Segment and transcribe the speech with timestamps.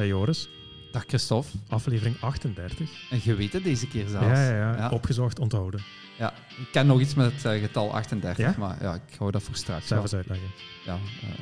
[0.00, 0.48] Hey Joris,
[0.92, 1.50] Dag Christophe.
[1.68, 3.10] aflevering 38.
[3.10, 4.26] En je weet het deze keer zelfs.
[4.26, 4.90] Ja, ja, ja, Ja.
[4.90, 5.80] Opgezocht, onthouden.
[6.18, 8.54] Ja, Ik ken nog iets met het eh, getal 38, Ja?
[8.58, 9.86] maar ja, ik hou dat voor straks.
[9.86, 10.20] Zelf wel.
[10.20, 10.48] eens uitleggen.
[10.84, 11.38] Ja, eh.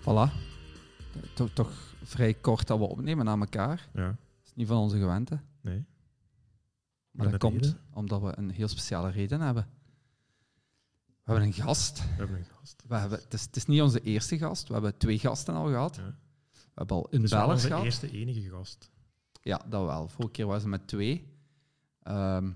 [0.00, 0.32] Voilà.
[1.34, 1.70] Toch, toch
[2.02, 3.88] vrij kort dat we opnemen aan elkaar.
[3.94, 4.16] Ja,
[4.60, 5.40] niet van onze gewente.
[5.60, 5.84] nee.
[7.10, 7.80] Maar dat komt reden.
[7.92, 9.68] omdat we een heel speciale reden hebben.
[11.06, 11.98] We hebben een gast.
[11.98, 12.82] We hebben een gast.
[12.86, 14.66] We hebben, het, is, het is niet onze eerste gast.
[14.66, 15.96] We hebben twee gasten al gehad.
[15.96, 16.02] Ja.
[16.52, 18.90] We hebben al een Dus Belg onze eerste enige gast.
[19.42, 20.08] Ja, dat wel.
[20.08, 21.34] Vorige keer was het met twee.
[22.02, 22.50] Ehm,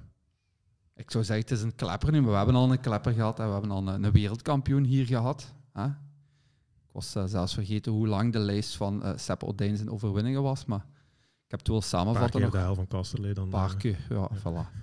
[0.95, 3.38] ik zou zeggen, het is een klepper nu, maar we hebben al een klepper gehad
[3.38, 5.54] en we hebben al een, een wereldkampioen hier gehad.
[5.73, 5.86] Hè?
[5.86, 10.42] Ik was eh, zelfs vergeten hoe lang de lijst van eh Sepp Odijn zijn overwinningen
[10.42, 10.86] was, maar
[11.54, 12.50] heb het wel Een paar samenvatten nog.
[12.50, 13.44] de hel van Kasterlee dan.
[13.44, 14.82] Een paar eh, keer, ja, voilà.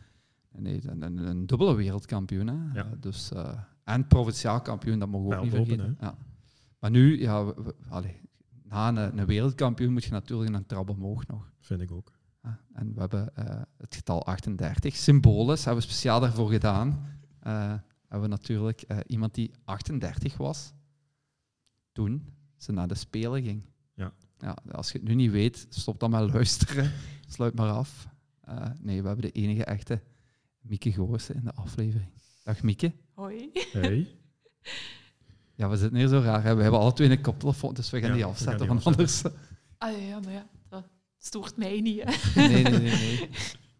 [0.57, 2.47] Nee, een, een, een dubbele wereldkampioen.
[2.47, 2.79] Hè?
[2.79, 2.89] Ja.
[2.99, 6.05] Dus, eh, en provinciaal kampioen, dat mogen we ook niet Veldhoven, vergeten.
[6.07, 6.17] Ja.
[6.79, 8.21] Maar nu, ja, we- we- allee,
[8.63, 11.51] na een, een wereldkampioen moet je natuurlijk een trap omhoog nog.
[11.59, 12.11] Vind ik ook.
[12.43, 14.95] Ja, en we hebben eh, het getal 38.
[14.95, 17.05] Symbolisch hebben we speciaal daarvoor gedaan.
[17.39, 17.73] Eh,
[18.07, 20.73] hebben we natuurlijk iemand die 38 was
[21.91, 23.63] toen ze naar de Spelen ging.
[24.41, 24.57] Ja.
[24.71, 26.91] Als je het nu niet weet, stop dan maar luisteren.
[27.27, 28.07] Sluit maar af.
[28.41, 30.01] Eh, nee, we hebben de enige echte
[30.61, 32.09] Mieke Goossen in de aflevering.
[32.43, 32.93] Dag Mieke.
[33.13, 33.49] Hoi.
[33.71, 34.07] Hey.
[35.55, 36.43] Ja, we zitten hier zo raar.
[36.43, 36.55] Hè?
[36.55, 38.97] We hebben alle twee een koptelefoon, dus we gaan Ja, die afzetten, gaan die want
[38.97, 39.23] anders...
[39.77, 40.83] Ah ja, maar ja, dat
[41.17, 42.03] stoort mij niet.
[42.03, 42.47] Hè.
[42.47, 42.79] Nee, nee, nee.
[42.79, 43.29] nee.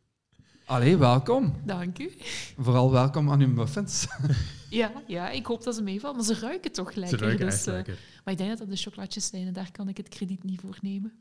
[0.72, 1.56] Allee, welkom.
[1.66, 2.12] Dank u.
[2.58, 4.08] Vooral welkom aan uw muffins.
[4.70, 7.20] Ja, ja, ik hoop dat ze meevallen, maar ze ruiken toch Ze lekker.
[7.20, 8.00] ruiken dus, echt eh, lekker.
[8.24, 10.60] maar ik denk dat dat de chocolatjes zijn en daar kan ik het krediet niet
[10.60, 11.14] voor nemen.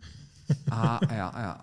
[0.69, 1.63] Ah, ja, ja.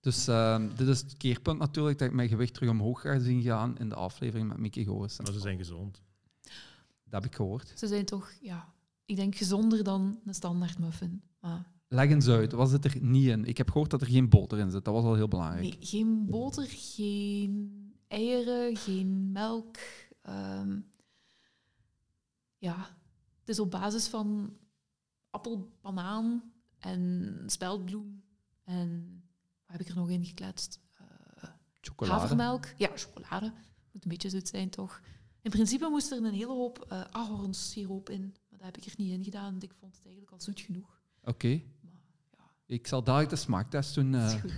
[0.00, 3.42] Dus ehm, dit is het keerpunt natuurlijk dat ik mijn gewicht terug omhoog ga zien
[3.42, 5.24] gaan in de aflevering met Mickey Goossen.
[5.24, 6.02] Maar ze zijn gezond.
[7.04, 7.72] Dat heb ik gehoord.
[7.74, 8.68] Ze zijn toch, ja,
[9.04, 11.22] ik denk gezonder dan een standaard muffin.
[11.40, 13.44] Maar Leg eens uit, wat zit er niet in?
[13.44, 15.62] Ik heb gehoord dat er geen boter in zit, dat was al heel belangrijk.
[15.62, 17.72] nee, geen boter, geen
[18.08, 19.76] eieren, geen melk.
[20.22, 20.80] ehm,
[22.58, 22.76] ja,
[23.40, 24.56] het is op basis van
[25.30, 28.22] appel, banaan en speldbloem.
[28.64, 29.22] En
[29.66, 30.80] wat heb ik er nog in gekletst?
[31.80, 32.20] Chocolade.
[32.20, 32.66] Havermelk.
[32.76, 33.52] Ja, chocolade.
[33.92, 35.00] Moet een beetje zoet zijn, toch?
[35.42, 38.20] In principe moest er een hele hoop eh ahornsiroop in.
[38.48, 40.60] Maar dat heb ik er niet in gedaan, want ik vond het eigenlijk al zoet
[40.60, 41.00] genoeg.
[41.24, 41.62] Oké,
[42.68, 44.14] ik zal dadelijk de smaaktest doen.
[44.14, 44.52] eh, is goed.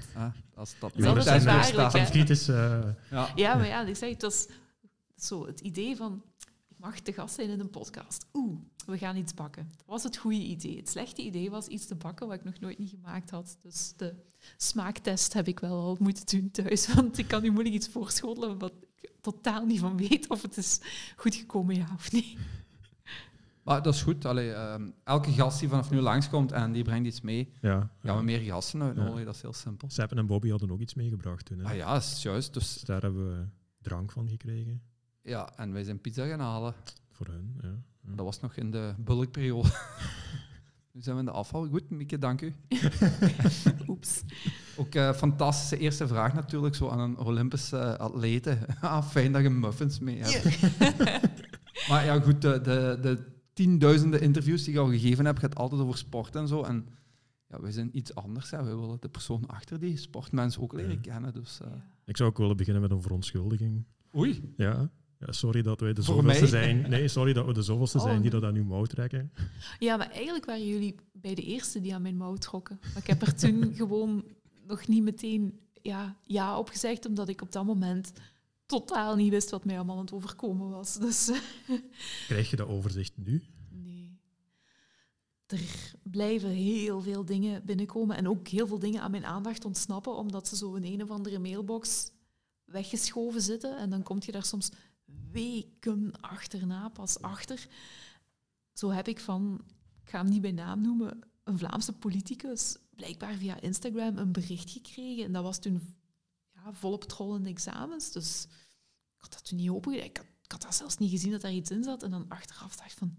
[0.54, 1.76] als dat is altijd test gevaarlijk,
[2.48, 3.32] eh, Ja.
[3.34, 4.46] Ja, maar ja, ik zeg, het was
[5.16, 6.22] zo het idee van...
[6.68, 8.26] Ik mag te gast zijn in een podcast.
[8.32, 9.68] Oeh, we gaan iets bakken.
[9.76, 10.76] Dat was het goede idee.
[10.76, 13.58] Het slechte idee was iets te bakken wat ik nog nooit niet gemaakt had.
[13.62, 14.14] Dus de
[14.56, 16.86] smaaktest heb ik wel al moeten doen thuis.
[16.94, 20.56] Want ik kan nu moeilijk iets voorschotelen wat ik totaal niet van weet of het
[20.56, 20.80] is
[21.16, 22.36] goed gekomen, ja of nee.
[23.70, 24.24] Maar dat is goed.
[24.24, 27.90] Allee, ehm, elke gast die vanaf nu langskomt en die brengt iets mee, ja.
[28.02, 29.24] gaan we meer gasten uitnodigen.
[29.24, 29.90] Dat is heel simpel.
[29.90, 31.58] Seppen en Bobby hadden ook iets meegebracht toen.
[31.58, 31.64] Hè.
[31.64, 32.54] Ah ja, dat is juist.
[32.54, 33.46] Dus, Dus daar hebben we
[33.82, 34.82] drank van gekregen.
[35.22, 36.74] ja, en wij zijn pizza gaan halen.
[37.10, 37.58] Voor hun.
[37.62, 37.68] Ja.
[37.68, 38.14] Ja.
[38.14, 39.68] Dat was nog in de bulkperiode.
[40.92, 41.68] nu zijn we in de afval.
[41.68, 42.54] Goed, Mieke, dank u.
[43.88, 44.22] Oeps.
[44.76, 48.58] Ook eh fantastische eerste vraag natuurlijk, zo aan een Olympische eh, atlete.
[48.80, 50.60] ah, fijn dat je muffins mee hebt.
[51.88, 55.80] maar ja, goed, de, de, de tienduizenden interviews die je al gegeven hebt, gaat altijd
[55.80, 56.62] over sport en zo.
[56.62, 56.86] En
[57.48, 58.50] ja, wij zijn iets anders.
[58.50, 58.64] Hè.
[58.64, 61.00] We willen de persoon achter die sportmens ook leren Ja.
[61.00, 61.32] kennen.
[61.34, 61.68] Dus, eh.
[62.04, 63.84] Ik zou ook willen beginnen met een verontschuldiging.
[64.16, 64.90] Oei, Ja.
[65.18, 66.48] ja sorry dat wij de Voor zoveelste mij?
[66.50, 66.90] zijn.
[66.90, 69.32] Nee, sorry dat we de zoveelste Oh, zijn die dat aan uw mouw trekken.
[69.78, 72.78] Ja, maar eigenlijk waren jullie bij de eerste die aan mijn mouw trokken.
[72.80, 74.24] Maar ik heb er toen gewoon
[74.66, 78.12] nog niet meteen ja, ja op gezegd, omdat ik op dat moment
[78.70, 80.94] totaal niet wist wat mij allemaal aan het overkomen was.
[80.94, 81.30] Dus
[82.26, 83.42] Krijg je dat overzicht nu?
[83.70, 84.18] nee.
[85.46, 90.16] Er blijven heel veel dingen binnenkomen en ook heel veel dingen aan mijn aandacht ontsnappen,
[90.16, 92.10] omdat ze zo in een of andere mailbox
[92.64, 93.78] weggeschoven zitten.
[93.78, 94.70] En dan kom je daar soms
[95.32, 97.66] weken achterna pas achter.
[98.72, 99.60] Zo heb ik van,
[100.02, 104.70] ik ga hem niet bij naam noemen, een Vlaamse politicus blijkbaar via Instagram een bericht
[104.70, 105.24] gekregen.
[105.24, 105.94] En dat was toen
[106.64, 108.12] ja, volop trollende examens.
[108.12, 108.44] Dus
[109.16, 110.04] ik had dat toen niet open.
[110.04, 112.02] Ik had, ik had dat zelfs niet gezien dat daar iets in zat.
[112.02, 113.16] En dan achteraf dacht ik van,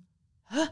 [0.48, 0.68] huh?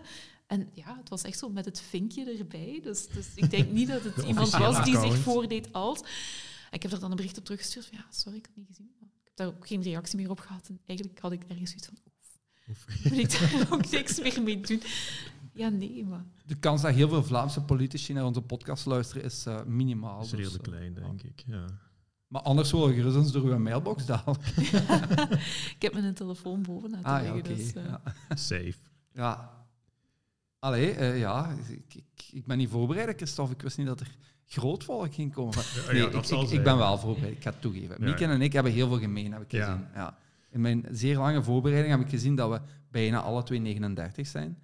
[0.47, 2.79] En ja, het was echt zo met het vinkje erbij.
[2.83, 5.99] Dus, dus ik denk niet dat het De iemand was die zich voordeed als.
[5.99, 8.67] En ik heb er dan een bericht op teruggestuurd van, ja, sorry, ik had het
[8.67, 8.91] niet gezien.
[8.99, 10.67] Maar ik heb daar ook geen reactie meer op gehad.
[10.67, 11.97] En eigenlijk had ik ergens zoiets van,
[13.03, 14.81] moet ik daar ook niks meer mee doen?
[15.53, 16.25] Ja, nee, maar...
[16.45, 20.15] de kans dat heel veel Vlaamse politici naar onze podcast luisteren is eh, minimaal.
[20.15, 21.43] Dat is dus, redelijk eh, klein, denk ik.
[21.47, 21.65] Ja.
[22.29, 24.47] Maar anders wil je gerust eens door uw mailbox dadelijk.
[25.75, 27.53] Ik heb mijn telefoon boven laten Ah ja, liggen.
[27.53, 27.61] oké.
[27.63, 28.01] dus, eh, ja.
[28.35, 28.75] Safe.
[29.13, 29.57] ja.
[30.59, 33.53] Allee, eh, ja, ik, ik, ik ben niet voorbereid, Christophe.
[33.53, 34.15] Ik wist niet dat er
[34.45, 35.55] groot volk ging komen.
[35.91, 37.95] Nee, ja, dat ik, zal ik, ik ben wel voorbereid, ik ga het toegeven.
[37.99, 39.85] Ja, Mieke en ik hebben heel veel gemeen, heb ik gezien.
[39.93, 40.17] Ja.
[40.49, 42.61] In mijn zeer lange voorbereiding heb ik gezien dat we
[42.91, 44.57] bijna alle twee 39 zijn.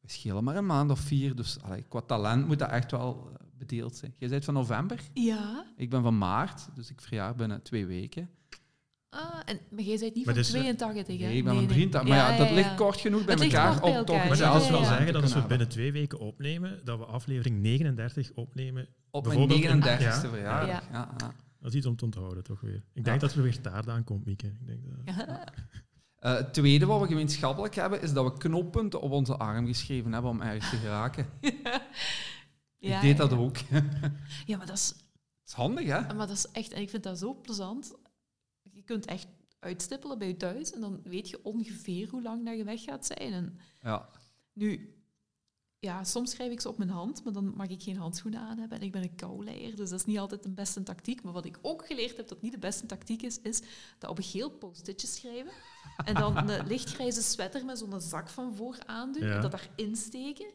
[0.00, 3.30] We schelen maar een maand of vier, dus allee, qua talent moet dat echt wel
[3.32, 4.14] eh, bedeeld zijn.
[4.18, 5.64] Jij bent van november, ja.
[5.76, 8.30] ik ben van maart, dus ik verjaar binnen twee weken.
[9.10, 11.26] Ah, en, maar jij bent niet Maar van dus, eh, 82, hè?
[11.26, 12.08] Nee, ik ben van 83.
[12.08, 14.28] Maar ja, dat ligt kort genoeg bij Het ligt elkaar kort bij om toch elkaar,
[14.28, 17.04] Maar dat wil ja, wel zeggen dat als we binnen twee weken opnemen, dat we
[17.04, 18.88] aflevering 39 opnemen.
[19.10, 20.30] Op mijn bijvoorbeeld in- 39ste Ja.
[20.30, 20.68] verjaardag.
[20.68, 20.82] Ja.
[20.92, 21.08] Ja.
[21.18, 22.74] Ja, Dat is iets om te onthouden, toch weer.
[22.74, 23.02] Ik Ja.
[23.02, 24.46] denk dat er weer taart aankomt, Mieke.
[24.46, 25.16] Ik denk dat...
[26.18, 30.12] Eh, het tweede wat we gemeenschappelijk hebben, is dat we knoppunten op onze arm geschreven
[30.12, 31.26] hebben om ergens te geraken.
[32.78, 33.36] Ja, ik deed dat ja.
[33.36, 33.56] ook.
[34.46, 36.00] Ja, maar dat, is, Dat is handig, hè?
[36.14, 36.72] maar dat is echt...
[36.72, 37.94] En ik vind dat zo plezant.
[38.62, 39.26] Je kunt echt
[39.58, 43.06] uitstippelen bij je thuis en dan weet je ongeveer hoe lang dat je weg gaat
[43.06, 43.32] zijn.
[43.32, 44.08] En Ja.
[44.52, 44.92] nu...
[45.80, 48.58] Ja, soms schrijf ik ze op mijn hand, maar dan mag ik geen handschoenen aan
[48.58, 51.22] hebben en ik ben een kouleier, dus dat is niet altijd de beste tactiek.
[51.22, 53.62] Maar wat ik ook geleerd heb dat niet de beste tactiek is, is
[53.98, 55.52] dat op een geel post-itje schrijven
[56.04, 59.34] en dan een lichtgrijze sweater met zo'n zak van voor aandoen Ja.
[59.34, 60.46] en dat daarin steken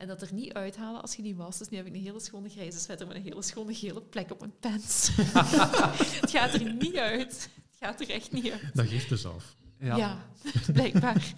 [0.00, 1.58] en dat er niet uithalen als je die was.
[1.58, 4.30] Dus nu heb ik een hele schone grijze sweater met een hele schone gele plek
[4.30, 5.10] op mijn pants.
[6.20, 7.50] het gaat er niet uit.
[7.70, 8.70] Het gaat er echt niet uit.
[8.74, 9.54] Dat geeft dus af.
[9.78, 9.96] Ja.
[9.96, 10.26] Ja,
[10.72, 11.34] blijkbaar.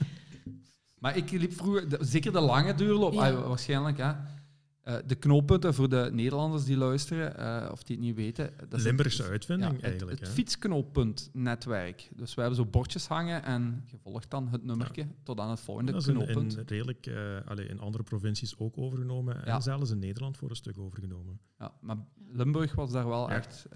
[0.99, 3.31] Maar ik liep vroeger, zeker de lange duurloop, Ja.
[3.31, 4.12] ah, waarschijnlijk, hè.
[4.82, 8.50] Eh, de knooppunten voor de Nederlanders die luisteren, eh, of die het niet weten.
[8.69, 10.20] Dat is Limburgse het, uitvinding ja, eigenlijk.
[10.20, 12.11] Het, fietsknooppuntnetwerk.
[12.14, 15.61] Dus we hebben zo bordjes hangen en je volgt dan het nummertje tot aan het
[15.61, 16.56] volgende Dat is in, knooppunt.
[16.56, 17.11] in, redelijk,
[17.46, 19.34] allee, in andere provincies ook overgenomen.
[19.44, 19.55] Ja.
[19.55, 21.40] En zelfs in Nederland voor een stuk overgenomen.
[21.58, 21.96] Ja, maar
[22.28, 23.67] Limburg was daar wel echt...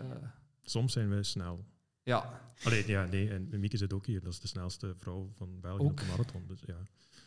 [0.62, 1.64] Soms zijn wij snel.
[2.02, 4.22] ja, Allee, ja, nee, en Mieke zit ook hier.
[4.22, 5.90] Dat is de snelste vrouw van België Ook.
[5.90, 6.44] op de marathon.
[6.46, 6.76] Dus, ja.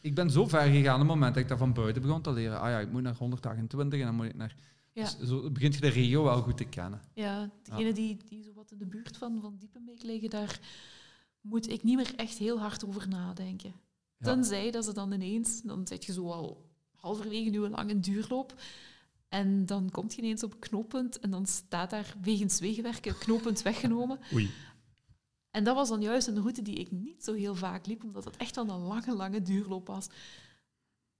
[0.01, 2.31] Ik ben zo ver gegaan op het moment dat ik dat van buiten begon te
[2.31, 2.59] leren.
[2.59, 4.55] Ah ja, ik moet naar 128 en dan moet ik naar...
[4.93, 5.01] Ja.
[5.03, 7.01] Dus zo begint je de regio wel goed te kennen.
[7.13, 10.59] Ja, degenen die, die zo wat in de buurt van, van Diepenbeek liggen, daar
[11.41, 13.73] moet ik niet meer echt heel hard over nadenken.
[14.17, 14.25] Ja.
[14.25, 18.53] Tenzij dat ze dan ineens, dan zit je zo al halverwege nu een lange duurloop.
[19.29, 23.61] En dan komt je ineens op een knooppunt en dan staat daar wegens wegenwerken knooppunt
[23.61, 24.19] weggenomen.
[24.33, 24.49] Oei.
[25.59, 28.25] En dat was dan juist een route die ik niet zo heel vaak liep, omdat
[28.25, 30.07] het echt wel een lange, lange duurloop was.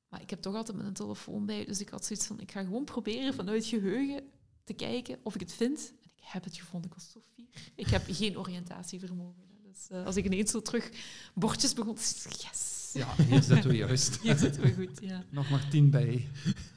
[0.10, 2.64] Maar ik heb toch altijd mijn telefoon bij, dus ik had zoiets van, ik ga
[2.64, 4.24] gewoon proberen vanuit geheugen
[4.64, 5.94] te kijken of ik het vind.
[6.02, 7.72] En ik heb het gevonden, ik was zo fier.
[7.76, 9.44] Ik heb geen oriëntatievermogen.
[9.64, 10.92] Dus eh, als ik ineens zo terug
[11.34, 14.20] bordjes begon, yes, Ja, hier zitten we juist.
[14.22, 15.02] hier zitten we goed.
[15.02, 15.24] Ja.
[15.30, 16.30] Nog maar tien bij.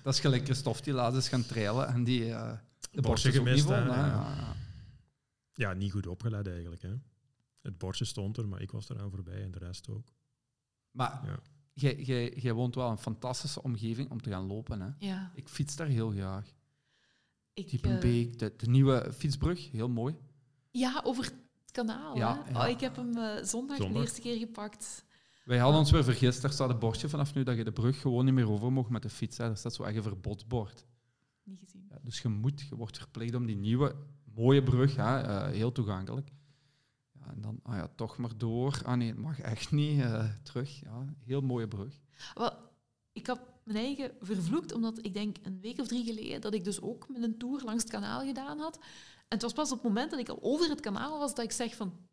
[0.02, 2.52] Dat is gelijk Christophe die laat is gaan trailen en die eh
[2.90, 4.06] de Bordje borstjes ook niet gemist, hè, ja.
[4.06, 4.56] Ja, ja.
[5.54, 6.82] Ja, niet goed opgelet eigenlijk.
[6.82, 7.11] Hè.
[7.62, 10.08] Het bordje stond er, maar ik was eraan voorbij en de rest ook.
[10.90, 11.40] Maar Ja.
[12.36, 14.80] jij, woont wel een fantastische omgeving om te gaan lopen.
[14.80, 14.88] Hè?
[14.98, 16.46] ja, Ik fiets daar heel graag.
[17.54, 20.16] ik, eh, Diepenbeek, de, de nieuwe fietsbrug, heel mooi.
[20.70, 21.34] ja, over het
[21.70, 22.16] kanaal.
[22.16, 22.50] Ja, hè?
[22.50, 22.64] ja.
[22.64, 25.04] Oh, ik heb hem eh, zondag, de eerste keer gepakt.
[25.44, 28.00] Wij hadden ons weer vergist, daar staat een bordje vanaf nu dat je de brug
[28.00, 29.36] gewoon niet meer over mag met de fiets.
[29.36, 29.46] Hè.
[29.46, 30.86] Daar staat zo echt een verbodsbord.
[31.44, 31.86] Niet gezien.
[31.90, 33.94] Ja, dus je moet, je wordt verplicht om die nieuwe,
[34.34, 36.30] mooie brug, hè, eh, heel toegankelijk.
[37.26, 38.80] En dan, ah ja, toch maar door.
[38.84, 40.00] Ah nee, het mag echt niet.
[40.00, 42.00] eh, terug, ja, heel mooie brug.
[42.34, 42.52] Wel,
[43.12, 46.64] ik had mijn eigen vervloekt, omdat ik denk een week of drie geleden dat ik
[46.64, 48.76] dus ook met een tour langs het kanaal gedaan had.
[49.28, 51.44] En het was pas op het moment dat ik al over het kanaal was dat
[51.44, 52.10] ik zeg van...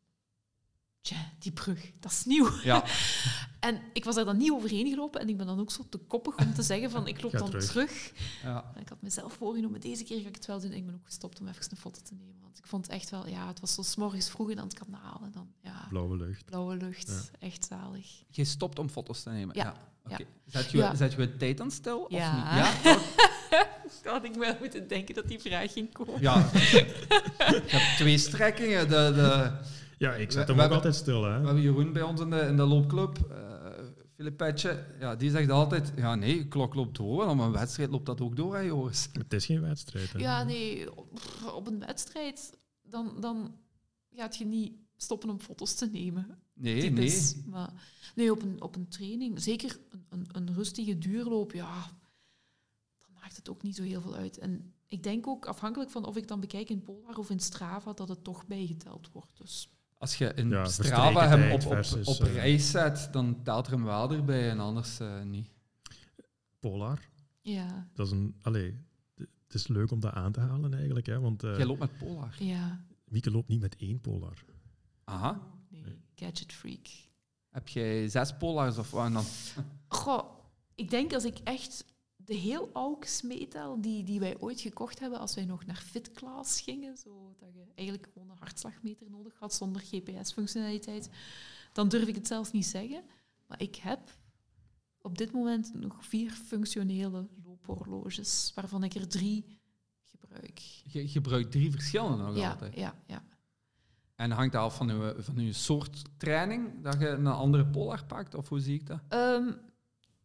[1.01, 2.49] Tja, die brug, dat is nieuw.
[2.63, 2.83] Ja,
[3.59, 5.97] En ik was daar dan niet overheen gelopen en ik ben dan ook zo te
[5.97, 7.65] koppig om te zeggen van ik loop dan terug.
[7.65, 8.11] terug.
[8.43, 8.71] ja.
[8.79, 10.71] Ik had mezelf voorgenomen, deze keer ga ik het wel doen.
[10.71, 12.35] En ik ben ook gestopt om even een foto te nemen.
[12.41, 14.79] Want ik vond het echt wel, ja, het was zo 's morgens vroeg aan het
[14.79, 15.21] kanaal.
[15.23, 16.45] En dan, ja, Blauwe lucht.
[16.45, 17.07] blauwe lucht.
[17.07, 17.47] Ja.
[17.47, 18.07] Echt zalig.
[18.29, 19.55] Je stopt om foto's te nemen.
[19.55, 19.73] Ja.
[20.05, 20.15] Oké.
[20.17, 20.25] Ja.
[20.45, 20.95] Zet je, Ja.
[20.95, 21.99] zet je het tijd aan stil?
[21.99, 22.35] Of Ja.
[22.35, 22.83] niet?
[22.83, 23.67] Ja?
[24.03, 26.21] Dat had ik wel moeten denken dat die vraag ging komen.
[26.21, 26.35] ja.
[26.53, 28.89] Je hebt twee strekkingen.
[28.89, 29.51] De, de,
[29.99, 31.23] Ja, ik zet we hem ook hebben- altijd stil.
[31.23, 31.39] Hè.
[31.39, 33.17] we hebben Jeroen bij ons in de, in de loopclub.
[33.31, 33.47] eh
[34.15, 35.93] Filipetje, ja, die zegt altijd...
[35.95, 37.23] Ja, nee, de klok loopt door.
[37.23, 39.09] En op een wedstrijd loopt dat ook door, hè, Joris.
[39.13, 40.11] Het is geen wedstrijd.
[40.13, 40.19] Hè.
[40.19, 41.19] Ja, nee, op,
[41.53, 43.55] op een wedstrijd, dan, dan
[44.15, 46.39] gaat je niet stoppen om foto's te nemen.
[46.53, 47.35] Nee, Typisch.
[47.35, 47.43] nee.
[47.45, 47.73] Maar,
[48.15, 51.83] nee, op een, op een training, zeker een, een, een rustige duurloop, ja,
[52.99, 54.37] dan maakt het ook niet zo heel veel uit.
[54.37, 57.93] En ik denk ook, afhankelijk van of ik dan bekijk in Polar of in Strava,
[57.93, 59.37] dat het toch bijgeteld wordt.
[59.37, 63.43] Dus Als je in Ja, Strava hem op, op, versus, op eh, reis zet, dan
[63.43, 65.49] telt er hem wel erbij en anders eh, niet.
[66.59, 66.99] Polar,
[67.41, 68.35] ja, dat is een...
[68.41, 71.05] Allee, het is leuk om dat aan te halen eigenlijk.
[71.05, 72.35] Hè, want eh, Jij loopt met Polar.
[72.39, 72.85] ja.
[73.05, 74.43] Mieke loopt niet met één Polar.
[75.03, 75.41] Aha.
[75.69, 76.87] Nee, gadget freak.
[77.49, 79.23] Heb jij zes polars of wat dan?
[79.87, 80.23] Goh,
[80.75, 81.85] ik denk als ik echt
[82.29, 86.61] de heel oude meetel die, die wij ooit gekocht hebben als wij nog naar fitclass
[86.61, 91.09] gingen, zo dat je eigenlijk gewoon een hartslagmeter nodig had zonder GPS-functionaliteit,
[91.73, 93.03] dan durf ik het zelfs niet zeggen.
[93.47, 93.99] Maar ik heb
[95.01, 99.59] op dit moment nog vier functionele loophorloges, waarvan ik er drie
[100.03, 100.59] gebruik.
[100.83, 102.75] Je gebruikt drie verschillende nog Ja, altijd.
[102.75, 103.23] ja, ja.
[104.15, 108.05] En hangt dat af van je, van je soort training, dat je een andere polar
[108.05, 108.35] pakt?
[108.35, 108.99] Of hoe zie ik dat?
[109.07, 109.51] Ehm,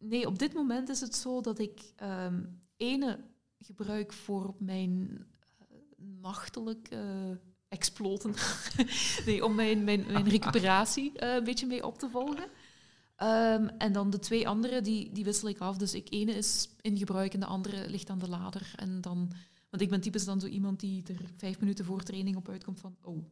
[0.09, 2.43] nee, op dit moment is het zo dat ik ehm
[2.77, 3.19] ene
[3.59, 5.25] gebruik voor mijn
[5.59, 5.65] eh,
[6.21, 8.33] nachtelijke exploten.
[9.25, 12.47] nee, om mijn, mijn, mijn recuperatie eh, een beetje mee op te volgen.
[13.15, 15.77] Ehm, en dan de twee andere, die, die wissel ik af.
[15.77, 18.73] Dus ik ene is in gebruik en de andere ligt aan de lader.
[18.75, 19.31] En dan,
[19.69, 22.79] want ik ben typisch dan zo iemand die er vijf minuten voor training op uitkomt
[22.79, 22.95] van...
[23.01, 23.23] Oh,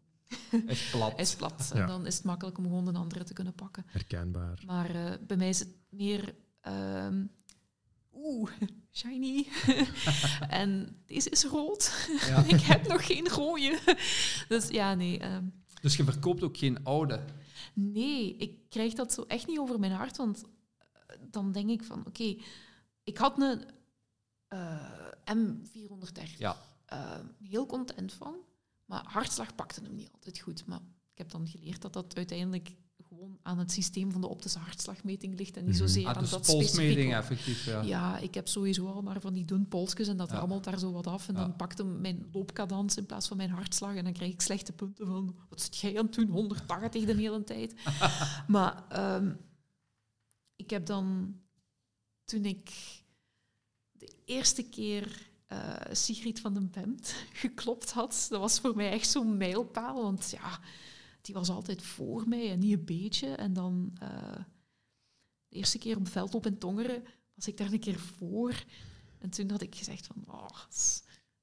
[0.68, 1.20] Is plat.
[1.20, 1.72] is plat.
[1.74, 1.82] Ja.
[1.82, 3.84] En dan is het makkelijk om gewoon de andere te kunnen pakken.
[3.88, 4.63] Herkenbaar.
[4.65, 6.36] Maar eh, bij mij is het meer.
[6.63, 7.25] Ehm,
[8.15, 8.51] Oeh,
[9.00, 9.48] shiny.
[10.50, 12.08] en deze is rood.
[12.27, 12.43] Ja.
[12.55, 13.79] ik heb nog geen rode.
[14.48, 15.20] dus ja, nee.
[15.20, 15.46] ehm,
[15.82, 17.25] Dus je verkoopt ook geen oude.
[17.74, 20.17] nee, ik krijg dat zo echt niet over mijn hart.
[20.17, 22.36] Want eh, dan denk ik van: oké,
[23.03, 23.63] ik had een
[24.48, 26.38] eh, M430.
[26.38, 26.58] Ja.
[26.86, 28.36] eh, heel content van.
[28.86, 30.65] Maar hartslag pakte hem niet altijd goed.
[30.65, 30.79] Maar
[31.12, 32.75] ik heb dan geleerd dat dat uiteindelijk
[33.44, 35.82] aan het systeem van de optische hartslagmeting ligt en niet Mhm.
[35.88, 37.12] zozeer Ah, aan dus dat polsmeting specifiek.
[37.14, 37.82] effectief, ja.
[37.82, 40.38] Ja, ik heb sowieso al maar van die dun polsjes en dat Ja.
[40.38, 41.28] rammelt daar zo wat af.
[41.28, 41.40] En Ja.
[41.40, 43.96] dan pakt hem mijn loopkadans in plaats van mijn hartslag.
[43.96, 46.30] En dan krijg ik slechte punten van, wat zit jij aan het doen?
[46.30, 47.74] 180 de hele tijd.
[48.48, 49.34] maar ehm,
[50.56, 51.36] ik heb dan,
[52.26, 52.72] toen ik
[53.92, 59.10] de eerste keer eh Sigrid van den Bemt geklopt had, dat was voor mij echt
[59.10, 60.02] zo'n mijlpaal.
[60.02, 60.60] Want ja,
[61.24, 63.27] die was altijd voor mij en niet een beetje.
[63.36, 64.36] En dan eh,
[65.48, 67.03] de eerste keer op veldloop in Tongeren
[67.36, 68.63] was ik daar een keer voor.
[69.20, 70.50] En toen had ik gezegd van, oh,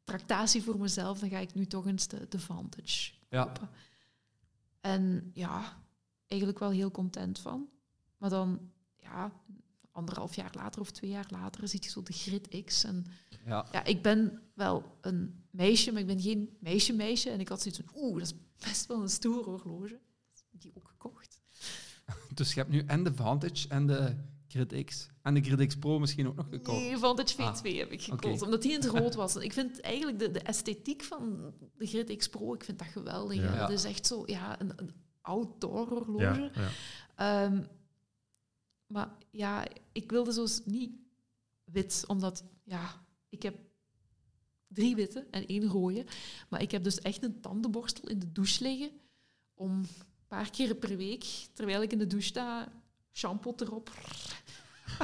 [0.04, 3.44] tractatie voor mezelf, dan ga ik nu toch eens de, de Vantage Ja.
[3.44, 3.68] kopen.
[4.80, 5.82] En ja,
[6.26, 7.68] eigenlijk wel heel content van.
[8.16, 9.32] Maar dan, ja,
[9.90, 12.84] anderhalf jaar later of twee jaar later ziet je zo de Grid X.
[12.84, 13.06] En
[13.46, 13.66] Ja.
[13.72, 17.30] ja, ik ben wel een meisje, maar ik ben geen meisje-meisje.
[17.30, 20.00] En ik had zoiets van, oeh, dat is best wel een stoer horloge.
[20.50, 21.40] Die ook gekocht.
[22.34, 24.16] Dus je hebt nu en de Vantage en de
[24.48, 25.08] Grid X.
[25.22, 26.78] En de Grid X Pro misschien ook nog gekocht.
[26.78, 29.36] Nee, Vantage V2 Ah, heb ik gekozen, omdat die in het rood was.
[29.36, 33.36] Ik vind eigenlijk de, de esthetiek van de Grid X Pro, ik vind dat geweldig.
[33.36, 33.42] Ja.
[33.42, 33.54] hè.
[33.54, 33.60] Ja.
[33.60, 36.50] Dat is echt zo, ja, een, een outdoor Ja, horloge.
[36.54, 36.70] ja.
[37.16, 37.64] Ehm,
[38.86, 40.90] maar ja, ik wilde zo niet
[41.64, 43.58] wit, omdat ja, ik heb
[44.72, 46.04] drie witte en één rode.
[46.48, 48.90] Maar ik heb dus echt een tandenborstel in de douche liggen
[49.54, 49.86] om een
[50.28, 52.72] paar keer per week, terwijl ik in de douche sta,
[53.12, 53.90] shampoo erop.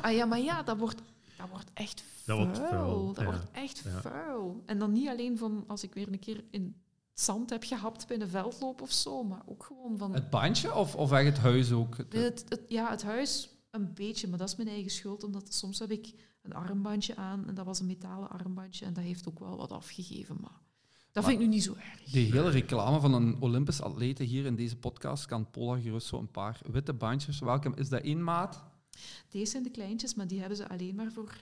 [0.03, 1.03] Ah ja, maar ja, dat wordt,
[1.37, 2.45] dat wordt echt Dat vuil.
[2.47, 3.25] wordt vuil, Dat ja.
[3.25, 4.01] wordt echt Ja.
[4.01, 4.63] vuil.
[4.67, 6.63] En dan niet alleen van als ik weer een keer in
[7.11, 10.75] het zand heb gehapt bij een veldloop of zo, maar ook gewoon van Het bandje
[10.75, 11.97] of, of echt het huis ook?
[11.97, 15.25] Het- het, het- ja, het huis een beetje, maar dat is mijn eigen schuld.
[15.25, 16.15] Omdat soms heb ik
[16.47, 19.73] een armbandje aan en dat was een metalen armbandje en dat heeft ook wel wat
[19.73, 20.37] afgegeven.
[20.41, 20.61] Maar
[21.13, 22.03] dat vind ik nu niet zo erg.
[22.11, 26.19] Die hele reclame van een Olympisch atlete hier in deze podcast kan Polar gerust zo
[26.19, 27.39] een paar witte bandjes.
[27.39, 28.65] Welke is dat één maat?
[29.29, 31.37] Deze zijn de kleintjes, maar die hebben ze alleen maar voor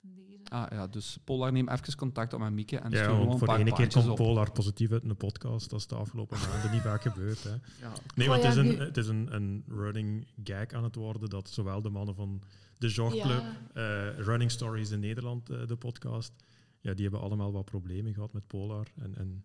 [0.00, 0.48] deze.
[0.48, 3.54] Ah ja, dus Polar neem even contact op met Mieke en Ja, gewoon een voor
[3.54, 4.16] ene keer komt op.
[4.16, 5.70] Polar positief uit een podcast.
[5.70, 7.42] Dat is de afgelopen maanden niet vaak gebeurd.
[7.42, 7.50] Hè.
[7.50, 7.92] Ja.
[8.14, 10.94] Nee, Oh want ja, het is, een, het is een, een running gag aan het
[10.94, 12.42] worden dat zowel de mannen van
[12.78, 13.56] de Jogclub, Ja.
[13.74, 16.32] eh, Running Stories in Nederland, eh, de podcast,
[16.80, 18.86] ja, die hebben allemaal wat problemen gehad met Polar.
[18.96, 19.44] En, en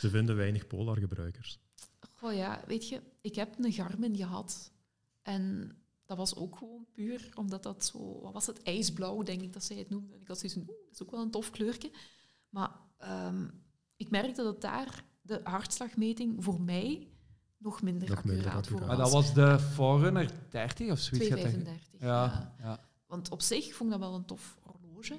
[0.00, 1.58] ze vinden weinig Polar-gebruikers.
[2.14, 4.72] Goh ja, weet je, ik heb een Garmin gehad.
[5.22, 5.70] En
[6.06, 9.64] dat was ook gewoon puur omdat dat zo, wat was het, ijsblauw, denk ik dat
[9.64, 10.14] zij het noemden.
[10.14, 11.90] En ik had zoiets van, oeh, dat is ook wel een tof kleurtje.
[12.48, 13.48] Maar ehm,
[13.96, 17.08] ik merkte dat daar de hartslagmeting voor mij
[17.58, 18.98] nog minder Nog minder accuraat voor accuraat.
[18.98, 19.34] Maar was.
[19.34, 21.26] dat was de Forerunner 30 of zoiets?
[21.28, 22.00] gaat dat- 235.
[22.00, 22.54] Ja, ja.
[22.62, 22.80] ja.
[23.06, 25.18] Want op zich vond ik dat wel een tof horloge.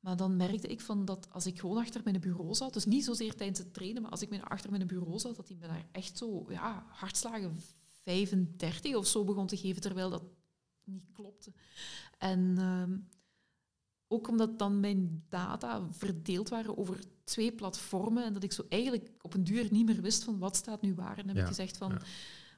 [0.00, 3.04] Maar dan merkte ik van dat als ik gewoon achter mijn bureau zat, dus niet
[3.04, 5.66] zozeer tijdens het trainen, maar als ik mijn- achter mijn bureau zat, dat hij me
[5.66, 7.60] daar echt zo, ja, hartslagen
[8.12, 10.22] 35 of zo begon te geven, terwijl dat
[10.84, 11.52] niet klopte.
[12.18, 12.96] En ehm,
[14.06, 19.10] ook omdat dan mijn data verdeeld waren over twee platformen en dat ik zo eigenlijk
[19.20, 21.18] op een duur niet meer wist van wat staat nu waar.
[21.18, 21.90] En dan heb Ja, ik gezegd van...
[21.90, 22.00] ja.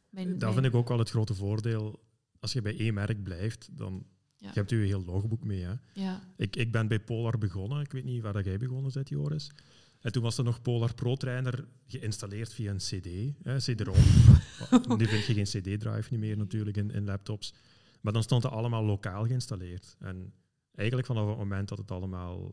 [0.08, 2.00] Mijn, Dat mijn- vind ik ook wel het grote voordeel.
[2.40, 4.48] Als je bij één merk blijft, dan Ja.
[4.48, 5.62] je hebt je heel logboek mee.
[5.62, 5.74] Hè.
[5.94, 7.80] Ja, Ik, ik ben bij Polar begonnen.
[7.80, 9.50] Ik weet niet waar dat jij begonnen bent, Joris.
[10.00, 13.96] En toen was er nog Polar Pro Trainer geïnstalleerd via een CD, hè, CD-ROM.
[14.98, 17.54] nu vind je geen CD-drive niet meer natuurlijk in, in laptops.
[18.00, 19.96] Maar dan stond het allemaal lokaal geïnstalleerd.
[19.98, 20.34] En
[20.74, 22.52] eigenlijk vanaf het moment dat het allemaal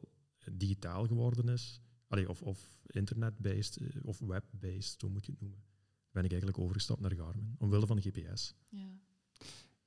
[0.51, 5.63] digitaal geworden is, allee, of, of internet-based eh, of web-based, zo moet je het noemen,
[6.11, 8.53] ben ik eigenlijk overgestapt naar Garmin, omwille van de GPS.
[8.69, 8.99] Ja.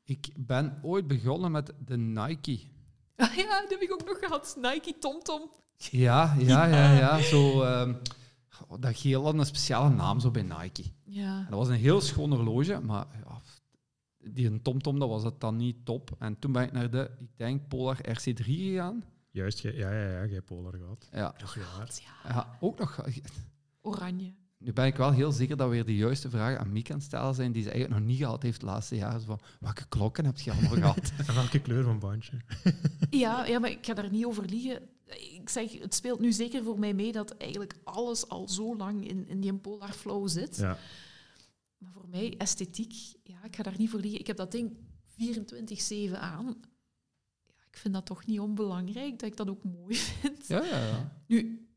[0.05, 2.61] Ik ben ooit begonnen met de Nike.
[3.17, 4.57] Ah ja, dat heb ik ook nog gehad.
[4.61, 5.51] Nike TomTom.
[5.89, 7.21] Ja, ja, ja, ja.
[7.23, 7.95] Zo, ehm,
[8.81, 10.85] dat geel had een speciale naam zo bij Nike.
[11.05, 11.39] Ja.
[11.39, 13.41] En dat was een heel schoon horloge, maar ja,
[14.31, 16.17] die een TomTom, dat was het dan niet top.
[16.19, 19.05] En toen ben ik naar de, ik denk, Polar RC3 gegaan.
[19.31, 21.09] Juist, ja, ja, ja, jij hebt Polar gehad.
[21.13, 21.89] Ja, Dat waar.
[22.25, 22.31] Ja.
[22.31, 23.05] ja ook nog...
[23.81, 24.35] Oranje.
[24.59, 26.97] Nu ben ik wel heel zeker dat we weer de juiste vragen aan Miek aan
[26.97, 29.21] het stellen zijn die ze eigenlijk nog niet gehad heeft de laatste jaren.
[29.21, 31.13] Zo Van, welke klokken heb je allemaal gehad?
[31.27, 32.41] En welke kleur van bandje?
[33.11, 34.83] Ja, ja, maar ik ga daar niet over liegen.
[35.19, 39.09] Ik zeg, het speelt nu zeker voor mij mee dat eigenlijk alles al zo lang
[39.09, 40.57] in, in die Polar Flow zit.
[40.57, 40.79] Ja,
[41.79, 44.21] Maar voor mij, esthetiek, ja, ik ga daar niet voor liegen.
[44.21, 44.77] Ik heb dat ding
[45.11, 46.47] 24-7 aan.
[47.47, 50.47] Ja, ik vind dat toch niet onbelangrijk, dat ik dat ook mooi vind.
[50.47, 51.23] ja, ja, ja.
[51.27, 51.69] Nu,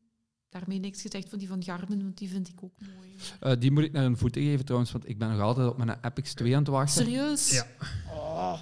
[0.48, 3.14] daarmee niks gezegd van die van Garmin, want die vind ik ook mooi.
[3.40, 5.76] Eh, die moet ik naar een voeten geven trouwens, want ik ben nog altijd op
[5.76, 7.04] mijn Epix 2 aan het wachten.
[7.04, 7.50] Serieus?
[7.50, 7.66] Ja.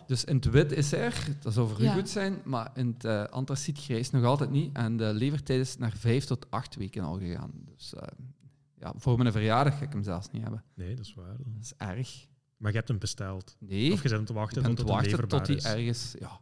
[0.07, 1.93] Dus in het wit is er, dat zou voor u Ja.
[1.95, 4.77] goed zijn, maar in het uh, antraciet grijs nog altijd niet.
[4.77, 7.51] En de levertijd is naar vijf tot acht weken al gegaan.
[7.75, 8.03] Dus eh,
[8.79, 10.65] ja, voor mijn verjaardag ga ik hem zelfs niet hebben.
[10.75, 11.27] nee, dat is waar.
[11.37, 11.53] dan.
[11.55, 12.27] Dat is erg.
[12.57, 13.57] Maar je hebt hem besteld.
[13.59, 15.57] Nee, Of je zit om te ik wachten ben tot te het wachten tot hij
[15.57, 15.65] is.
[15.65, 16.15] ergens...
[16.19, 16.41] Ja.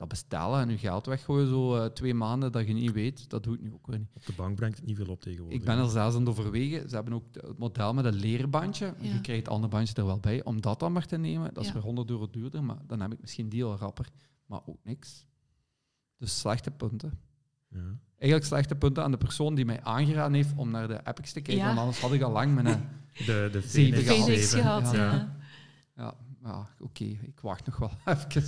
[0.00, 3.42] Dat bestellen en je geld weggooien zo eh, twee maanden dat je niet weet, dat
[3.42, 4.08] doe ik nu ook weer niet.
[4.14, 5.58] Op de bank brengt het niet veel op tegenwoordig.
[5.58, 6.88] Ik ben er zelfs aan het overwegen.
[6.88, 8.94] Ze hebben ook het model met een leerbandje.
[9.00, 9.12] Ja.
[9.12, 10.44] Je krijgt het andere bandje er wel bij.
[10.44, 11.74] Om dat dan maar te nemen, dat is Ja.
[11.74, 12.64] weer 100 euro duurder.
[12.64, 14.06] Maar dan heb ik misschien die al rapper.
[14.46, 15.26] Maar ook niks.
[16.16, 17.18] Dus slechte punten.
[17.68, 17.78] Ja.
[18.18, 21.40] Eigenlijk slechte punten aan de persoon die mij aangeraden heeft om naar de Epics te
[21.40, 21.62] kijken.
[21.62, 21.66] Ja.
[21.66, 22.66] Want anders had ik al lang mijn...
[22.66, 22.76] eh,
[23.26, 24.88] De, de Zeven Phoenix, gehad.
[24.88, 25.12] Gehad, Ja.
[25.12, 25.34] ja.
[25.96, 27.04] ja, ja oké.
[27.04, 28.42] ik wacht nog wel even.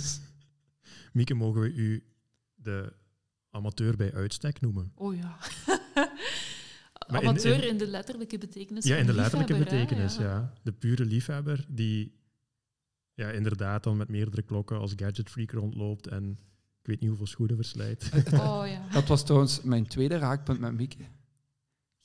[1.13, 2.03] Mieke, mogen we u
[2.55, 2.93] de
[3.49, 4.91] amateur bij uitstek noemen?
[4.95, 5.37] Oh ja.
[7.07, 10.23] In- Amateur in- in, de letterlijke betekenis Ja, in de letterlijke hè, betekenis, ja.
[10.23, 10.53] ja.
[10.63, 12.13] De pure liefhebber die
[13.13, 16.29] ja, inderdaad dan met meerdere klokken als gadgetfreak rondloopt en
[16.81, 18.09] ik weet niet hoeveel schoenen verslijt.
[18.33, 18.87] Oh ja.
[18.91, 20.97] Dat was trouwens mijn tweede raakpunt met Mieke.
[20.97, 21.05] Je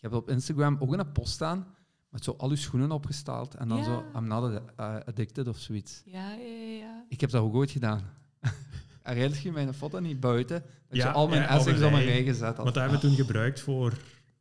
[0.07, 1.67] hebt op Instagram ook een post staan
[2.09, 3.85] met zo al je schoenen opgestald en dan Ja.
[3.85, 4.61] zo I'm not
[5.07, 6.03] addicted of zoiets.
[6.05, 6.47] Ja, ja,
[6.79, 7.05] ja.
[7.09, 8.03] Ik heb dat ook ooit gedaan.
[9.15, 10.61] Herinnert je mijn foto niet buiten?
[10.89, 12.25] Dat Ja, je al mijn ja, een op een rij.
[12.25, 12.57] gezet had.
[12.57, 13.93] Want dat hebben we toen gebruikt voor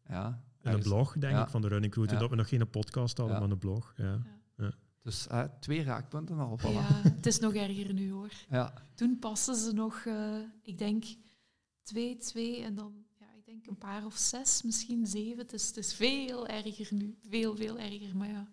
[0.10, 1.44] Ja, een blog, denk Ja.
[1.44, 2.04] ik, van de Running Crew.
[2.06, 2.20] Toen Ja.
[2.20, 3.42] dat we nog geen podcast hadden, Ja.
[3.42, 3.94] maar een blog.
[3.98, 4.20] Ja.
[5.02, 6.60] Dus eh, twee raakpunten al.
[6.60, 6.64] Voilà.
[6.64, 7.02] Ja, Ja.
[7.04, 8.32] het is nog erger nu hoor.
[8.96, 11.04] Toen passen ze nog, eh, ik denk,
[11.84, 15.38] twee, twee en dan, ja, ik denk een paar of zes, misschien zeven.
[15.38, 17.18] Het is, het is veel erger nu.
[17.30, 18.16] Veel, veel erger.
[18.18, 18.48] Maar ja,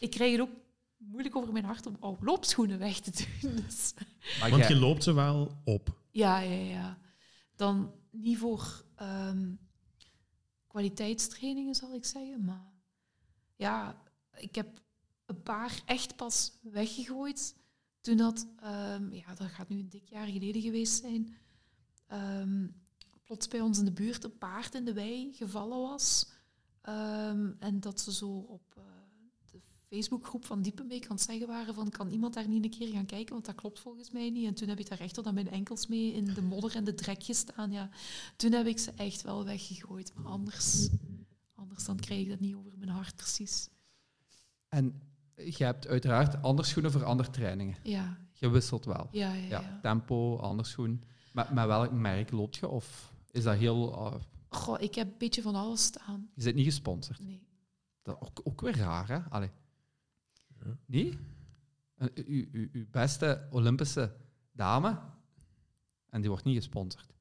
[0.00, 0.50] ik krijg het ook
[0.96, 3.54] moeilijk over mijn hart om oude loopschoenen weg te doen.
[3.66, 3.94] Dus,
[4.40, 6.00] Maar Want je loopt ze wel op.
[6.10, 6.98] ja, ja, ja.
[7.56, 9.54] Dan niet voor ehm,
[10.66, 12.44] kwaliteitstrainingen, zal ik zeggen.
[12.44, 12.72] Maar
[13.56, 14.02] ja,
[14.36, 14.80] ik heb
[15.26, 17.54] een paar echt pas weggegooid.
[18.00, 21.36] Toen dat, ehm, ja, dat gaat nu een dik jaar geleden geweest zijn,
[22.06, 22.66] ehm,
[23.24, 26.30] plots bij ons in de buurt een paard in de wei gevallen was.
[26.82, 28.65] Ehm, en dat ze zo op
[29.90, 33.06] Facebookgroep van Diepenbeek aan het zeggen waren van kan iemand daar niet een keer gaan
[33.06, 34.46] kijken, want dat klopt volgens mij niet.
[34.46, 36.84] En toen heb ik daar echt tot aan mijn enkels mee in de modder en
[36.84, 37.70] de drek gestaan.
[37.72, 37.88] Ja.
[38.36, 40.88] Toen heb ik ze echt wel weggegooid, maar anders,
[41.54, 43.68] anders dan krijg ik dat niet over mijn hart precies.
[44.68, 45.00] En
[45.34, 47.76] je hebt uiteraard andere schoenen voor andere trainingen.
[47.82, 49.08] Ja, Je wisselt wel.
[49.12, 49.46] ja, ja.
[49.48, 49.78] Ja, ja.
[49.82, 51.02] tempo, ander schoen.
[51.32, 52.68] Maar met welk merk loopt je?
[52.68, 53.94] Of is dat heel...
[53.94, 54.14] ah,
[54.48, 56.30] Goh, ik heb een beetje van alles staan.
[56.34, 57.20] je zit niet gesponsord.
[57.20, 57.42] Nee.
[58.02, 59.18] Dat is ook, ook weer raar, hè?
[59.30, 59.50] Allee.
[60.64, 60.76] Ja.
[60.86, 61.18] Nee?
[62.14, 64.16] U- u- Uw beste Olympische
[64.52, 65.00] dame,
[66.08, 67.14] en die wordt niet gesponsord.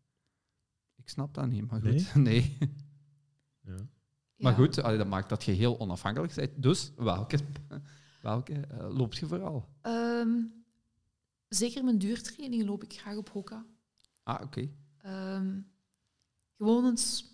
[0.95, 2.15] Ik snap dat niet, maar goed.
[2.15, 2.57] Nee.
[3.61, 3.87] Ja.
[4.37, 6.61] Maar goed, allee, dat maakt dat je heel onafhankelijk bent.
[6.63, 7.39] Dus welke,
[8.21, 9.69] welke eh, loopt je vooral?
[9.81, 10.41] Ehm,
[11.47, 13.65] zeker mijn duurtrainingen loop ik graag op Hoka.
[14.23, 14.69] Ah, oké.
[14.97, 15.59] Ehm,
[16.57, 17.33] gewoon eens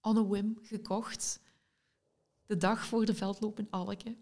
[0.00, 1.40] on a whim gekocht.
[2.46, 4.16] De dag voor de veldloop in Alke.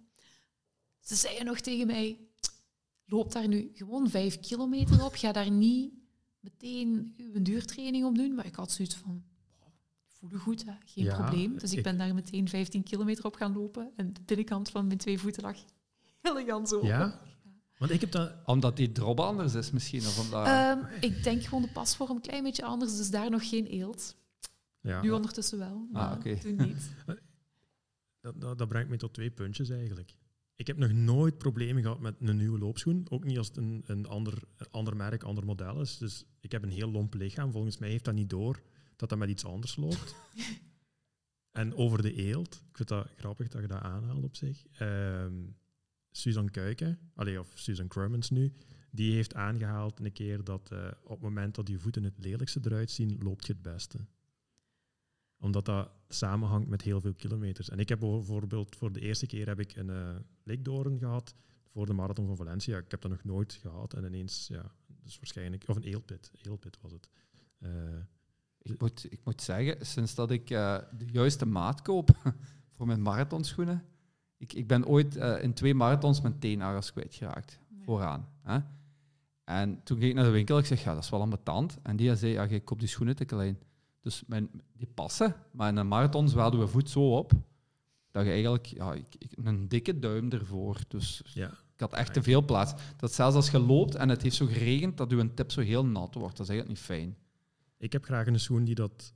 [1.06, 2.18] Ze zeiden nog tegen mij,
[3.04, 5.14] loop daar nu gewoon vijf kilometer op.
[5.14, 5.92] Ga daar niet
[6.40, 8.34] meteen uw duurtraining op doen.
[8.34, 9.24] Maar ik had zoiets van,
[9.60, 9.66] "Oh,
[10.06, 10.72] ik voel je goed, hè?
[10.84, 11.58] geen Ja, probleem.
[11.58, 13.92] Dus ik, ik- ben daar meteen 15 kilometer op gaan lopen.
[13.96, 15.56] En de binnenkant van mijn twee voeten lag
[16.22, 16.84] elegant zo.
[16.86, 17.20] Ja?
[17.78, 18.32] Want ik heb dat...
[18.44, 20.00] Omdat die drop anders is misschien.
[20.00, 20.46] Of omdat...
[20.46, 24.16] Ehm, ik denk gewoon de pasvorm een klein beetje anders, dus daar nog geen eelt.
[24.80, 26.38] Ja, Nu ondertussen wel, maar oké.
[26.38, 26.90] toen niet.
[28.20, 30.14] dat, dat, dat brengt me tot twee puntjes eigenlijk.
[30.56, 33.06] Ik heb nog nooit problemen gehad met een nieuwe loopschoen.
[33.10, 35.98] Ook niet als het een, een ander, ander merk, ander model is.
[35.98, 37.52] Dus ik heb een heel lomp lichaam.
[37.52, 38.62] Volgens mij heeft dat niet door
[38.96, 40.14] dat dat met iets anders loopt.
[41.60, 44.66] en over de eelt, ik vind dat grappig dat je dat aanhaalt op zich.
[44.78, 45.34] Ehm
[46.10, 48.52] Susan Kuiken, allee, of Susan Crummins nu,
[48.90, 52.60] die heeft aangehaald een keer dat eh, op het moment dat je voeten het lelijkste
[52.64, 53.98] eruit zien, loopt je het beste
[55.38, 57.68] omdat dat samenhangt met heel veel kilometers.
[57.68, 61.34] En ik heb bijvoorbeeld voor de eerste keer heb ik een uh, likdoorn gehad
[61.72, 62.78] voor de marathon van Valencia.
[62.78, 63.94] Ik heb dat nog nooit gehad.
[63.94, 65.64] En ineens, ja, dus waarschijnlijk...
[65.66, 66.30] Of een eelpit.
[66.42, 67.08] Eelpit was het.
[67.58, 67.70] Uh,
[68.62, 72.10] Ik moet, ik moet zeggen, sinds dat ik eh, de juiste maat koop
[72.76, 73.84] voor mijn marathonschoenen...
[74.38, 77.60] Ik, ik ben ooit eh, in twee marathons mijn teennagels kwijtgeraakt.
[77.80, 78.28] Vooraan.
[78.42, 78.58] Hè?
[79.44, 80.58] En toen ging ik naar de winkel.
[80.58, 81.78] Ik zeg, ja, dat is wel ambetant.
[81.82, 83.58] En die zei, ja, je koopt die schoenen te klein.
[84.00, 87.32] Dus mijn, die passen, maar in een marathon zwaalden we voet zo op
[88.16, 90.80] dat je eigenlijk ja, ik, ik, een dikke duim ervoor.
[90.88, 91.48] Dus ja.
[91.48, 92.74] ik had echt te veel plaats.
[92.96, 95.86] Dat zelfs als je loopt en het heeft zo geregend, dat je tip zo heel
[95.86, 96.36] nat wordt.
[96.36, 97.16] Dat is eigenlijk niet fijn.
[97.78, 99.14] Ik heb graag een schoen die dat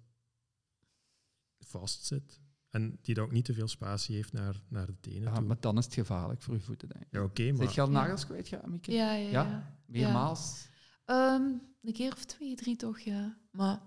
[1.58, 5.22] vast zit en die dat ook niet te veel spatie heeft naar, naar de tenen
[5.22, 5.44] Ja, toe.
[5.44, 7.08] maar dan is het gevaarlijk voor je voeten, denk ik.
[7.10, 7.66] Ja, oké, maar...
[7.66, 8.92] Zit je al nagels kwijt, ja, Mieke?
[8.92, 9.42] Ja, ja, Ja?
[9.42, 9.76] ja.
[9.86, 10.68] Meermaals?
[11.04, 11.42] Ehm,
[11.82, 13.38] een keer of twee, drie toch, ja.
[13.50, 13.82] Maar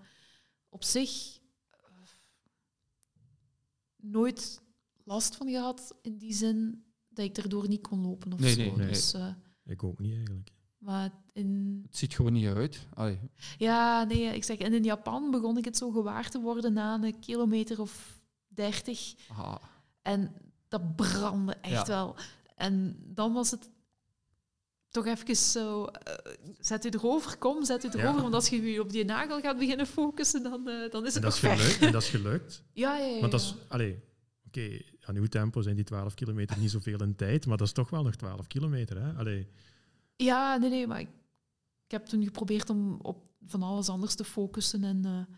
[0.69, 1.79] op zich eh,
[3.95, 4.62] nooit
[5.03, 8.59] last van gehad in die zin dat ik erdoor niet kon lopen of Nee, zo.
[8.61, 8.87] nee, nee.
[8.87, 9.27] Dus, eh,
[9.65, 10.49] Ik ook niet eigenlijk.
[10.77, 12.87] maar in, Het ziet gewoon niet uit.
[12.93, 13.19] Allee,
[13.57, 17.03] ja, nee, ik zeg, en in Japan begon ik het zo gewaar te worden na
[17.03, 19.13] een kilometer of dertig.
[19.29, 19.61] aha.
[20.01, 20.33] En
[20.67, 21.85] dat brandde echt Ja.
[21.87, 22.15] wel.
[22.55, 23.69] En dan was het
[24.89, 25.85] toch even zo...
[25.85, 26.13] eh,
[26.59, 27.93] zet u erover, kom, zet u Ja.
[28.03, 28.21] erover.
[28.21, 31.23] Want als je je op die nagel gaat beginnen focussen, dan, eh, dan is En
[31.23, 31.57] het dat nog is ver.
[31.57, 31.81] gelukt.
[31.81, 32.63] En dat is gelukt.
[32.73, 33.19] Ja, ja, ja.
[33.19, 33.49] Want dat is...
[33.49, 33.55] ja.
[33.67, 33.99] Allee,
[34.47, 37.73] oké, aan uw tempo zijn die 12 kilometer niet zoveel in tijd, maar dat is
[37.73, 39.13] toch wel nog 12 kilometer, hè?
[39.13, 39.47] Allee,
[40.15, 41.09] Ja, nee, nee, maar ik,
[41.85, 44.83] ik heb toen geprobeerd om op van alles anders te focussen.
[44.83, 45.35] En eh,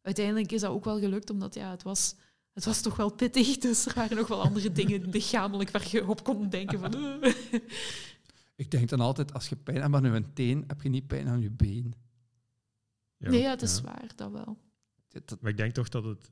[0.00, 2.14] uiteindelijk is dat ook wel gelukt, omdat ja, het, was,
[2.52, 3.56] het was toch wel pittig.
[3.66, 6.78] Dus er waren nog wel andere dingen lichamelijk waar je op kon denken.
[6.78, 7.32] Van, eh.
[8.56, 11.28] Ik denk dan altijd, als je pijn hebt aan je teen, heb je niet pijn
[11.28, 11.94] aan je been.
[13.16, 13.82] ja, nee, ja, het is ja.
[13.82, 14.58] waar, dat wel.
[15.08, 16.30] Dat- dat- Maar ik denk toch dat het...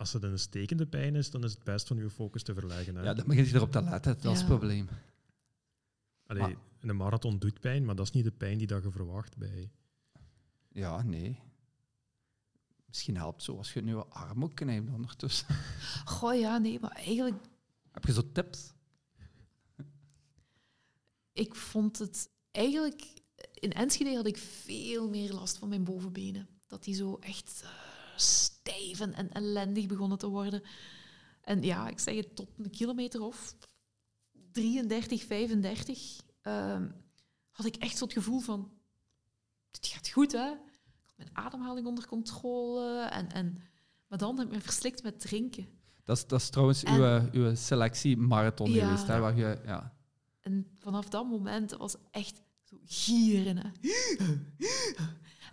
[0.00, 2.94] Als het een stekende pijn is, dan is het best van uw focus te verleggen.
[2.96, 3.02] Hè?
[3.02, 4.16] ja, dan begint je erop te letten.
[4.20, 4.88] Dat is het probleem.
[6.26, 8.90] Allee, Maar- een marathon doet pijn, maar dat is niet de pijn die dat je
[8.90, 9.70] verwacht bij...
[10.68, 11.38] Ja, nee.
[12.86, 15.46] Misschien helpt zo als je nu wat arm ook knijpt ondertussen.
[16.04, 17.36] Goh, ja, nee, maar eigenlijk,
[17.90, 18.72] Heb je zo tips?
[21.32, 23.02] ik vond het eigenlijk...
[23.54, 26.48] In Enschede had ik veel meer last van mijn bovenbenen.
[26.66, 27.70] Dat die zo echt eh,
[28.70, 30.62] stijf en, en ellendig begonnen te worden.
[31.40, 33.54] En ja, ik zeg het, tot een kilometer of
[34.52, 36.88] 33, 35 ehm,
[37.50, 38.70] had ik echt zo het gevoel van...
[39.70, 40.50] Het gaat goed, hè?
[40.50, 40.56] Ik
[41.04, 43.02] had mijn ademhaling onder controle.
[43.02, 43.62] En, en,
[44.08, 45.66] maar dan heb ik me verslikt met drinken.
[46.04, 48.84] Dat is, dat is trouwens En- uw, uw selectie-marathon Ja.
[48.86, 49.06] geweest.
[49.06, 49.94] Hè, waar je, ja.
[50.40, 53.56] En vanaf dat moment was echt zo gieren.
[53.56, 53.68] Hè.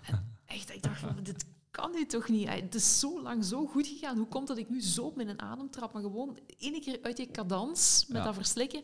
[0.08, 1.46] En echt, ik dacht van, dit
[1.82, 2.50] kan nu toch niet.
[2.50, 4.18] Het is zo lang zo goed gegaan.
[4.18, 5.94] Hoe komt dat ik nu zo op mijn adem trap?
[5.94, 8.24] Maar gewoon één keer uit die cadans met Ja.
[8.24, 8.84] dat verslikken.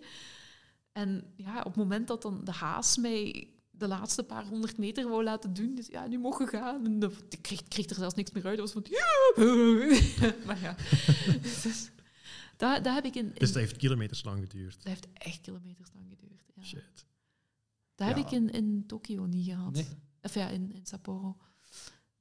[0.92, 5.10] En ja, op het moment dat dan de haas mij de laatste paar honderd meter
[5.10, 6.86] wou laten doen, dus ja, nu mogen gaan.
[6.86, 8.58] En ik kreeg, er zelfs niks meer uit.
[8.58, 8.96] Dat was van...
[10.46, 10.76] maar ja.
[11.42, 11.90] Dus,
[12.58, 13.26] dat, dat heb ik in...
[13.26, 14.74] in Dus dat heeft kilometers lang geduurd.
[14.76, 16.42] dat heeft echt kilometers lang geduurd.
[16.56, 16.64] Ja.
[16.64, 17.06] Shit.
[17.96, 18.26] Dat heb Ja.
[18.26, 19.72] ik in, in Tokio niet gehad.
[19.74, 19.88] Nee.
[20.22, 21.38] Of ja, in, in Sapporo.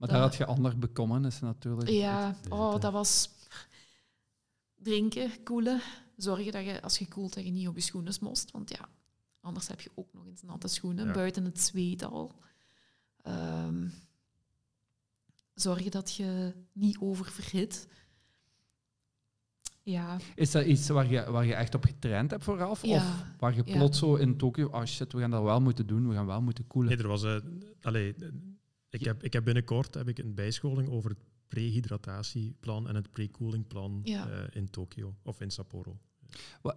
[0.03, 1.88] Maar Dat- daar had je ander bekommernissen natuurlijk.
[1.91, 3.29] Ja, oh, dat was
[4.77, 5.81] drinken, koelen.
[6.17, 8.51] Zorgen dat je, als je koelt, dat je niet op je schoenen most.
[8.51, 8.88] Want ja,
[9.41, 11.12] anders heb je ook nog eens natte schoenen, Ja.
[11.12, 12.33] buiten het zweet al.
[13.23, 13.88] Ehm,
[15.55, 17.88] zorgen dat je niet oververhit.
[19.83, 22.83] Ja, Is dat iets waar je, waar je echt op getraind hebt vooraf?
[22.87, 23.77] Ja, Of waar je ja.
[23.77, 26.43] plots zo in Tokio, oh shit, we gaan dat wel moeten doen, we gaan wel
[26.43, 26.91] moeten koelen.
[26.93, 27.23] Nee, er was...
[27.25, 27.37] eh
[27.83, 28.29] allee, eh,
[28.93, 34.01] ik, heb, ik heb binnenkort heb ik een bijscholing over het prehydratatie-plan en het pre-koelingplan
[34.05, 34.29] Ja.
[34.29, 35.99] eh, in Tokio of in Sapporo.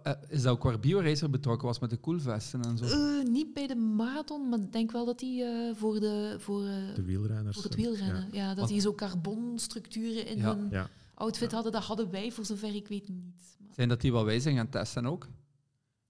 [0.02, 2.84] Eh, Is dat ook waar BioRacer betrokken was met de koelvesten en zo?
[2.84, 6.64] Eh, niet bij de marathon, maar ik denk wel dat die eh, voor, de, voor,
[6.64, 7.56] eh, De wielrenners.
[7.56, 8.48] voor het wielrennen, ja.
[8.48, 10.56] dat Want- die zo carbonstructuren in Ja.
[10.56, 10.88] hun Ja.
[11.14, 11.72] outfit hadden.
[11.72, 13.22] Dat hadden wij, voor zover ik weet, niet.
[13.64, 15.28] Maar- Zijn dat die wat wij zijn gaan testen ook?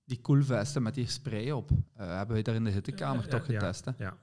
[0.04, 1.70] Die koelvesten met die spray op.
[1.94, 3.84] eh, hebben wij daar in de hittekamer toch getest?
[3.84, 3.90] hè?
[3.98, 4.16] Ja.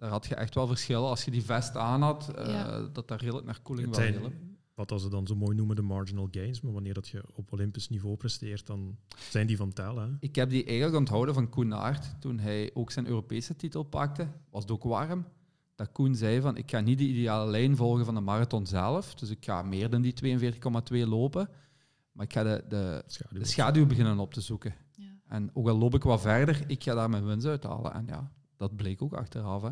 [0.00, 1.08] Daar had je echt wel verschillen.
[1.08, 2.80] Als je die vest aan had, eh, Ja.
[2.92, 4.32] dat daar redelijk naar koeling wel hielp.
[4.74, 6.60] wat ze dan zo mooi noemen, de marginal gains.
[6.60, 8.96] Maar wanneer dat je op Olympisch niveau presteert, dan
[9.30, 9.96] zijn die van tel.
[9.98, 10.08] Hè?
[10.20, 14.28] Ik heb die eigenlijk onthouden van Koen Aert toen hij ook zijn Europese titel pakte.
[14.50, 15.24] Was het ook warm.
[15.74, 19.14] Dat Koen zei van, ik ga niet de ideale lijn volgen van de marathon zelf.
[19.14, 21.48] Dus ik ga meer dan die 42,2 lopen.
[22.12, 23.38] Maar ik ga de, de, Schaduw.
[23.38, 24.74] de schaduw beginnen op te zoeken.
[24.96, 25.04] Ja.
[25.26, 27.92] En ook al loop ik wat verder, ik ga daar mijn winst uithalen.
[27.92, 29.62] En ja, dat bleek ook achteraf.
[29.62, 29.70] Hè.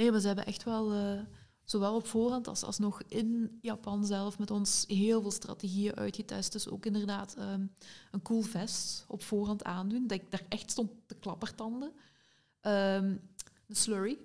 [0.00, 1.20] Nee, maar ze hebben echt wel, eh,
[1.64, 6.52] zowel op voorhand als, als nog in Japan zelf, met ons heel veel strategieën uitgetest.
[6.52, 7.66] Dus ook inderdaad ehm,
[8.10, 11.92] een cool vest op voorhand aandoen, dat ik daar echt stond te klappertanden.
[12.60, 13.16] Ehm
[13.66, 14.18] een slurry,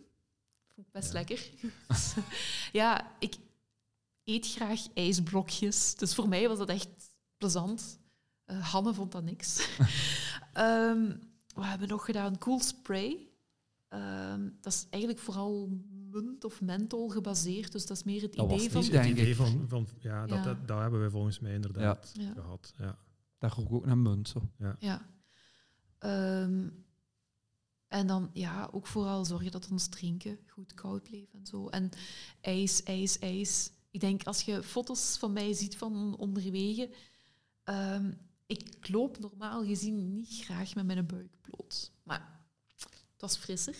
[0.73, 1.13] vond ik best Ja.
[1.13, 1.49] lekker.
[2.81, 3.35] ja, ik
[4.23, 6.89] eet graag ijsblokjes, dus voor mij was dat echt
[7.37, 7.99] plezant.
[8.45, 9.67] Eh, Hanne vond dat niks.
[10.53, 11.17] Ehm,
[11.55, 12.37] wat hebben we nog gedaan?
[12.37, 13.29] Cool spray.
[13.95, 15.69] Ehm, dat is eigenlijk vooral
[16.11, 17.71] munt of menthol gebaseerd.
[17.71, 18.83] Dus dat is meer het Dat was idee van...
[18.83, 20.43] Het idee van, van ja, dat, Ja.
[20.43, 22.33] dat, dat hebben wij volgens mij inderdaad Ja.
[22.33, 22.73] gehad.
[22.77, 22.97] Ja.
[23.37, 24.27] Daar rook ook naar munt.
[24.29, 24.49] Zo.
[24.79, 25.07] Ja.
[25.97, 26.67] Ehm,
[27.87, 31.67] en dan ja, ook vooral zorgen dat ons drinken goed koud bleef en zo.
[31.67, 31.89] En
[32.41, 33.71] ijs, ijs, ijs.
[33.91, 36.89] Ik denk als je foto's van mij ziet van onderwege,
[37.63, 38.11] ehm,
[38.45, 41.91] ik loop normaal gezien niet graag met mijn buik bloot.
[43.15, 43.75] Het was frisser.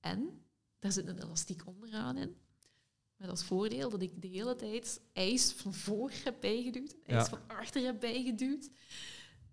[0.00, 0.44] En
[0.78, 2.36] daar zit een elastiek onderaan in.
[3.16, 7.24] Met als voordeel dat ik de hele tijd ijs van voor heb bijgeduwd, ijs Ja.
[7.28, 8.70] van achter heb bijgeduwd.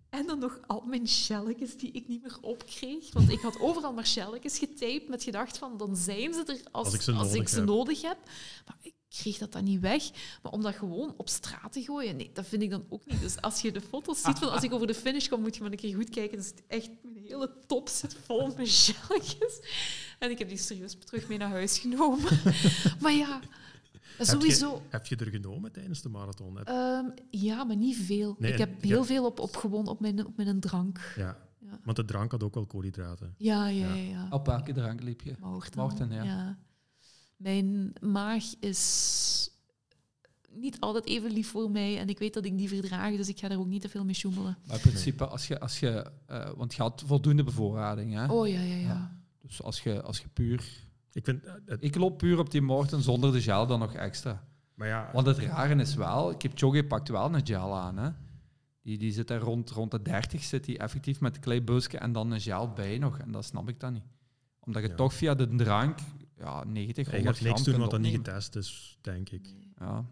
[0.08, 3.12] En dan nog al mijn shelletjes die ik niet meer opkreeg.
[3.12, 6.84] Want ik had overal maar shelletjes getaped met gedacht van, dan zijn ze er als,
[6.86, 7.64] Als ik ze als nodig ik ze heb.
[7.66, 8.18] nodig heb.
[8.66, 10.10] Maar ik kreeg dat dan niet weg.
[10.42, 13.20] Maar om dat gewoon op straat te gooien, nee, dat vind ik dan ook niet.
[13.20, 15.62] Dus als je de foto's ziet van als ik over de finish kom, moet je
[15.62, 16.36] maar een keer goed kijken.
[16.38, 19.60] Dus echt, mijn hele top zit vol met shelletjes.
[20.18, 22.24] En ik heb die serieus terug mee naar huis genomen.
[23.02, 23.40] maar ja,
[24.18, 24.82] sowieso...
[24.88, 26.64] Heb je er genomen tijdens de marathon?
[26.64, 28.36] Ehm, ja, maar niet veel.
[28.38, 31.12] Nee, ik heb heel hebt- veel op, op gewoon op mijn, op mijn drank.
[31.16, 33.34] ja, Ja, want de drank had ook wel koolhydraten.
[33.38, 33.86] ja, ja.
[33.88, 33.94] Ja.
[33.94, 34.26] ja, ja.
[34.30, 35.34] Op welke drank liep je?
[35.40, 35.78] Maarten.
[35.78, 36.58] Maarten, ja.
[37.42, 39.50] Mijn maag is
[40.50, 43.38] niet altijd even lief voor mij en ik weet dat ik die verdraag, dus ik
[43.38, 44.58] ga daar ook niet te veel mee sjoemelen.
[44.66, 48.14] Maar in principe, als je, als je, eh, want je had voldoende bevoorrading.
[48.14, 48.26] Hè?
[48.32, 48.86] Oh ja, ja, ja.
[48.86, 49.16] Ja.
[49.42, 50.64] Dus als je, als je puur...
[51.12, 53.92] Ik vind, eh, het, Ik loop puur op die Morten zonder de gel dan nog
[53.94, 54.44] extra.
[54.74, 57.96] maar ja, Want het rare is wel, Kipchoge pakt wel een gel aan.
[57.98, 58.10] Hè?
[58.82, 61.98] Die, die zit er rond, rond de 30, zit hij effectief met een klein busje
[61.98, 63.18] en dan een gel bij nog.
[63.18, 64.02] En dat snap ik dan niet.
[64.60, 64.94] Omdat je Ja.
[64.94, 65.98] toch via de drank
[66.44, 69.42] ja, 90, 100 eigenlijk gram niks doen wat dan niet getest is, denk ik.
[69.42, 69.72] Nee.
[69.78, 70.04] Ja.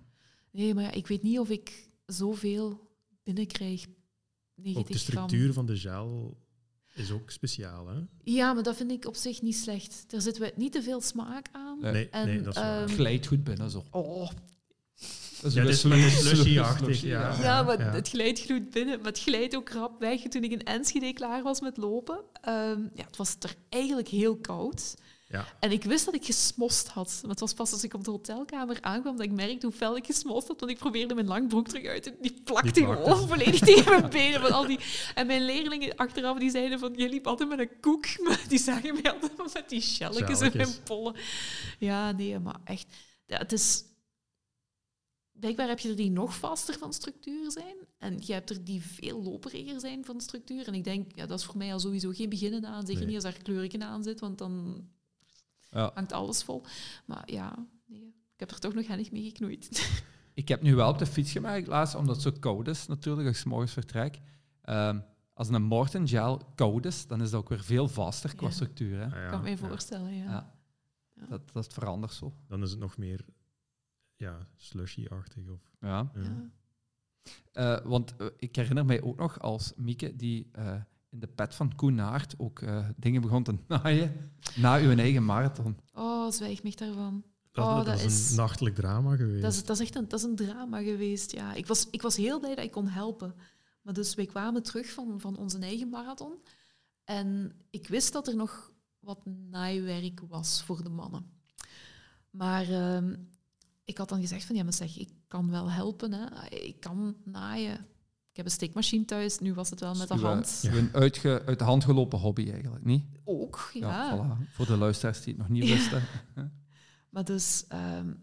[0.52, 2.88] Nee, maar ja, ik weet niet of ik zoveel
[3.22, 3.84] binnenkrijg.
[4.54, 5.12] 90 Ook de gram.
[5.26, 6.36] structuur van de gel
[6.94, 7.88] is ook speciaal.
[7.88, 7.98] Hè?
[8.22, 10.04] Ja, maar dat vind ik op zich niet slecht.
[10.12, 11.78] Er zit we- niet te veel smaak aan.
[11.80, 12.08] Nee.
[12.08, 12.82] En, nee, dat is waar.
[12.82, 13.84] ehm, Glijdt goed binnen zo.
[13.90, 14.30] Oh.
[15.42, 17.42] Dat Ja, is slushy-achtig, slushy, ja.
[17.42, 17.90] Ja, maar ja.
[17.92, 18.96] het glijdt goed binnen.
[18.98, 20.20] Maar het glijdt ook rap weg.
[20.22, 24.36] Toen ik in Enschede klaar was met lopen, ehm, ja, het was er eigenlijk heel
[24.36, 24.94] koud.
[25.32, 25.46] Ja.
[25.60, 27.18] En ik wist dat ik gesmost had.
[27.22, 29.96] Maar het was pas als ik op de hotelkamer aankwam dat ik merkte hoe fel
[29.96, 30.60] ik gesmost had.
[30.60, 32.16] Want ik probeerde mijn langbroek terug uit te...
[32.20, 33.02] Die plakte Die plakte.
[33.02, 34.40] gewoon volledig tegen mijn benen.
[34.40, 34.78] Van al die...
[35.14, 36.92] En mijn leerlingen achteraf die zeiden van...
[36.96, 38.06] Je liep altijd met een koek.
[38.24, 41.14] Maar die zagen mij altijd met die shelletjes in mijn pollen.
[41.78, 42.86] Ja, nee, maar echt...
[43.26, 43.84] Ja, het is...
[45.32, 47.76] Blijkbaar heb je er die nog vaster van structuur zijn.
[47.98, 50.66] En je hebt er die veel loperiger zijn van structuur.
[50.66, 52.80] En ik denk, ja, dat is voor mij al sowieso geen beginnen aan.
[52.86, 53.06] Zeker Nee.
[53.06, 54.84] niet als daar kleurken aan zit, want dan
[55.70, 55.90] Ja.
[55.94, 56.62] hangt alles vol.
[57.06, 59.68] Maar ja, nee, ik heb er toch nog hennig mee geknoeid.
[60.34, 63.26] Ik heb nu wel op de fiets gemerkt laatst, omdat het zo koud is natuurlijk,
[63.28, 64.18] als ik 's morgens vertrek.
[64.62, 65.00] Ehm,
[65.34, 68.52] als een Morten gel koud is, dan is dat ook weer veel vaster qua Ja.
[68.52, 68.98] structuur.
[68.98, 69.04] Hè?
[69.04, 70.24] Ah, ja, Ik kan me voorstellen, ja.
[70.24, 70.54] Ja.
[71.14, 71.26] Ja.
[71.26, 72.34] Dat, dat verandert zo.
[72.48, 73.24] Dan is het nog meer
[74.16, 75.48] ja, slushy-achtig.
[75.48, 76.10] Of, Ja.
[76.14, 76.20] ja.
[76.22, 76.50] Ja.
[77.52, 81.54] Eh, want eh, ik herinner mij ook nog als Mieke, die eh, in de pet
[81.54, 85.76] van Koen Naert ook eh, dingen begon te naaien na uw eigen marathon.
[85.94, 87.24] Oh, zwijg mij daarvan.
[87.52, 89.42] Dat, Oh, dat, dat is is- een nachtelijk drama geweest.
[89.42, 91.54] Dat is, dat is echt een, dat is een drama geweest, ja.
[91.54, 93.34] Ik was, ik was heel blij dat ik kon helpen.
[93.82, 96.32] Maar dus wij kwamen terug van, van onze eigen marathon.
[97.04, 101.30] En ik wist dat er nog wat naaiwerk was voor de mannen.
[102.30, 103.16] Maar ehm,
[103.84, 106.12] ik had dan gezegd van, ja, maar zeg, ik kan wel helpen.
[106.12, 106.46] Hè.
[106.48, 107.86] Ik kan naaien.
[108.40, 110.60] Ik heb een steekmachine thuis, nu was het wel met de Uw, hand.
[110.72, 113.04] uw uitge, uit de hand gelopen hobby eigenlijk, niet?
[113.24, 114.16] Ook, ja.
[114.16, 114.50] voilà.
[114.52, 115.74] Voor de luisteraars die het nog niet Ja.
[115.74, 116.02] wisten.
[117.10, 118.14] Maar dus, ehm,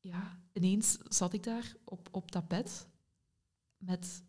[0.00, 2.86] ja, ineens zat ik daar op, op dat bed
[3.76, 4.22] met...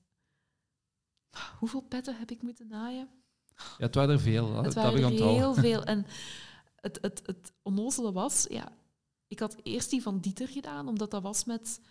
[1.59, 3.09] Hoeveel petten heb ik moeten naaien?
[3.55, 4.53] Ja, het waren er veel.
[4.53, 5.83] Dat, Het waren er heel veel.
[5.93, 6.05] En
[6.75, 8.71] het, het, het onnozele was, ja,
[9.27, 11.81] ik had eerst die van Dieter gedaan, omdat dat was met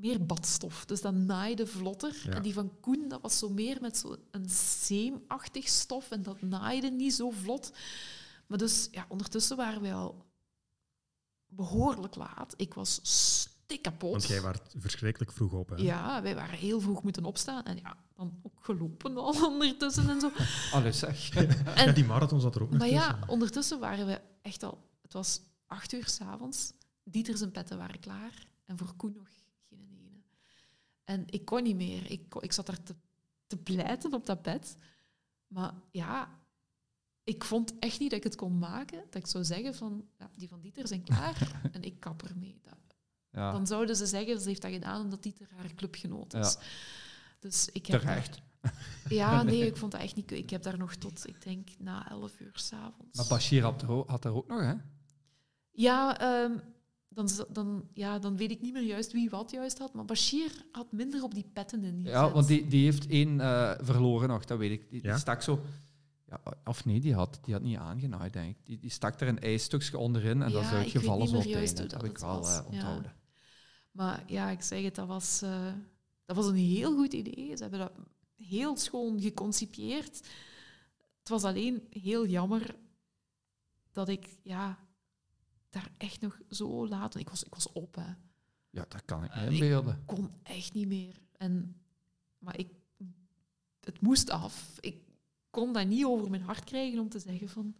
[0.00, 0.84] meer badstof.
[0.84, 2.16] Dus dat naaide vlotter.
[2.24, 2.32] Ja.
[2.32, 4.18] En die van Koen, dat was zo meer met zo'n
[4.80, 7.72] zeemachtig stof en dat naaide niet zo vlot.
[8.46, 10.24] Maar dus, ja, ondertussen waren wij al
[11.46, 12.54] behoorlijk laat.
[12.56, 14.10] Ik was stikkapot.
[14.10, 15.68] Want jij werd verschrikkelijk vroeg op.
[15.68, 15.76] Hè?
[15.76, 17.64] Ja, wij waren heel vroeg moeten opstaan.
[17.64, 20.30] En ja, dan ook gelopen al ondertussen en zo.
[20.72, 21.34] Allee, zeg.
[21.34, 23.28] En Ja, die marathon zat er ook nog maar ja, tussen.
[23.28, 24.88] ondertussen waren we echt al...
[25.02, 26.72] Het was acht uur s'avonds.
[27.04, 28.46] Dieter zijn petten waren klaar.
[28.64, 29.28] En voor Koen nog.
[31.10, 32.10] En ik kon niet meer.
[32.10, 32.94] Ik, ik zat daar te,
[33.46, 34.76] te pleiten op dat bed.
[35.46, 36.38] Maar ja,
[37.24, 39.04] ik vond echt niet dat ik het kon maken.
[39.10, 41.60] Dat ik zou zeggen van, ja, die van Dieter zijn klaar.
[41.72, 42.60] en ik kap ermee.
[42.62, 42.78] Dat,
[43.30, 46.56] Ja, Dan zouden ze zeggen, ze heeft dat gedaan omdat Dieter haar clubgenoot is.
[47.38, 48.40] Dus ik heb terecht.
[49.08, 50.30] ja, nee, ik vond dat echt niet...
[50.30, 53.16] Ik heb daar nog tot, ik denk, na 11 uur s'avonds.
[53.16, 54.74] Maar Bashir had er, ook, had er ook nog, hè?
[55.70, 56.58] Ja, ehm,
[57.14, 59.94] dan, dan, ja, dan weet ik niet meer juist wie wat juist had.
[59.94, 62.04] Maar Bashir had minder op die petten in.
[62.04, 65.02] Ja, want die, die heeft één eh, verloren nog, dat weet ik.
[65.02, 65.60] Die, stak zo...
[66.26, 68.66] Ja, of nee, die had, die had niet aangenaaid, denk ik.
[68.66, 71.66] Die, die stak er een ijsstukje onderin en dat is uitgevallen zo op meer het
[71.66, 71.80] einde.
[71.80, 72.64] hoe Dat heb dat ik wel eh, ja.
[72.66, 73.14] onthouden.
[73.90, 75.72] Maar ja, ik zeg het, dat was, eh,
[76.24, 77.56] dat was een heel goed idee.
[77.56, 77.92] Ze hebben dat
[78.36, 80.16] heel schoon geconcipieerd.
[81.18, 82.76] Het was alleen heel jammer
[83.92, 84.78] dat ik ja,
[85.70, 87.14] daar echt nog zo laat...
[87.14, 88.12] Ik was, ik was op, hè.
[88.70, 90.02] Ja, dat kan ik me Ik- inbeelden.
[90.06, 91.20] kon echt niet meer.
[91.36, 91.80] En,
[92.38, 92.72] maar ik,
[93.80, 94.76] het moest af.
[94.80, 94.96] Ik
[95.50, 97.74] kon dat niet over mijn hart krijgen om te zeggen van...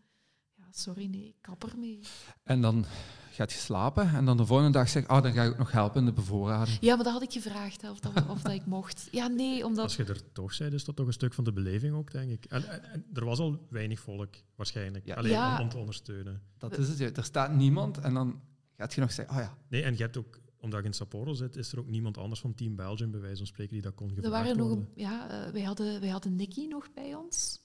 [0.54, 2.00] Ja, sorry, nee, ik kap ermee.
[2.42, 2.84] En dan
[3.32, 5.72] gaat je slapen en dan de volgende dag zeg oh, dan ga ik ook nog
[5.72, 6.78] helpen in de bevoorrading.
[6.80, 9.08] Ja, maar dat had ik gevraagd, hè, of, dat, of dat ik mocht.
[9.10, 9.84] Ja, nee, omdat...
[9.84, 12.30] Als je er toch bent, is dat toch een stuk van de beleving ook, denk
[12.30, 12.44] ik.
[12.44, 15.14] En, en- en er was al weinig volk, waarschijnlijk, Ja.
[15.14, 15.56] alleen Ja.
[15.56, 16.42] om, om te ondersteunen.
[16.58, 17.16] Dat is het.
[17.16, 18.40] Er staat niemand en dan
[18.76, 21.32] gaat je nog zeggen, oh ja, Nee, en je hebt ook, omdat je in Sapporo
[21.32, 23.94] zit, is er ook niemand anders van Team Belgium, bij wijze van spreken, die dat
[23.94, 27.14] kon Er gevraagd waren nog een, ja, eh, wij, hadden, wij hadden Nicky nog bij
[27.14, 27.60] ons.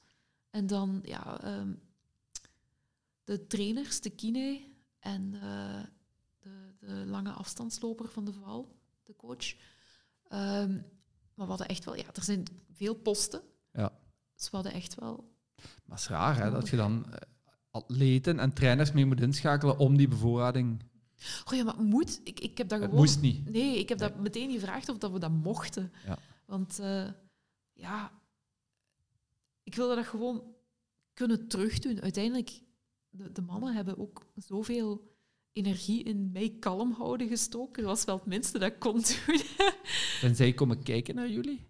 [0.50, 1.70] En dan ja, ehm,
[3.24, 4.62] de trainers, de kine
[5.06, 5.32] en
[6.40, 9.56] de, de lange afstandsloper van de val, de coach.
[10.28, 10.74] Ehm,
[11.34, 13.42] maar we hadden echt wel, ja, er zijn veel posten.
[13.74, 13.92] Ja.
[14.36, 15.34] Dus we hadden echt wel.
[15.56, 17.18] maar het is raar hè, dat je dan eh,
[17.72, 20.84] atleten en trainers mee moet inschakelen om die bevoorrading.
[21.46, 22.22] Oh ja, maar moet?
[22.24, 23.06] Ik, ik heb dat Het gewoon.
[23.06, 23.50] moest niet.
[23.50, 25.92] Nee, ik heb dat meteen gevraagd of dat we dat mochten.
[26.06, 26.18] Ja.
[26.46, 27.10] Want eh,
[27.74, 28.12] ja,
[29.64, 30.44] ik wilde dat gewoon
[31.14, 32.02] kunnen terugdoen.
[32.02, 32.62] Uiteindelijk,
[33.18, 35.14] de, de mannen hebben ook zoveel
[35.52, 37.84] energie in mij kalm houden gestoken.
[37.84, 38.94] Dat was wel het minste dat ik kon
[39.26, 39.42] doen.
[40.22, 41.66] En zij komen kijken naar jullie?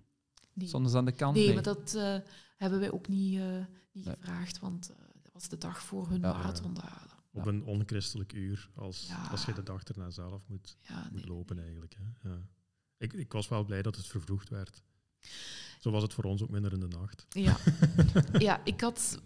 [0.54, 1.36] Nee, ze aan de kant?
[1.36, 2.18] nee maar dat eh,
[2.58, 4.16] hebben wij ook niet, eh, niet Nee.
[4.20, 6.34] gevraagd, want eh, dat was de dag voor hun Ja.
[6.34, 6.74] marathon.
[6.74, 7.14] daar.
[7.32, 9.28] Op een onchristelijk uur, als, Ja.
[9.28, 11.28] als je de dag erna zelf moet, Ja, moet nee.
[11.36, 11.96] lopen eigenlijk.
[11.98, 12.30] Hè.
[12.30, 12.48] Ja.
[12.98, 14.84] Ik, ik was wel blij dat het vervroegd werd.
[15.80, 17.26] Zo was het voor ons ook minder in de nacht.
[17.30, 17.58] Ja.
[18.48, 19.22] ja, ik had...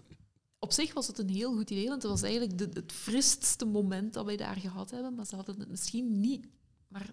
[0.60, 3.66] Op zich was het een heel goed idee, want het was eigenlijk de, het fristste
[3.66, 5.16] moment dat wij daar gehad hebben.
[5.16, 6.48] Maar ze hadden het misschien niet,
[6.88, 7.10] maar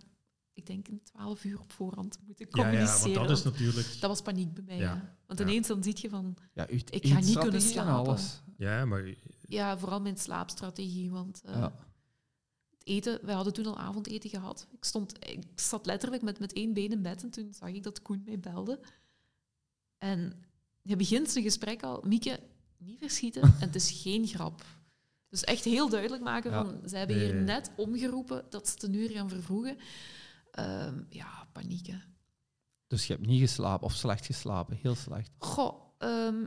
[0.53, 3.15] ik denk een twaalf uur op voorhand moeten Ja, ja, communiceren.
[3.15, 3.87] want dat is natuurlijk...
[4.01, 4.77] dat was paniek bij mij.
[4.77, 5.17] Ja.
[5.27, 5.45] Want Ja.
[5.47, 6.37] ineens dan zie je van...
[6.53, 7.93] Ja, Ik ga niet kunnen slapen.
[7.93, 8.43] alles.
[8.57, 9.15] Ja, maar
[9.49, 11.11] Ja, vooral mijn slaapstrategie.
[11.11, 11.73] Want eh, Ja.
[12.71, 14.67] het eten, wij hadden toen al avondeten gehad.
[14.73, 17.83] Ik, stond, ik zat letterlijk met, met één been in bed en toen zag ik
[17.83, 18.81] dat Koen mij belde.
[19.99, 20.33] En
[20.83, 22.41] je begint zijn gesprek al, Mieke,
[22.79, 24.65] niet verschieten en het is geen grap.
[25.29, 26.65] Dus echt heel duidelijk maken Ja.
[26.65, 27.43] van, ze hebben hier nee.
[27.43, 29.79] net omgeroepen dat ze het een uur gaan vervroegen.
[30.51, 31.87] Ehm, ja, paniek.
[31.87, 31.99] hè.
[32.87, 35.31] Dus je hebt niet geslapen of slecht geslapen, heel slecht.
[35.39, 36.47] Goh, ehm,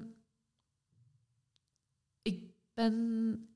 [2.22, 3.48] ik ben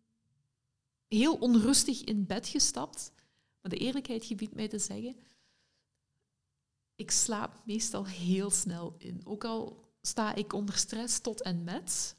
[1.07, 3.11] heel onrustig in bed gestapt.
[3.61, 5.15] Maar de eerlijkheid gebiedt mij te zeggen,
[6.95, 9.21] ik slaap meestal heel snel in.
[9.25, 12.15] Ook al sta ik onder stress tot en met,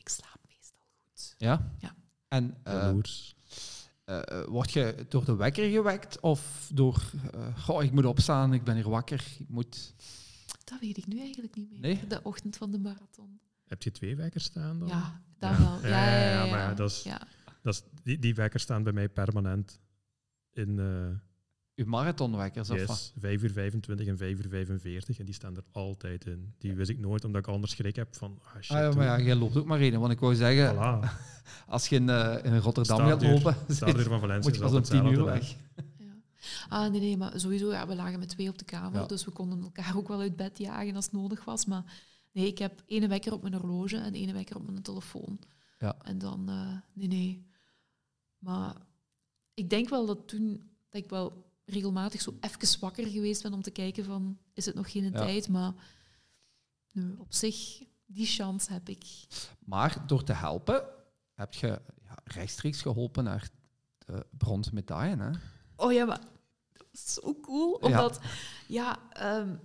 [0.00, 1.34] ik slaap meestal goed.
[1.38, 1.72] Ja?
[1.78, 1.94] Ja.
[2.28, 2.88] En eh,
[4.04, 8.52] eh, eh, word je door de wekker gewekt of door, eh, goh, ik moet opstaan,
[8.54, 9.94] ik ben hier wakker, ik moet...
[10.64, 11.80] Dat weet ik nu eigenlijk niet meer.
[11.80, 12.06] Nee?
[12.06, 13.40] De ochtend van de marathon.
[13.66, 14.88] Heb je twee wekkers staan dan?
[14.88, 15.58] Ja, dat Ja.
[15.58, 15.80] wel.
[15.80, 17.20] Ja, Ja, ja, ja, ja, ja, maar ja, dat is- ja.
[17.62, 19.80] Dat is, die, die wekkers staan bij mij permanent
[20.52, 21.08] in uh,
[21.80, 22.88] Uw marathonwekkers of wat?
[22.88, 26.54] yes, 5 uur 25 en 5 uur 45 en die staan er altijd in.
[26.58, 29.04] Die wist ik nooit, omdat ik anders schrik heb van, ah shit, Ah, ja, maar
[29.04, 30.00] ja, jij loopt ook maar één.
[30.00, 31.10] Want ik wou zeggen, voilà.
[31.74, 34.70] als je in, eh, in Rotterdam gaat lopen, Startuur van Valencia moet je is pas
[34.70, 35.38] om altijd tien uur hetzelfde, hè.
[35.38, 35.86] weg.
[35.98, 36.14] Ja.
[36.68, 39.06] Ah, nee, nee, maar sowieso, ja, we lagen met twee op de kamer, Ja.
[39.06, 41.66] dus we konden elkaar ook wel uit bed jagen als het nodig was.
[41.66, 41.84] Maar
[42.32, 45.38] Nee, ik heb ene wekker op mijn horloge en ene wekker op mijn telefoon.
[45.78, 45.96] Ja.
[46.02, 47.46] En dan, eh, nee, nee.
[48.38, 48.74] Maar
[49.54, 53.62] ik denk wel dat toen, dat ik wel regelmatig zo even wakker geweest ben om
[53.62, 55.10] te kijken van, is het nog geen Ja.
[55.10, 55.48] tijd?
[55.48, 55.72] Maar
[56.92, 59.04] nee, op zich, die chance heb ik.
[59.64, 60.84] Maar door te helpen
[61.34, 61.66] heb je
[62.04, 63.48] ja, rechtstreeks geholpen naar
[63.98, 65.16] de bronzen medaille.
[65.16, 65.30] Hè?
[65.76, 66.20] Oh ja, maar
[66.72, 67.72] dat zo cool.
[67.72, 68.20] Omdat,
[68.68, 69.56] ja, ehm,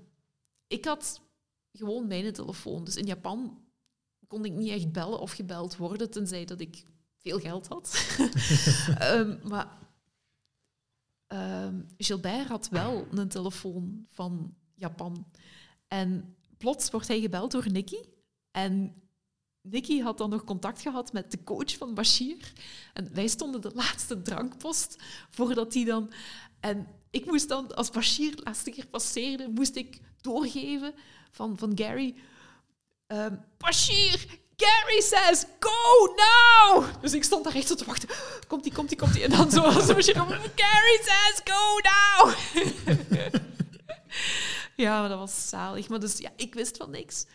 [0.68, 1.22] ik had
[1.72, 2.84] gewoon mijn telefoon.
[2.84, 3.64] Dus in Japan
[4.28, 6.86] kon ik niet echt bellen of gebeld worden, tenzij dat ik
[7.18, 8.16] veel geld had.
[8.98, 9.78] Ehm, maar
[11.28, 15.26] ehm, Gilbert had wel een telefoon van Japan.
[15.88, 18.00] En plots wordt hij gebeld door Nicky.
[18.52, 18.96] En
[19.62, 22.54] Nicky had dan nog contact gehad met de coach van Bashir.
[22.94, 24.96] En wij stonden de laatste drankpost
[25.30, 26.12] voordat hij dan...
[26.60, 30.94] En ik moest dan, als Bashir de laatste keer passeerde, moest ik doorgeven
[31.32, 32.16] van, van Gary...
[33.08, 36.86] ehm, Bashir, Gary says, go now!
[37.02, 38.10] Dus ik stond daar echt zo te wachten.
[38.48, 39.24] Komt-ie, komt-ie, komt-ie.
[39.24, 40.16] En dan zo als Bashir...
[40.56, 42.34] Gary says, go now!
[44.86, 45.90] ja, maar dat was zalig.
[45.90, 47.26] Maar dus ja, ik wist van niks.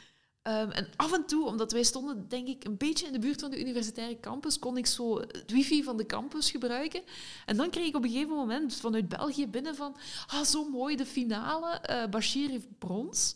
[0.43, 3.41] Ehm, en af en toe, omdat wij stonden, denk ik, een beetje in de buurt
[3.41, 7.03] van de universitaire campus, kon ik zo het wifi van de campus gebruiken.
[7.47, 9.97] En dan kreeg ik op een gegeven moment vanuit België binnen van,
[10.27, 13.35] ah, zo mooi, de finale, eh Bashir heeft brons.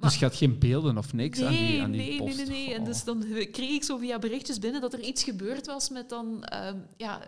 [0.00, 2.36] Dus je had geen beelden of niks Nee, aan die, aan die nee, post.
[2.36, 2.74] nee, nee, nee.
[2.74, 6.08] En dus dan kreeg ik zo via berichtjes binnen dat er iets gebeurd was met
[6.08, 7.22] dan, ehm, ja,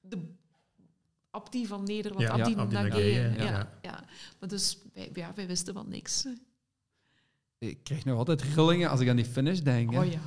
[0.00, 0.34] de
[1.30, 3.78] Abdi van Nederland, Ja, Abdi ja, Abdi ja, ja.
[3.82, 4.04] ja.
[4.40, 6.26] Maar dus, wij, ja, wij wisten van niks.
[7.58, 9.92] Ik krijg nog altijd rillingen als ik aan die finish denk.
[9.92, 9.98] hè.
[10.00, 10.20] Oh ja.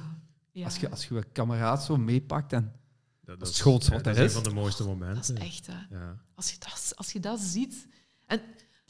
[0.52, 0.66] ja.
[0.66, 2.74] Als, je, als je een kameraad zo meepakt en
[3.22, 4.24] Dat, is ja, wat dat er is is.
[4.24, 5.36] een van de mooiste Dat momenten.
[5.38, 5.96] is echt, hè.
[5.98, 6.22] Ja.
[6.36, 7.88] Als je, dat, als je dat ziet
[8.26, 8.42] en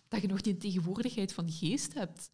[0.07, 2.31] dat je nog die tegenwoordigheid van geest hebt.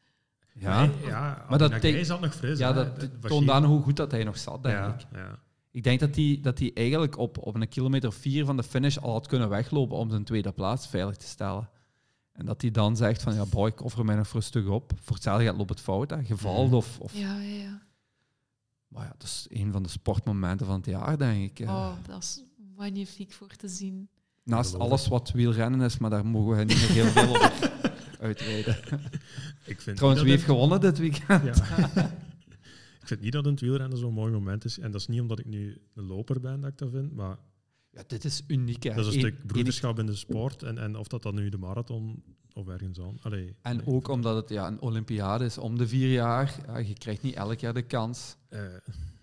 [0.60, 2.58] Ja, Nee, ja Maar dat dat te- zat nog fris.
[2.60, 2.88] ja, dat
[3.22, 5.06] was toont aan hoe goed dat hij nog zat, denk ja, ik.
[5.14, 5.40] ja.
[5.72, 8.98] Ik denk dat hij dat hij eigenlijk op, op een kilometer vier van de finish
[8.98, 11.70] al had kunnen weglopen om zijn tweede plaats veilig te stellen.
[12.32, 14.70] En dat hij dan zegt van, ja boy, ik offer mij nog voor een stuk
[14.70, 14.92] op.
[15.02, 16.24] Voor hetzelfde gaat loopt het fout, hè.
[16.24, 16.76] gevald Mhm.
[16.76, 17.00] of...
[17.00, 17.82] of Ja, ja, ja.
[18.88, 21.68] Maar ja, dat is een van de sportmomenten van het jaar, denk ik.
[21.70, 22.44] Oh, dat is
[22.76, 24.10] magnifiek voor te zien.
[24.44, 27.72] Naast alles wat wielrennen is, maar daar mogen we niet meer heel veel over
[28.26, 28.78] uitweiden.
[29.66, 31.44] Ik vind Trouwens, wie heeft gewonnen dit weekend?
[31.58, 31.88] ja.
[33.02, 34.80] Ik vind niet dat een wielrennen zo'n mooi moment is.
[34.80, 37.38] En dat is niet omdat ik nu een loper ben dat ik dat vind, maar
[37.92, 38.84] Ja, dit is uniek.
[38.84, 38.94] Hè.
[38.94, 40.64] dat is een Eén- stuk broederschap in de sport.
[40.64, 42.24] En, en of dat dan nu de marathon
[42.54, 43.18] of ergens aan.
[43.22, 43.86] Allee, En nee.
[43.88, 46.56] ook omdat het ja, een Olympiade is om de vier jaar.
[46.66, 48.36] Ja, je krijgt niet elk jaar de kans.
[48.50, 48.62] Eh,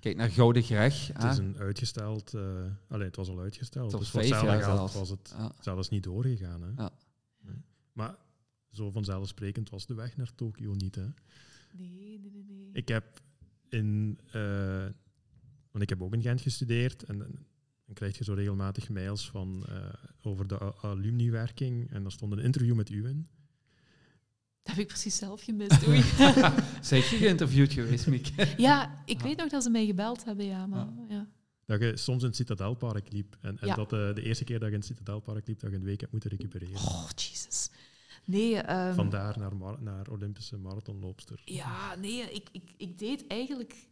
[0.01, 1.07] Kijk naar Gouden Greg.
[1.07, 1.31] het hè.
[1.31, 2.35] is een uitgesteld...
[2.35, 2.43] eh
[2.89, 3.91] allee, het was al uitgesteld.
[3.91, 4.95] Tot Dus vijf jaar zelfs.
[4.95, 5.53] was het Ja.
[5.61, 6.63] zelfs niet doorgegaan.
[6.63, 6.83] Hè.
[6.83, 6.91] Ja.
[7.93, 8.15] Maar
[8.73, 10.95] zo vanzelfsprekend was de weg naar Tokio niet.
[10.95, 11.07] Hè.
[11.73, 12.45] Nee, nee, nee.
[12.49, 12.69] nee.
[12.73, 13.21] Ik heb
[13.69, 14.19] in...
[14.33, 14.87] eh,
[15.71, 17.03] want ik heb ook in Gent gestudeerd.
[17.03, 19.77] En dan krijg je zo regelmatig mails van, eh,
[20.23, 21.91] over de alumniwerking.
[21.91, 23.29] En daar stond een interview met u in.
[24.63, 25.87] Dat heb ik precies zelf gemist.
[25.87, 26.03] Oei.
[26.81, 28.55] Zijn je geïnterviewd geweest, Miek?
[28.57, 30.67] ja, ik weet nog dat ze mij gebeld hebben, ja.
[30.67, 31.29] Maar, ja.
[31.65, 33.37] Dat je soms in het Citadelpark liep.
[33.41, 33.75] En, en Ja.
[33.75, 36.01] dat eh, de eerste keer dat je in het Citadelpark liep, dat je een week
[36.01, 36.75] hebt moeten recupereren.
[36.77, 37.09] Oh.
[38.25, 41.43] Nee, ehm, Vandaar naar, naar Olympische marathonloopster.
[41.45, 43.91] Ja, nee, ik, ik, ik deed eigenlijk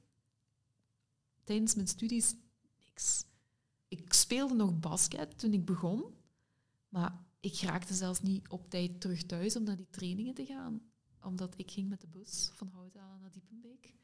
[1.44, 2.34] tijdens mijn studies
[2.78, 3.24] niks.
[3.88, 6.04] Ik speelde nog basket toen ik begon,
[6.88, 10.80] maar ik raakte zelfs niet op tijd terug thuis om naar die trainingen te gaan.
[11.22, 13.94] Omdat ik ging met de bus van Houtalen naar Diepenbeek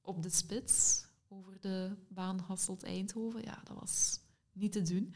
[0.00, 3.42] op de spits over de baan Hasselt-Eindhoven.
[3.42, 4.20] Ja, dat was
[4.52, 5.14] niet te doen.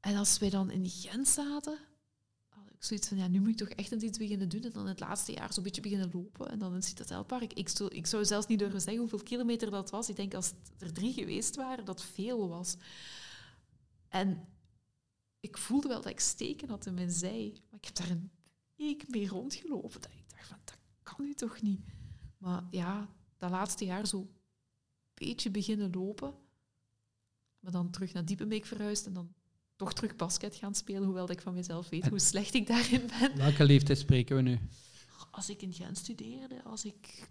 [0.00, 1.78] En als wij dan in Gent zaten,
[2.78, 4.62] zoiets van, ja, nu moet ik toch echt eens iets beginnen doen.
[4.62, 6.50] En dan het laatste jaar zo'n beetje beginnen lopen.
[6.50, 7.52] En dan in het Citadelpark.
[7.52, 10.08] Ik ik zou zelfs niet durven zeggen hoeveel kilometer dat was.
[10.08, 12.76] Ik denk als er drie geweest waren, dat veel was.
[14.08, 14.48] En
[15.40, 17.52] ik voelde wel dat ik steken had in mijn zij.
[17.70, 18.30] Maar ik heb daar een
[18.74, 20.00] week mee rondgelopen.
[20.00, 21.80] Dat ik dacht van, dat kan nu toch niet.
[22.38, 24.30] Maar ja, dat laatste jaar zo een
[25.14, 26.34] beetje beginnen lopen.
[27.60, 29.34] Maar dan terug naar Diepenbeek verhuisd en dan
[29.78, 33.02] toch terug basket gaan spelen, hoewel dat ik van mezelf weet hoe slecht ik daarin
[33.20, 33.36] ben.
[33.36, 34.58] Welke leeftijd spreken we nu?
[35.30, 37.28] Als ik in Gent studeerde, als ik,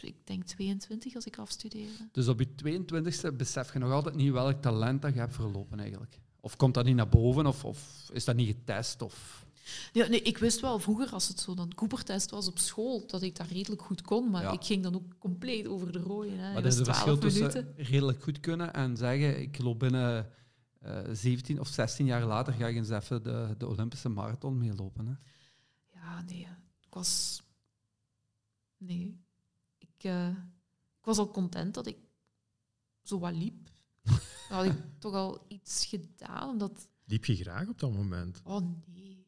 [0.00, 2.08] ik denk 22 als ik afstudeerde.
[2.12, 5.80] Dus op je 22e besef je nog altijd niet welk talent dat je hebt verlopen
[5.80, 6.18] eigenlijk.
[6.40, 9.02] Of komt dat niet naar boven, of, of is dat niet getest?
[9.02, 9.46] Of...
[9.92, 13.22] Ja, nee, ik wist wel vroeger, als het zo dan Coopertest was op school, dat
[13.22, 14.52] ik dat redelijk goed kon, maar Ja.
[14.52, 16.38] ik ging dan ook compleet over de rooien.
[16.38, 16.52] Hè.
[16.52, 20.30] Maar Dat is een verschil tussen redelijk goed kunnen en zeggen, ik loop binnen
[20.84, 25.06] eh 17 of 16 jaar later ga ik eens even de, de Olympische marathon meelopen.
[25.06, 25.14] Hè.
[25.98, 26.46] Ja, nee,
[26.80, 27.42] ik was
[28.78, 29.20] nee.
[29.78, 30.28] Ik, eh,
[30.98, 31.96] ik was al content dat ik
[33.02, 33.70] zo wat liep.
[34.48, 36.88] Dan had ik toch al iets gedaan, omdat...
[37.04, 38.40] Liep je graag op dat moment?
[38.44, 39.26] Oh, nee.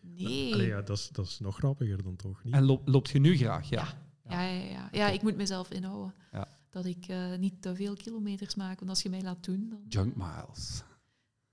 [0.00, 0.52] Nee.
[0.52, 2.54] Allee, ja, dat, is, dat is nog grappiger dan toch niet?
[2.54, 3.68] En loop, loopt je nu graag?
[3.68, 4.06] Ja.
[4.28, 4.70] Ja, ja, ja.
[4.70, 4.88] ja.
[4.92, 6.14] ja ik moet mezelf inhouden.
[6.32, 6.48] Ja.
[6.68, 8.78] Dat ik eh, niet te veel kilometers maak.
[8.78, 9.84] Want als je mij laat doen, dan...
[9.88, 10.82] Junk miles.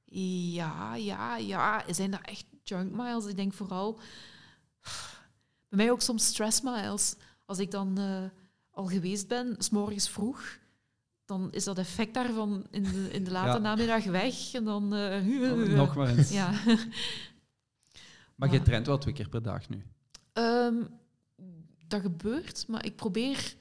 [0.05, 1.83] Ja, ja, ja.
[1.93, 3.25] Zijn dat echt junk miles?
[3.25, 3.99] Ik denk vooral...
[5.69, 7.15] Bij mij ook soms stress miles.
[7.45, 8.23] Als ik dan eh,
[8.71, 10.57] al geweest ben, s morgens vroeg,
[11.25, 13.57] dan is dat effect daarvan in de, in de late Ja.
[13.57, 14.53] namiddag weg.
[14.53, 14.93] En dan...
[14.93, 15.21] eh,
[15.67, 16.31] Nog maar eens.
[16.31, 16.51] Ja.
[18.35, 19.83] Maar je traint wel twee keer per dag nu.
[20.33, 20.75] Ehm,
[21.87, 23.55] dat gebeurt, maar ik probeer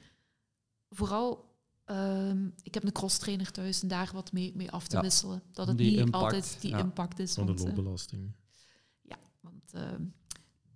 [0.89, 1.54] vooral...
[1.85, 5.01] ehm, ik heb een crosstrainer thuis en daar wat mee, mee af te Ja.
[5.01, 5.41] wisselen.
[5.51, 6.77] Dat het Die niet impact, altijd die ja.
[6.79, 7.33] impact is.
[7.33, 8.31] Van de eh, loopbelasting.
[9.41, 10.01] want ehm,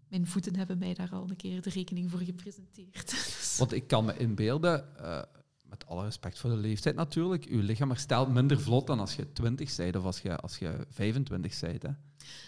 [0.08, 3.10] mijn voeten hebben mij daar al een keer de rekening voor gepresenteerd.
[3.40, 5.22] Dus- Want ik kan me inbeelden, eh,
[5.70, 9.34] met alle respect voor de leeftijd natuurlijk, uw lichaam herstelt minder vlot dan als je
[9.34, 11.98] 20 bent of als je, als je 25 bent.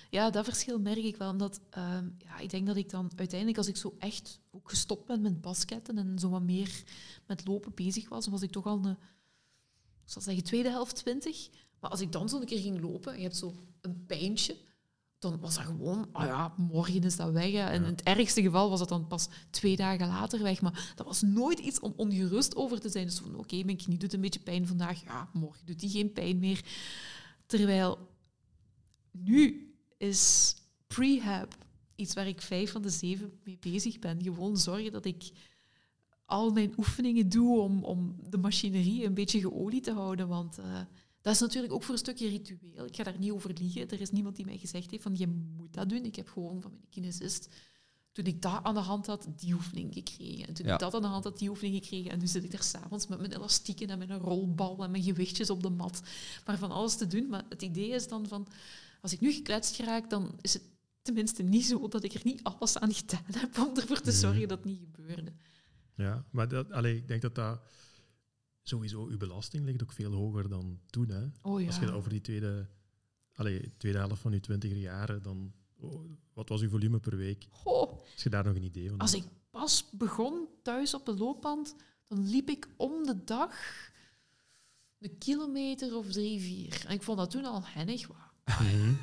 [0.09, 1.29] Ja, dat verschil merk ik wel.
[1.29, 5.05] Omdat ehm, ja, ik denk dat ik dan uiteindelijk, als ik zo echt ook gestopt
[5.05, 6.83] ben met basketten en zo wat meer
[7.27, 8.97] met lopen bezig was, was ik toch al een,
[10.05, 11.49] ik zal tweede helft twintig.
[11.79, 14.55] Maar als ik dan zo een keer ging lopen, je hebt zo een pijntje,
[15.21, 17.51] dan was dat gewoon, ah ja, morgen is dat weg.
[17.51, 17.59] hè.
[17.69, 20.61] En in het ergste geval was dat dan pas twee dagen later weg.
[20.61, 23.05] Maar dat was nooit iets om ongerust over te zijn.
[23.05, 25.03] Dus van, oké, mijn knie doet een beetje pijn vandaag.
[25.03, 26.65] Ja, morgen doet die geen pijn meer.
[27.45, 28.09] Terwijl
[29.11, 30.55] nu is
[30.87, 31.55] prehab
[31.95, 34.23] iets waar ik vijf van de zeven mee bezig ben.
[34.23, 35.31] Gewoon zorgen dat ik
[36.25, 40.27] al mijn oefeningen doe om, om de machinerie een beetje geolied te houden.
[40.27, 40.81] Want eh,
[41.21, 42.85] dat is natuurlijk ook voor een stukje ritueel.
[42.85, 43.89] Ik ga daar niet over liegen.
[43.89, 46.05] Er is niemand die mij gezegd heeft van je moet dat doen.
[46.05, 47.47] Ik heb gewoon van mijn kinesist,
[48.11, 50.47] toen ik dat aan de hand had, die oefening gekregen.
[50.47, 50.73] En toen Ja.
[50.73, 52.11] ik dat aan de hand had, die oefening gekregen.
[52.11, 55.49] En nu zit ik er s'avonds met mijn elastieken en mijn rolbal en mijn gewichtjes
[55.49, 56.01] op de mat.
[56.45, 57.27] Maar van alles te doen.
[57.29, 58.47] Maar het idee is dan van,
[59.01, 60.63] als ik nu gekletst geraak, dan is het
[61.01, 64.19] tenminste niet zo dat ik er niet alles aan gedaan heb om ervoor te Nee.
[64.19, 65.33] zorgen dat het niet gebeurde.
[65.95, 67.61] Ja, maar dat, allee, ik denk dat dat
[68.61, 71.09] sowieso, uw belasting ligt ook veel hoger dan toen.
[71.09, 71.27] Hè?
[71.41, 71.67] Oh ja.
[71.67, 72.67] Als je over die tweede,
[73.33, 76.01] allee, tweede helft van je twintiger jaren, dan oh,
[76.33, 77.47] wat was uw volume per week?
[77.49, 81.17] Goh, Als je daar nog een idee van als ik pas begon thuis op de
[81.17, 81.75] loopband,
[82.07, 83.55] dan liep ik om de dag
[84.99, 86.85] een kilometer of drie, vier.
[86.87, 88.07] En ik vond dat toen al hennig.
[88.45, 88.93] Mhm.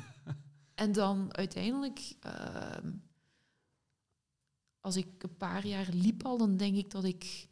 [0.75, 2.91] En dan uiteindelijk, ehm,
[4.79, 7.48] als ik een paar jaar liep al, dan denk ik dat ik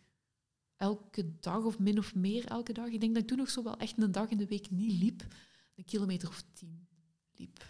[0.77, 3.63] elke dag of min of meer elke dag, ik denk dat ik toen nog zo
[3.63, 5.25] wel echt een dag in de week niet liep,
[5.75, 6.87] een kilometer of tien
[7.35, 7.65] liep.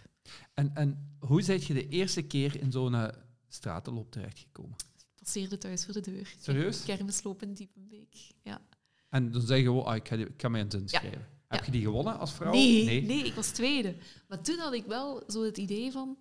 [0.54, 3.08] En, en hoe zijt je de eerste keer in zo'n eh,
[3.48, 4.76] stratenloop terechtgekomen?
[5.14, 6.34] Passeerde thuis voor de deur.
[6.40, 6.84] Serieus?
[6.84, 8.16] Kermisloop in Diepenbeek.
[8.42, 8.60] Ja.
[9.08, 11.26] En dan zeg je gewoon, ah, ik, ga die- ik kan mij eens inschrijven.
[11.46, 11.66] Heb Ja.
[11.66, 12.52] je die gewonnen als vrouw?
[12.52, 13.24] Nee, nee.
[13.24, 13.96] ik was tweede.
[14.28, 16.18] Maar toen had ik wel zo het idee van,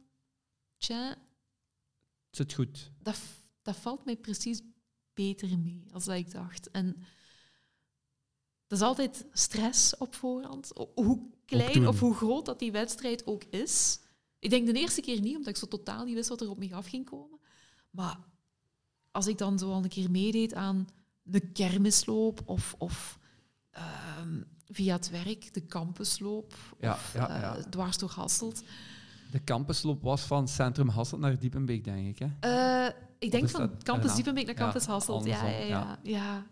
[0.77, 1.17] tja,
[2.31, 2.91] Zit goed.
[2.99, 3.19] dat,
[3.61, 4.61] dat valt mij precies
[5.17, 6.71] beter mee als dat ik dacht.
[6.71, 7.03] En
[8.67, 10.71] dat is altijd stress op voorhand.
[10.95, 13.99] Hoe klein of hoe groot dat die wedstrijd ook is.
[14.39, 16.57] Ik denk de eerste keer niet, omdat ik zo totaal niet wist wat er op
[16.57, 17.39] me af ging komen.
[17.89, 18.17] Maar
[19.11, 20.87] als ik dan zo al een keer meedeed aan
[21.23, 23.19] de kermisloop of, of
[23.71, 27.69] ehm, via het werk de campusloop Ja, of ja, eh, ja.
[27.69, 28.63] dwars door Hasselt.
[29.31, 32.19] De campusloop was van Centrum Hasselt naar Diepenbeek, denk ik.
[32.19, 32.85] Hè?
[32.87, 33.83] Eh, ik denk is van dat?
[33.83, 34.15] Campus Ja.
[34.15, 35.25] Diepenbeek naar Ja, Campus Hasselt.
[35.25, 36.47] Ja, ja, ja, ja.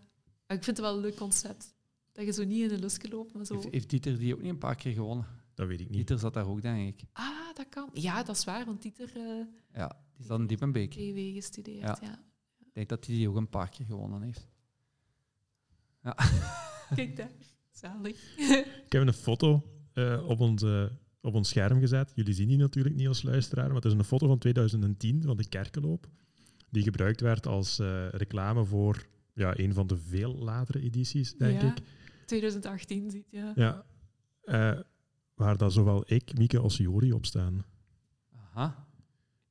[0.46, 1.74] Ik vind het wel een leuk concept.
[2.12, 3.54] Dat je zo niet in de lusje loopt, maar zo...
[3.54, 5.26] Heeft, heeft Dieter die ook niet een paar keer gewonnen?
[5.54, 5.96] Dat weet ik niet.
[5.96, 7.08] Dieter zat daar ook, denk ik.
[7.12, 7.90] Ah, dat kan.
[7.92, 9.44] Ja, dat is waar, want Dieter uh,
[9.74, 10.90] Ja, die zat in Diepenbeek.
[10.90, 11.80] TW gestudeerd.
[11.80, 11.98] Ja.
[12.00, 12.18] Ja.
[12.58, 14.48] Ik denk dat hij die ook een paar keer gewonnen heeft.
[16.94, 17.30] Kijk daar.
[17.70, 18.36] Zalig.
[18.86, 19.62] Ik heb een foto
[19.92, 20.84] eh, op, ons, eh,
[21.20, 22.12] op ons scherm gezet.
[22.14, 25.36] Jullie zien die natuurlijk niet als luisteraar, maar het is een foto van 2010 van
[25.36, 26.06] de Kerkenloop,
[26.70, 31.60] die gebruikt werd als eh, reclame voor ja, een van de veel latere edities, denk
[31.60, 31.68] Ja.
[31.68, 31.82] ik.
[32.26, 33.52] 2018 ziet je.
[33.54, 33.84] Ja,
[34.42, 34.80] eh,
[35.34, 37.64] waar dat zowel ik, Mieke als Jori op staan.
[38.36, 38.86] Aha.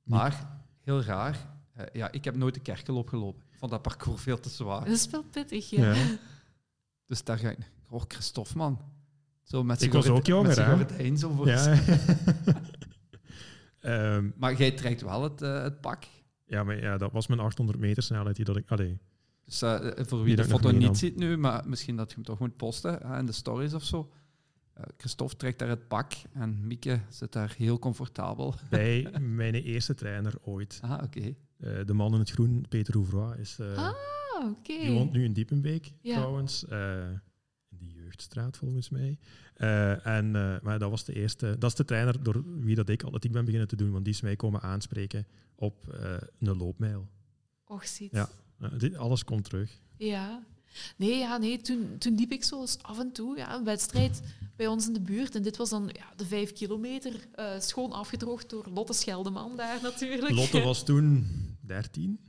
[0.04, 3.44] Maar, heel raar, eh, ja, ik heb nooit de kerkenloop gelopen.
[3.52, 4.86] Ik vond dat parcours veel te zwaar.
[4.86, 5.94] Dat is wel pittig, ja.
[5.94, 6.18] Ja.
[7.06, 7.58] Dus daar ga ik...
[7.90, 8.80] Oh, Christophe, man.
[9.44, 11.18] Zo met Ik was ook jonger, met zijn hè?
[11.18, 11.80] zo voor Ja.
[13.80, 16.06] Ehm, Maar jij trekt wel het, het pak.
[16.46, 18.70] Ja, maar ja, dat was mijn 800 meter snelheid die dat ik...
[18.72, 18.98] Allee,
[19.46, 20.96] Dus eh, voor Die wie de ik foto niet nam.
[20.96, 23.84] ziet nu, maar misschien dat je hem toch moet posten hè, in de stories of
[23.84, 24.12] zo.
[24.74, 28.56] Eh, Christophe trekt daar het pak en Mieke zit daar heel comfortabel.
[28.70, 30.80] Bij mijn eerste trainer ooit.
[30.82, 31.20] Ah, oké.
[31.58, 33.94] Eh, de man in het groen, Peter Ouvroy, is, eh, Ah,
[34.50, 34.80] oké.
[34.80, 36.16] die woont nu in Diepenbeek Ja.
[36.16, 36.66] trouwens.
[36.68, 37.04] eh,
[37.70, 39.18] in de jeugdstraat volgens mij.
[39.54, 41.56] Eh, en, eh, maar dat was de eerste.
[41.60, 44.14] Dat is de trainer door wie dat ik atletiek ben beginnen te doen, want die
[44.14, 47.08] is mij komen aanspreken op eh, een loopmijl.
[47.66, 48.12] Och, ziet.
[48.12, 48.30] Ja.
[48.60, 49.80] Eh, dit, alles komt terug.
[49.98, 50.44] Ja.
[50.98, 54.22] Nee, ja, nee toen, toen liep ik zo eens af en toe ja, een wedstrijd
[54.56, 55.36] bij ons in de buurt.
[55.36, 59.82] En dit was dan ja, de vijf kilometer, eh, schoon afgedroogd door Lotte Scheldeman daar
[59.82, 60.36] natuurlijk.
[60.36, 61.28] Lotte was toen
[61.62, 62.20] 13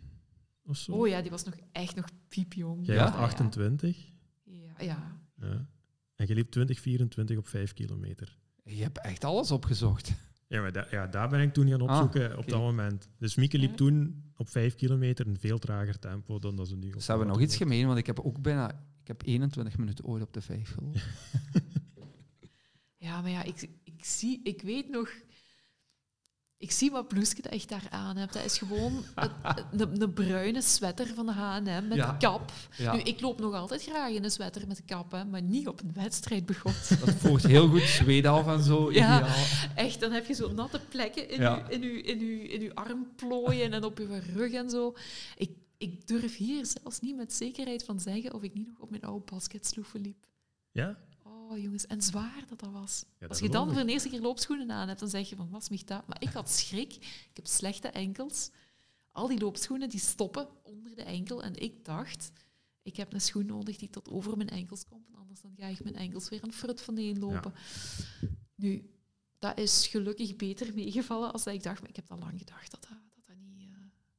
[0.65, 0.93] of zo.
[0.93, 2.87] Oh ja, die was nog echt nog piepjong.
[2.87, 3.05] Jij Ja?
[3.05, 3.97] was 28.
[4.45, 5.19] Ja, ja.
[5.41, 5.67] Ja.
[6.17, 8.39] En je liep 2024 op 5 kilometer.
[8.65, 10.13] Je hebt echt alles opgezocht.
[10.49, 13.09] Ja, maar da- ja, daar ben ik toen gaan Ah, opzoeken op dat moment.
[13.19, 13.77] Dus Mieke liep Ja.
[13.77, 17.27] toen op 5 kilometer een veel trager tempo dan dat ze nu op Dus hebben
[17.27, 18.71] we nog iets gemeen, want ik heb ook bijna...
[19.01, 21.01] Ik heb 21 minuten ooit op de 5 gelopen.
[22.99, 25.11] Ja, maar ja, ik, ik, zie, ik weet nog...
[26.59, 28.33] Ik zie wat bloesje dat ik daar aan heb.
[28.33, 29.05] Dat is gewoon
[29.73, 32.09] een, bruine sweater van de H&M met Ja.
[32.13, 32.53] een kap.
[32.77, 35.43] Ja, Nu, ik loop nog altijd graag in een sweater met een kap, hè, maar
[35.43, 36.89] niet op een wedstrijd begot.
[37.05, 38.93] dat volgt heel goed Zweden af en zo.
[38.93, 39.17] Ja.
[39.19, 39.45] Ideaal.
[39.75, 41.67] Echt, dan heb je zo natte plekken in, Ja.
[41.69, 44.95] je, in, in, in armplooien en op je rug en zo.
[45.37, 48.91] Ik, ik durf hier zelfs niet met zekerheid van zeggen of ik niet nog op
[48.91, 50.27] mijn oude basketsloeven liep.
[50.71, 50.97] Ja?
[51.51, 53.05] Oh, jongens, en zwaar dat dat was.
[53.21, 55.51] Ja, Als je dan voor de eerste keer loopschoenen aan hebt, dan zeg je van,
[55.51, 56.07] wat is dat?
[56.07, 56.95] Maar ik had schrik.
[56.95, 58.51] Ik heb slechte enkels.
[59.13, 61.43] Al die loopschoenen die stoppen onder de enkel.
[61.43, 62.31] En ik dacht,
[62.83, 65.07] ik heb een schoen nodig die tot over mijn enkels komt.
[65.15, 67.53] Anders dan ga ik mijn enkels weer een frut van één lopen.
[68.55, 68.91] Nu,
[69.39, 71.81] dat is gelukkig beter meegevallen als dat ik dacht.
[71.81, 73.69] Maar ik heb al lang gedacht dat dat, dat, dat niet...
[73.73, 73.79] eh,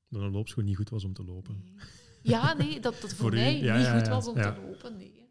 [0.10, 1.62] Dat een loopschoen niet goed was om te lopen.
[1.64, 1.74] nee.
[2.22, 3.36] Ja, nee, dat dat voor, Voor u?
[3.36, 4.98] mij Ja, niet goed was om te lopen.
[4.98, 5.26] Nee.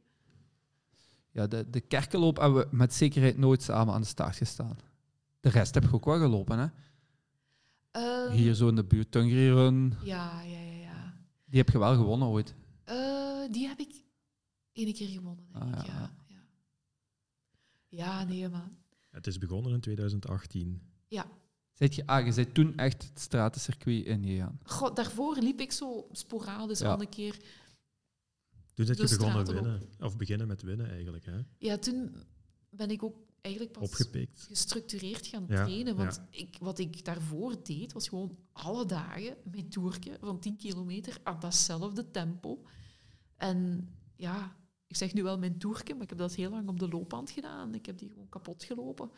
[1.37, 4.79] Ja, de, de kerkenloop hebben we met zekerheid nooit samen aan de start gestaan.
[5.41, 6.67] De rest heb ik ook wel gelopen, hè?
[7.91, 9.95] Ehm, Hier zo in de buurt, Tungri Run.
[10.05, 11.15] Ja, ja, ja, ja.
[11.45, 12.55] Die heb je wel gewonnen ooit.
[12.85, 12.97] Eh,
[13.51, 14.03] die heb ik
[14.73, 15.87] één keer gewonnen, denk Ah, ik.
[15.87, 15.93] ja.
[15.95, 16.37] Ja, ja.
[17.89, 18.69] ja nee, maar...
[19.11, 20.81] Het is begonnen in 2018.
[21.73, 24.59] Zet je, ah, je bent toen echt het stratencircuit ingegaan.
[24.63, 26.93] God, daarvoor liep ik zo sporadisch Ja.
[26.93, 27.37] al een keer.
[28.77, 29.83] Toen zit je begonnen winnen.
[30.01, 31.25] Of beginnen met winnen eigenlijk.
[31.25, 31.39] Hè?
[31.59, 32.17] Ja, toen
[32.71, 34.47] ben ik ook eigenlijk pas Opgepikt.
[34.49, 35.97] gestructureerd gaan Ja, trainen.
[35.97, 41.19] Want ik, wat ik daarvoor deed, was gewoon alle dagen mijn toerke van 10 kilometer
[41.23, 42.63] aan datzelfde tempo.
[43.37, 44.57] En ja,
[44.87, 47.31] ik zeg nu wel mijn toerke, maar ik heb dat heel lang op de loopband
[47.31, 47.75] gedaan.
[47.75, 49.11] Ik heb die gewoon kapot gelopen.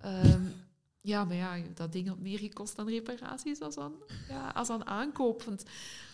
[0.00, 0.42] Ehm,
[1.00, 3.92] ja, maar ja, dat ding had meer gekost aan reparaties als aan,
[4.28, 5.42] ja, als aan aankoop.
[5.42, 5.64] Want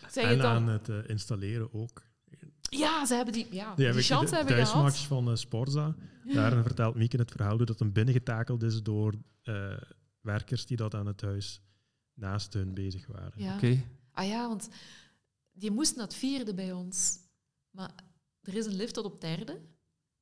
[0.00, 2.02] het En dan, aan het eh, installeren ook.
[2.78, 5.06] Ja, ze hebben die, ja, Die die, chance de hebben thuismatch gehad.
[5.06, 5.94] van eh, Sporza.
[6.24, 9.76] Daarin vertelt Mieke het verhaal dat hem binnengetakeld is door eh,
[10.20, 11.60] werkers die dat aan het huis
[12.14, 13.32] naast hun bezig waren.
[13.42, 13.54] Ja.
[13.54, 13.84] Oké.
[14.12, 14.68] Ah ja, want
[15.52, 17.18] die moesten dat vierde bij ons.
[17.70, 17.90] Maar
[18.42, 19.60] er is een lift tot op derde.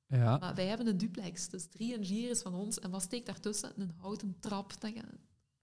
[0.07, 0.37] Ja.
[0.39, 1.49] Maar wij hebben een duplex.
[1.49, 2.79] Dus drie en vier is van ons.
[2.79, 3.73] En wat steekt daartussen?
[3.77, 4.81] Een houten trap.
[4.81, 5.03] Dat je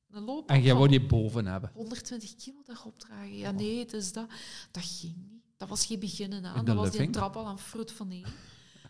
[0.10, 1.72] een loop En jij wou die boven hebben.
[1.74, 3.38] 120 kilo daarop dragen.
[3.38, 4.28] Ja, nee, het is dat.
[4.72, 5.39] Dat ging niet.
[5.60, 6.66] Dat was geen beginnen aan.
[6.66, 8.26] Dat was die trap al aan fruit van één.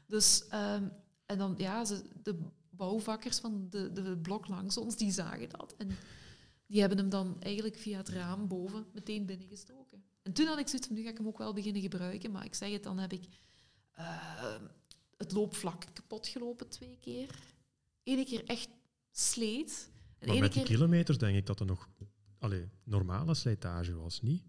[0.07, 0.88] Dus, ehm,
[1.26, 2.39] en dan, ja, ze, de
[2.70, 5.76] bouwvakkers van de, de blok langs ons, die zagen dat.
[5.78, 5.89] En
[6.65, 10.03] die hebben hem dan eigenlijk via het raam boven meteen binnengestoken.
[10.22, 12.32] En toen had ik zoiets van, nu ga ik hem ook wel beginnen gebruiken.
[12.32, 13.28] Maar ik zeg het, dan heb ik
[13.91, 14.55] eh,
[15.17, 17.30] het loopvlak kapot gelopen twee keer.
[18.03, 18.70] Eén keer echt
[19.11, 19.89] sleet.
[20.20, 20.76] En Maar ene met die keer...
[20.76, 21.89] kilometers denk ik dat er nog
[22.39, 24.43] allee, normale slijtage was, niet?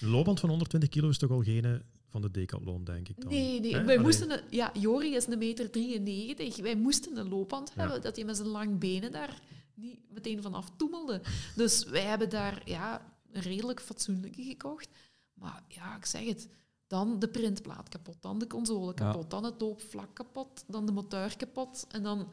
[0.00, 3.30] Een loopband van 120 kilo is toch al geen van de decathlon, denk ik dan?
[3.30, 3.72] Nee, nee.
[3.74, 3.84] Hè?
[3.84, 6.56] Wij Allee, moesten een, ja, Jori is een meter 93.
[6.56, 7.80] Wij moesten een loopband Ja.
[7.80, 9.40] hebben, dat hij met zijn lang benen daar
[9.74, 11.20] niet meteen vanaf toemelde.
[11.56, 14.88] Dus wij hebben daar ja, een redelijk fatsoenlijke gekocht.
[15.34, 16.48] Maar ja, ik zeg het.
[16.86, 21.36] Dan de printplaat kapot, dan de console kapot, dan het loopvlak kapot, dan de motor
[21.36, 21.86] kapot.
[21.90, 22.28] En dan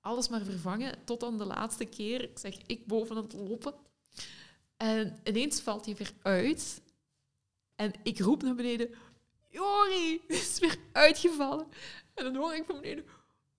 [0.00, 2.22] alles maar vervangen tot dan de laatste keer.
[2.22, 3.74] Ik zeg, ik boven aan het lopen.
[4.82, 6.80] En ineens valt hij weer uit.
[7.74, 8.88] En ik roep naar beneden,
[9.50, 11.66] Jori, het is weer uitgevallen.
[12.14, 13.04] En dan hoor ik van beneden,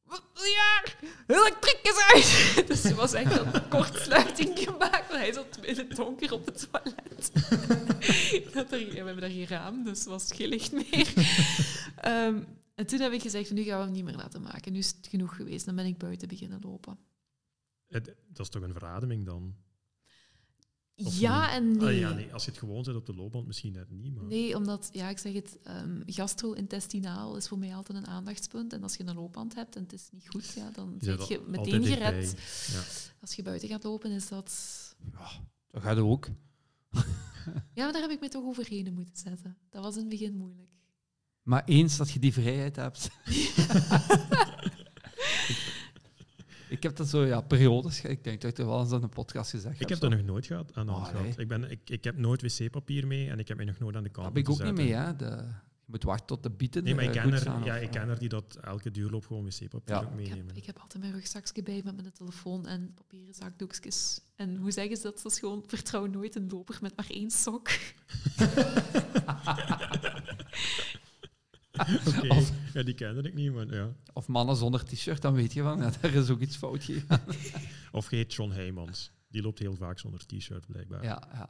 [0.04, 0.84] wat ja,
[1.28, 2.68] elektriek is uit.
[2.68, 6.68] Dus er was echt een kortsluiting gemaakt, maar hij zat in het donker op het
[6.72, 7.32] toilet.
[8.54, 11.14] Dat er, we hebben daar geen raam, dus er was geen licht meer.
[11.96, 12.44] Ehm,
[12.76, 14.72] en toen heb ik gezegd, nu gaan we hem niet meer laten maken.
[14.72, 16.98] Nu is het genoeg geweest, dan ben ik buiten beginnen lopen.
[17.88, 19.56] het- dat is toch een verademing dan?
[20.96, 21.56] Of ja niet?
[21.56, 21.88] en nee.
[21.88, 22.34] Ah, ja, nee.
[22.34, 24.16] Als je het gewoon zet op de loopband, misschien net niet.
[24.16, 24.24] Maar...
[24.24, 28.74] Nee, omdat, ja, ik zeg het, ehm gastro-intestinaal is voor mij altijd een aandachtspunt.
[28.74, 31.28] En als je een loopband hebt en het is niet goed, ja, dan Je zit
[31.28, 32.36] je meteen gered.
[32.72, 32.84] Ja.
[33.22, 34.54] Als je buiten gaat lopen, is dat...
[35.72, 36.28] Dat gaat ook.
[37.74, 39.58] Ja, maar daar heb ik me toch overheen moeten zetten.
[39.70, 40.70] Dat was in het begin moeilijk.
[41.42, 43.10] Maar eens dat je die vrijheid hebt.
[46.74, 48.02] ik, ik heb dat zo, ja, periodes.
[48.02, 50.08] Ik denk dat ik er wel eens aan een podcast gezegd Ik heb zo.
[50.10, 51.38] dat nog nooit gehad aan de hand Oh, gehad.
[51.40, 54.04] Ik, ben, ik, ik heb nooit wc-papier mee en ik heb mij nog nooit aan
[54.04, 55.16] de kant Dat heb ik ook niet mee, hè.
[55.16, 55.26] De,
[55.86, 57.64] je moet wachten tot de bieten Nee, maar ik eh, ken, goed er, staan.
[57.64, 60.02] ja, of- ik ken er die dat elke duurloop gewoon wc-papier Ja.
[60.02, 60.48] ook Ik meenemen.
[60.48, 64.22] heb, ik heb altijd mijn rugzakje bij met mijn telefoon en papieren zakdoekjes.
[64.36, 65.20] En hoe zeggen ze dat?
[65.24, 67.70] Dat is gewoon, vertrouw nooit een loper met maar één sok.
[72.08, 72.42] Oké,
[72.74, 73.90] ja, die kende ik niet, maar ja.
[74.14, 77.22] Of mannen zonder t-shirt, dan weet je van, ja, daar is ook iets fout gegaan.
[77.92, 79.12] Of je heet John Heijmans.
[79.28, 81.04] Die loopt heel vaak zonder t-shirt, blijkbaar.
[81.04, 81.50] Ja, ja.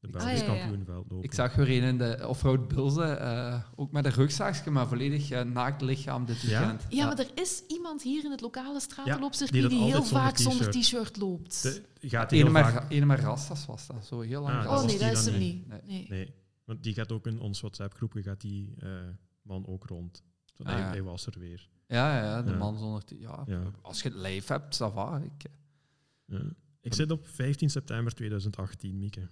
[0.00, 1.22] De Ah, Belgisch kampioen veldlopen.
[1.24, 5.30] Ik zag weer een in de offroad Bilze, eh, ook met een rugzakje, maar volledig
[5.30, 6.58] eh, naakt lichaam dit Ja?
[6.58, 6.86] weekend.
[6.88, 10.36] Ja, maar er is iemand hier in het lokale die stratenloopcircuit dat die, heel vaak
[10.36, 11.16] zonder t-shirt.
[11.16, 11.62] loopt.
[11.62, 12.90] De, gaat heel vaak...
[12.90, 14.64] ene met rastas was dat, zo heel lang.
[14.66, 15.54] Ah, oh nee, die dat is hem niet.
[15.54, 15.68] niet.
[15.68, 15.80] Nee.
[15.86, 16.06] Nee.
[16.08, 16.34] Nee,
[16.64, 18.88] want die gaat ook in ons WhatsApp-groepje, gaat die eh,
[19.52, 20.22] man ook rond.
[20.54, 20.88] Zo, Ah, hij, ja.
[20.88, 21.68] hij was er weer.
[21.86, 22.56] Ja, ja, ja, de Ja.
[22.56, 23.70] man zonder ja, Ja.
[23.82, 25.18] Als je het live hebt, va.
[25.18, 25.50] Ik,
[26.24, 26.42] Ja.
[26.80, 29.28] Ik zit op 15 september 2018, Mieke.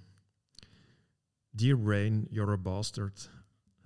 [1.50, 3.30] Dear Rain, you're a bastard.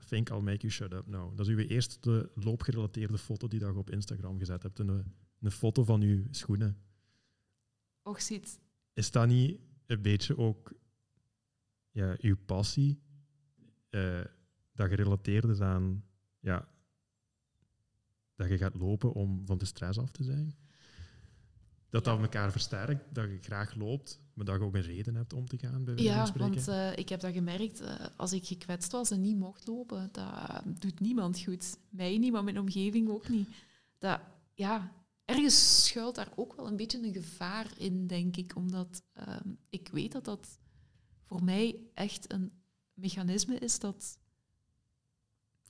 [0.09, 1.37] Think I'll make you shut up now.
[1.37, 4.79] Dat is uw eerste loopgerelateerde foto die dat je op Instagram gezet hebt.
[4.79, 6.79] Een, een foto van uw schoenen.
[8.03, 8.61] Och, ziet.
[8.93, 10.73] Is dat niet een beetje ook
[11.91, 13.03] ja, uw passie?
[13.91, 14.21] eh,
[14.75, 16.05] dat gerelateerd is aan
[16.45, 16.69] ja,
[18.37, 20.55] dat je gaat lopen om van de stress af te zijn?
[21.89, 25.33] Dat dat elkaar versterkt, dat je graag loopt, maar dat je ook een reden hebt
[25.33, 27.81] om te gaan, bij Ja, want eh, ik heb dat gemerkt.
[27.81, 31.77] eh, als ik gekwetst was en niet mocht lopen, dat doet niemand goed.
[31.89, 33.49] Mij niet, maar mijn omgeving ook niet.
[33.99, 34.21] Dat,
[34.55, 34.93] ja,
[35.25, 38.57] ergens schuilt daar ook wel een beetje een gevaar in, denk ik.
[38.57, 40.59] Omdat ehm, ik weet dat dat
[41.25, 42.53] voor mij echt een
[42.93, 44.19] mechanisme is dat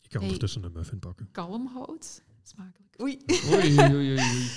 [0.04, 0.20] Ik ga Hey.
[0.26, 1.28] ondertussen een muffin pakken.
[1.32, 2.22] kalm houdt.
[2.42, 3.00] Smakelijk.
[3.00, 3.18] Oei.
[3.52, 4.50] oei, oei, oei, oei.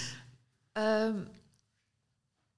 [0.72, 1.26] Ehm,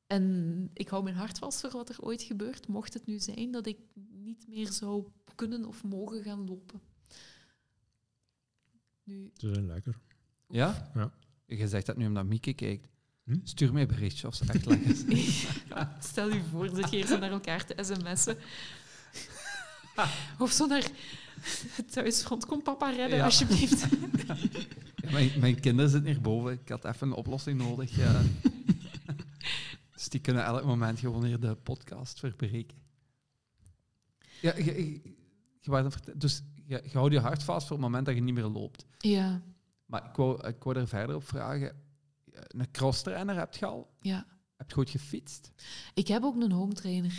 [0.08, 3.52] en ik hou mijn hart vast voor wat er ooit gebeurt, mocht het nu zijn
[3.52, 3.78] dat ik
[4.12, 6.82] niet meer zou kunnen of mogen gaan lopen.
[9.04, 10.00] Nu, Ze zijn lekker.
[10.48, 10.92] Ja?
[10.94, 11.12] Ja.
[11.46, 12.88] Je zegt dat nu omdat Mieke kijkt.
[13.24, 13.38] Hm?
[13.44, 15.46] Stuur mij een berichtje of ze echt lekker is.
[16.00, 18.38] stel je voor, zit je hier zo naar elkaar te sms'en.
[20.40, 20.90] Of zo naar
[21.92, 22.46] thuisfront.
[22.46, 23.24] Kom papa redden, Ja.
[23.26, 23.86] alsjeblieft.
[25.04, 26.52] Ja, mijn, mijn kinderen zitten hierboven.
[26.52, 27.96] Ik had even een oplossing nodig.
[27.96, 28.22] Ja.
[29.94, 32.78] dus die kunnen elk moment gewoon hier de podcast verbreken.
[34.42, 35.02] Ja, je, je,
[35.62, 38.44] je dus je, je houdt je hart vast voor het moment dat je niet meer
[38.44, 38.86] loopt.
[38.98, 39.42] Ja,
[39.86, 41.76] Maar ik wou, ik wou er verder op vragen.
[42.32, 43.96] Een crosstrainer heb je al?
[44.02, 44.26] ja.
[44.56, 45.52] Heb je goed gefietst?
[45.94, 47.12] Ik heb ook een home trainer.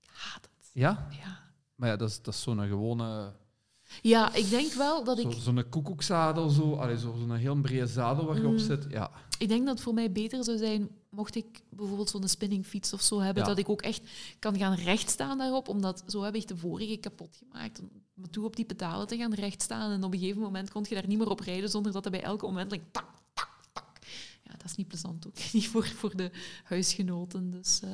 [0.00, 0.70] Ik haat het.
[0.72, 1.08] Ja?
[1.10, 1.51] Ja.
[1.82, 3.32] Maar ja, dat is, dat is zo'n gewone...
[4.02, 5.32] ja, ik denk wel dat ik...
[5.38, 6.80] zo'n koekoekzadel, zo.
[6.98, 8.58] Zo, zo'n heel brede zadel waar je op Mm.
[8.58, 8.86] zit.
[8.90, 9.10] Ja.
[9.38, 13.02] Ik denk dat het voor mij beter zou zijn mocht ik bijvoorbeeld zo'n spinningfiets of
[13.02, 13.48] zo hebben, Ja.
[13.48, 14.02] dat ik ook echt
[14.38, 17.80] kan gaan rechtstaan daarop, omdat zo heb ik de vorige kapot gemaakt.
[17.80, 20.84] Om me toe op die pedalen te gaan rechtstaan en op een gegeven moment kon
[20.88, 23.98] je daar niet meer op rijden zonder dat er bij elke omwenteling tak, tak, tak.
[24.44, 25.34] Ja, dat is niet plezant ook.
[25.52, 26.30] Niet voor, voor de
[26.64, 27.50] huisgenoten.
[27.50, 27.90] Dus, eh,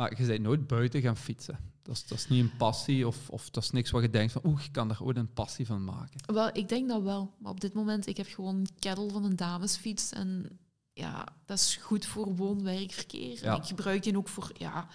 [0.00, 1.58] Maar je bent nooit buiten gaan fietsen.
[1.82, 4.32] Dat is, dat is niet een passie of, of dat is niks wat je denkt
[4.32, 6.34] van oeh, ik kan daar ooit een passie van maken.
[6.34, 7.34] wel, ik denk dat wel.
[7.38, 10.58] Maar op dit moment, ik heb gewoon een kettle van een damesfiets en
[10.92, 13.44] ja, dat is goed voor woon-werkverkeer.
[13.44, 13.56] Ja.
[13.56, 14.88] Ik gebruik die ook voor ja,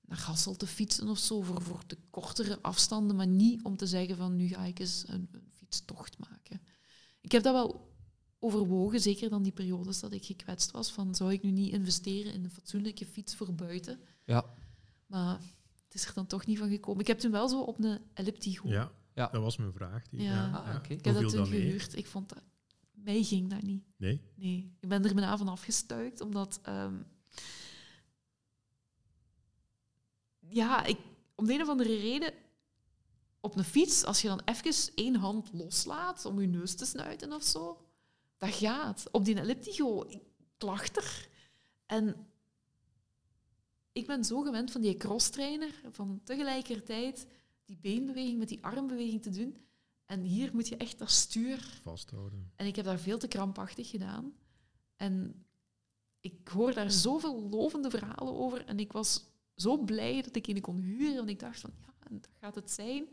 [0.00, 3.86] naar Hassel te fietsen of zo, voor, voor de kortere afstanden, maar niet om te
[3.86, 6.60] zeggen van nu ga ik eens een, een fietstocht maken.
[7.20, 7.94] Ik heb dat wel
[8.38, 12.32] overwogen, zeker dan die periodes dat ik gekwetst was, van zou ik nu niet investeren
[12.32, 14.00] in een fatsoenlijke fiets voor buiten?
[14.26, 14.44] Ja.
[15.06, 15.38] Maar
[15.84, 17.00] het is er dan toch niet van gekomen.
[17.00, 18.68] Ik heb toen wel zo op een elliptigo.
[18.68, 19.26] Ja, Ja.
[19.26, 20.08] dat was mijn vraag.
[20.08, 20.50] Die, Ja.
[20.50, 20.92] Ah, oké.
[20.92, 21.60] Ik heb dat toen mee?
[21.60, 21.96] gehuurd.
[21.96, 22.42] Ik vond dat...
[22.92, 23.84] Mij ging dat niet.
[23.96, 24.20] Nee?
[24.34, 24.76] Nee.
[24.80, 26.58] Ik ben er bijna van afgestuikt, omdat...
[26.62, 26.94] ehm,
[30.48, 30.98] ja, ik,
[31.34, 32.32] om de een of andere reden...
[33.40, 37.32] Op een fiets, als je dan even één hand loslaat om je neus te snuiten
[37.32, 37.86] of zo,
[38.36, 39.08] dat gaat.
[39.10, 40.22] Op die elliptigo, ik
[40.56, 41.28] klachter.
[41.86, 42.26] En
[43.96, 47.26] ik ben zo gewend van die crosstrainer, van tegelijkertijd
[47.64, 49.56] die beenbeweging met die armbeweging te doen.
[50.06, 52.52] En hier moet je echt dat stuur Vasthouden.
[52.56, 54.32] en ik heb daar veel te krampachtig gedaan.
[54.96, 55.44] En
[56.20, 58.64] ik hoor daar zoveel lovende verhalen over.
[58.64, 59.24] En ik was
[59.54, 61.16] zo blij dat ik een kon huren.
[61.16, 63.08] Want ik dacht van, ja, dat gaat het zijn.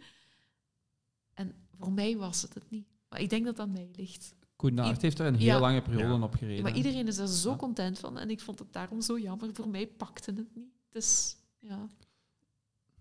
[1.33, 2.87] En voor mij was het het niet.
[3.09, 4.33] Maar ik denk dat dat aan mij ligt.
[4.55, 5.59] Koen Naert heeft er een heel Ja.
[5.59, 6.21] lange periode Ja.
[6.23, 6.63] op gereden.
[6.63, 7.55] Maar iedereen is er zo Ja.
[7.55, 8.17] content van.
[8.17, 9.49] En ik vond het daarom zo jammer.
[9.53, 10.72] Voor mij pakte het niet.
[10.93, 11.69] Dus ja.
[11.69, 11.89] Ja,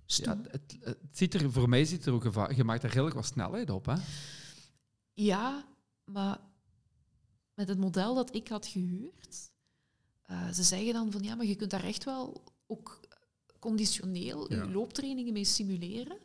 [0.06, 0.42] Stoem.
[0.50, 3.24] het, het ziet er, voor mij ziet er ook geva- je maakt er redelijk wat
[3.26, 3.86] snelheid op.
[3.86, 3.94] Hè?
[5.14, 5.64] Ja,
[6.04, 6.40] maar
[7.54, 9.50] met het model dat ik had gehuurd,
[10.22, 13.00] eh, ze zeggen dan van ja, maar je kunt daar echt wel ook
[13.58, 14.62] conditioneel Ja.
[14.62, 16.18] je looptrainingen mee simuleren.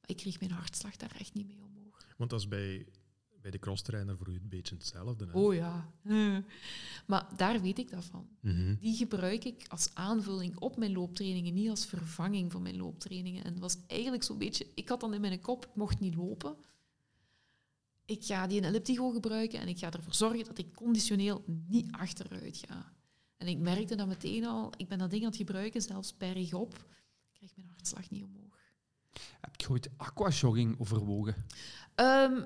[0.00, 2.06] Maar ik kreeg mijn hartslag daar echt niet mee omhoog.
[2.16, 2.86] Want dat is bij,
[3.44, 5.26] bij de crosstrainer voor u een beetje hetzelfde.
[5.26, 5.38] Hè?
[5.38, 5.92] Oh ja.
[7.06, 8.28] Maar daar weet ik dat van.
[8.40, 8.74] Mhm.
[8.80, 13.44] Die gebruik ik als aanvulling op mijn looptrainingen, niet als vervanging van mijn looptrainingen.
[13.44, 14.66] En het was eigenlijk zo'n beetje...
[14.74, 16.56] Ik had dan in mijn kop, ik mocht niet lopen.
[18.04, 22.62] Ik ga die elliptigo gebruiken en ik ga ervoor zorgen dat ik conditioneel niet achteruit
[22.66, 22.92] ga.
[23.36, 26.74] En ik merkte dat meteen al, ik ben dat ding aan het gebruiken, zelfs bergop,
[26.74, 28.58] ik krijg mijn hartslag niet omhoog.
[29.40, 31.46] Heb je ooit aquajogging overwogen?
[31.94, 32.42] Ehm,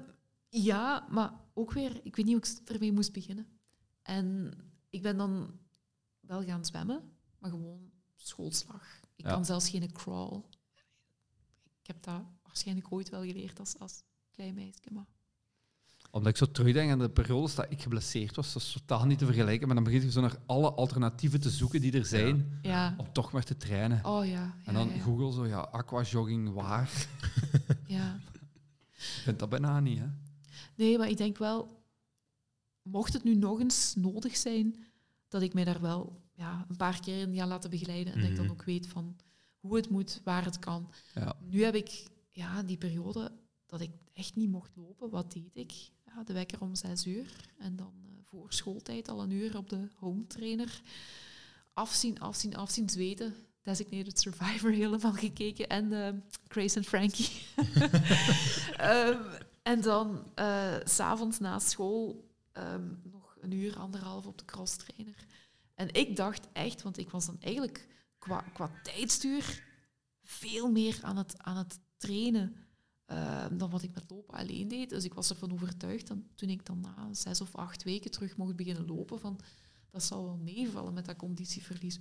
[0.48, 3.46] ja, maar ook weer, ik weet niet hoe ik ermee moest beginnen.
[4.02, 4.52] En
[4.90, 5.58] ik ben dan
[6.20, 7.02] wel gaan zwemmen,
[7.38, 9.00] maar gewoon schoolslag.
[9.16, 9.30] Ik Ja.
[9.32, 10.36] kan zelfs geen crawl.
[11.80, 14.80] Ik heb dat waarschijnlijk ooit wel geleerd als, als klein meisje.
[14.92, 15.06] Maar
[16.10, 19.18] Omdat ik zo terugdenk aan de periodes dat ik geblesseerd was, dat is totaal niet
[19.18, 19.66] te vergelijken.
[19.66, 23.12] Maar dan begin je zo naar alle alternatieven te zoeken die er zijn, ja, om
[23.12, 24.04] toch maar te trainen.
[24.04, 24.54] oh ja.
[24.64, 25.00] en dan ja, ja.
[25.02, 27.06] Google zo, ja, aquajogging waar?
[27.86, 28.18] ja.
[28.96, 30.06] Ik vind dat bijna niet, hè?
[30.78, 31.82] Nee, maar ik denk wel,
[32.82, 34.84] mocht het nu nog eens nodig zijn,
[35.28, 38.28] dat ik mij daar wel ja, een paar keer in ga laten begeleiden en dat
[38.30, 38.54] ik dan Mhm.
[38.54, 39.16] ook weet van
[39.58, 40.90] hoe het moet, waar het kan.
[41.14, 41.36] Ja.
[41.48, 43.32] Nu heb ik ja, die periode
[43.66, 45.10] dat ik echt niet mocht lopen.
[45.10, 45.72] Wat deed ik?
[46.06, 49.68] Ja, de wekker om zes uur en dan eh, voor schooltijd al een uur op
[49.70, 50.80] de home trainer.
[51.72, 53.34] Afzien, afzien, afzien, zweten.
[53.62, 56.12] Designated Survivor helemaal gekeken en eh,
[56.48, 57.28] Grace en Frankie.
[58.76, 59.22] Ehm,
[59.68, 60.24] en dan
[60.84, 65.26] s s'avonds na school ehm, nog een uur, anderhalf op de cross trainer.
[65.74, 67.88] En ik dacht echt, want ik was dan eigenlijk
[68.18, 69.64] qua, qua tijdstuur
[70.22, 72.56] veel meer aan het, aan het trainen
[73.04, 74.90] eh, dan wat ik met lopen alleen deed.
[74.90, 78.36] Dus ik was ervan overtuigd, dat toen ik dan na zes of acht weken terug
[78.36, 79.40] mocht beginnen lopen, van
[79.90, 82.00] dat zal wel meevallen met dat conditieverlies.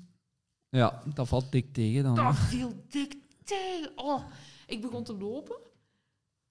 [0.70, 2.16] ja, dat valt dik tegen dan.
[2.16, 3.92] Dat viel dik tegen.
[3.96, 4.24] Oh,
[4.68, 5.67] ik begon te lopen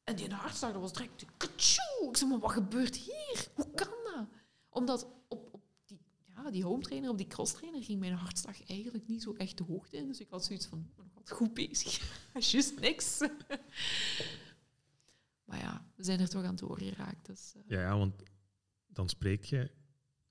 [0.07, 1.23] en die hartslag dat was direct...
[1.23, 3.49] Ik zei, maar wat gebeurt hier?
[3.55, 4.29] Hoe kan dat?
[4.69, 8.67] Omdat op, op die, ja, die home trainer, op die cross trainer, ging mijn hartslag
[8.69, 10.07] eigenlijk niet zo echt de hoogte in.
[10.07, 12.01] Dus ik had zoiets van, ik ben nog goed bezig.
[12.51, 13.19] Juist niks.
[15.47, 17.27] maar ja, we zijn er toch aan doorgeraakt.
[17.27, 18.23] Dus eh, Ja, ja, want
[18.87, 19.71] dan spreek je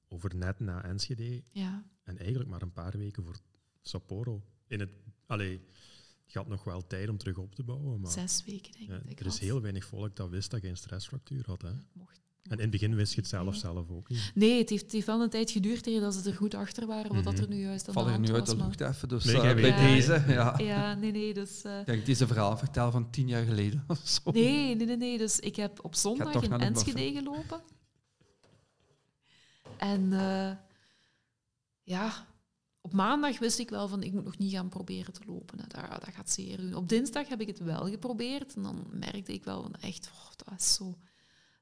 [0.07, 3.39] over net na Enschede ja, en eigenlijk maar een paar weken voor
[3.81, 4.43] Sapporo.
[4.67, 4.91] In het,
[5.25, 5.61] allee,
[6.25, 8.89] je had nog wel tijd om terug op te bouwen, maar zes weken denk ik.
[8.89, 11.61] ja, dat ik er is heel weinig volk dat wist dat je een stressfractuur had.
[11.61, 11.71] Hè.
[11.93, 13.59] Mocht- En in het begin wist je het zelf Nee.
[13.59, 14.31] zelf ook niet.
[14.35, 16.87] Nee, het heeft, het heeft wel een tijd geduurd tegen dat ze er goed achter
[16.87, 17.41] waren wat dat Mhm.
[17.43, 19.53] er nu juist aan Val de er nu uit de lucht even, dus Nee, eh,
[19.61, 20.57] bij deze, ja.
[20.57, 21.61] Ja, nee, nee, dus...
[21.63, 24.31] eh, Ja, ik deze verhaal vertel van tien jaar geleden of zo.
[24.31, 27.61] nee, nee, nee, nee, dus ik heb op zondag in Enschede gelopen.
[29.77, 30.51] En eh,
[31.83, 32.25] ja,
[32.85, 35.59] op maandag wist ik wel van, ik moet nog niet gaan proberen te lopen.
[35.59, 35.67] Hè.
[35.67, 36.75] Dat, dat gaat zeer doen.
[36.75, 40.31] Op dinsdag heb ik het wel geprobeerd en dan merkte ik wel van, echt, oh,
[40.35, 40.97] dat is zo...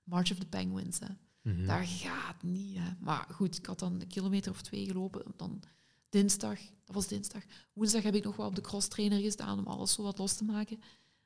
[0.04, 1.08] March of the Penguins, hè.
[1.42, 1.66] Mhm.
[1.66, 2.78] Dat gaat niet.
[2.78, 2.92] Hè.
[3.00, 5.34] Maar goed, ik had dan een kilometer of twee gelopen.
[5.36, 5.64] Dan
[6.10, 7.44] dinsdag, dat was dinsdag.
[7.74, 10.44] Woensdag heb ik nog wel op de crosstrainer gestaan om alles zo wat los te
[10.44, 10.80] maken.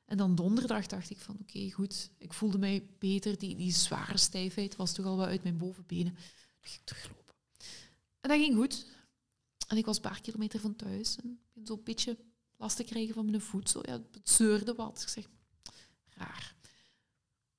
[0.04, 2.10] En dan donderdag dacht ik van oké, goed.
[2.18, 3.38] Ik voelde mij beter.
[3.38, 6.12] Die, die zware stijfheid was toch al wel uit mijn bovenbenen.
[6.12, 6.22] Dan
[6.60, 7.34] ging ik teruglopen.
[8.20, 8.86] En dat ging goed.
[9.68, 11.16] En ik was een paar kilometer van thuis.
[11.16, 12.18] En ik ben zo'n beetje
[12.56, 13.70] last te krijgen van mijn voet.
[13.70, 15.02] Zo, ja, het zeurde wat.
[15.02, 15.28] Ik zeg,
[16.08, 16.54] raar.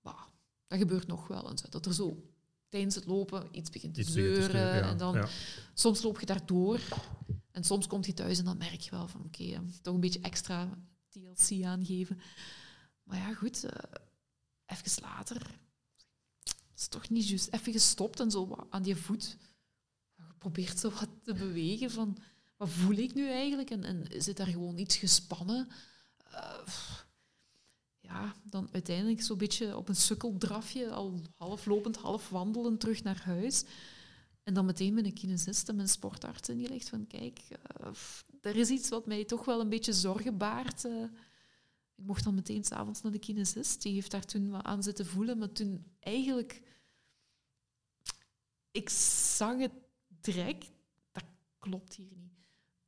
[0.02, 0.22] Bah,
[0.68, 1.62] dat gebeurt nog wel eens.
[1.62, 2.24] Dat er zo
[2.68, 4.62] tijdens het lopen iets begint te Iets begint te zeuren.
[4.76, 4.90] ja.
[4.90, 5.28] En dan Ja.
[5.74, 6.80] soms loop je daardoor.
[7.52, 10.00] En soms komt je thuis en dan merk je wel van oké, eh, toch een
[10.00, 10.78] beetje extra
[11.10, 12.20] TLC aangeven.
[13.04, 13.92] Maar ja, goed, eh,
[14.66, 15.42] even later.
[16.44, 17.48] Het is toch niet juist.
[17.54, 19.38] Even gestopt en zo aan die voet.
[20.40, 22.18] Geprobeerd zo wat te bewegen van
[22.58, 23.70] wat voel ik nu eigenlijk?
[23.70, 25.68] En, en zit daar gewoon iets gespannen?
[26.32, 26.68] Eh,
[28.00, 33.22] ja, dan uiteindelijk zo'n beetje op een sukkeldrafje, al half lopend, half wandelend terug naar
[33.24, 33.64] huis.
[34.44, 37.92] En dan meteen met een kinesist en mijn sportarts ingelegd van kijk, eh,
[38.42, 40.86] er is iets wat mij toch wel een beetje zorgen baart.
[40.86, 41.04] eh.
[41.96, 43.82] ik mocht dan meteen s'avonds naar de kinesist.
[43.82, 46.62] Die heeft daar toen wat aan zitten voelen, maar toen eigenlijk...
[48.72, 49.72] Ik zag het
[50.22, 50.72] direct,
[51.12, 51.24] dat
[51.60, 52.28] klopt hier niet.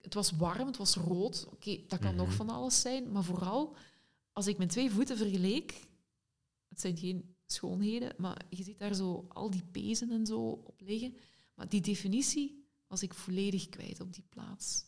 [0.02, 1.48] het was warm, het was rood.
[1.52, 2.36] Oké, dat kan nog Mhm.
[2.36, 3.12] van alles zijn.
[3.12, 3.76] Maar vooral,
[4.32, 5.90] als ik mijn twee voeten vergeleek...
[6.70, 10.82] Het zijn geen schoonheden, maar je ziet daar zo al die pezen en zo op
[10.82, 11.16] liggen.
[11.56, 14.86] Maar die definitie was ik volledig kwijt op die plaats.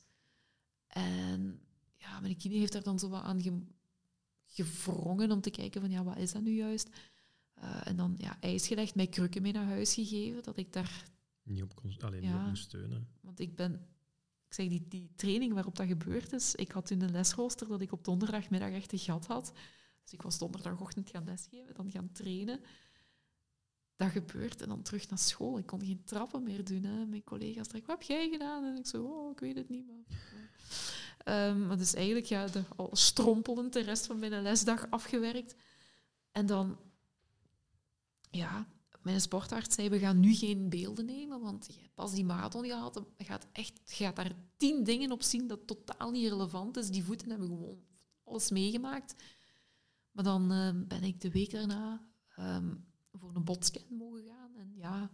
[0.88, 1.60] En
[1.96, 3.66] ja, mijn kine heeft daar dan zo wat aan ge-
[4.46, 6.90] gevrongen om te kijken van, ja, wat is dat nu juist?
[7.54, 11.12] Eh, en dan ja, ijs gelegd, mij krukken mee naar huis gegeven, dat ik daar
[11.44, 12.42] Niet op, kon- alleen niet Ja.
[12.42, 13.08] op moest steunen.
[13.22, 13.74] want ik ben,
[14.48, 17.82] ik zeg, die, die training waarop dat gebeurd is, ik had toen een lesrooster dat
[17.82, 19.52] ik op donderdagmiddag echt een gat had.
[20.04, 22.60] Dus ik was donderdagochtend gaan lesgeven, dan gaan trainen.
[23.96, 25.58] Dat gebeurt en dan terug naar school.
[25.58, 26.84] Ik kon geen trappen meer doen.
[26.84, 27.06] Hè.
[27.06, 28.64] Mijn collega's zeggen, wat heb jij gedaan?
[28.64, 29.88] En ik zo, oh, ik weet het niet.
[29.88, 30.22] Maar,
[31.24, 35.56] Ehm, maar dus eigenlijk ja, de, al strompelend de rest van mijn lesdag afgewerkt.
[36.32, 36.78] En dan,
[38.32, 38.68] ja,
[39.04, 42.66] mijn sportarts zei, we gaan nu geen beelden nemen, want je hebt pas die marathon
[42.66, 43.04] gehad.
[43.18, 46.90] Je gaat, echt, je gaat daar tien dingen op zien dat totaal niet relevant is.
[46.90, 47.84] Die voeten hebben gewoon
[48.24, 49.16] alles meegemaakt.
[50.12, 52.76] Maar dan eh, ben ik de week daarna ehm,
[53.12, 54.56] voor een botscan mogen gaan.
[54.56, 55.12] En ja,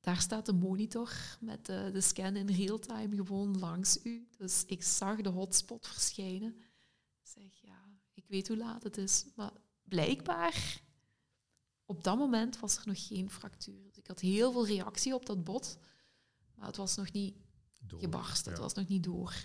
[0.00, 4.28] daar staat de monitor met de scan in real-time gewoon langs u.
[4.36, 6.56] Dus ik zag de hotspot verschijnen.
[7.22, 9.26] Ik zeg, ja, ik weet hoe laat het is.
[9.36, 9.52] Maar
[9.82, 10.82] blijkbaar,
[11.90, 13.82] op dat moment was er nog geen fractuur.
[13.82, 15.78] Dus ik had heel veel reactie op dat bot.
[16.54, 17.34] Maar het was nog niet
[17.78, 18.00] Door.
[18.00, 18.44] gebarst.
[18.46, 18.62] Het Ja.
[18.62, 19.44] was nog niet door.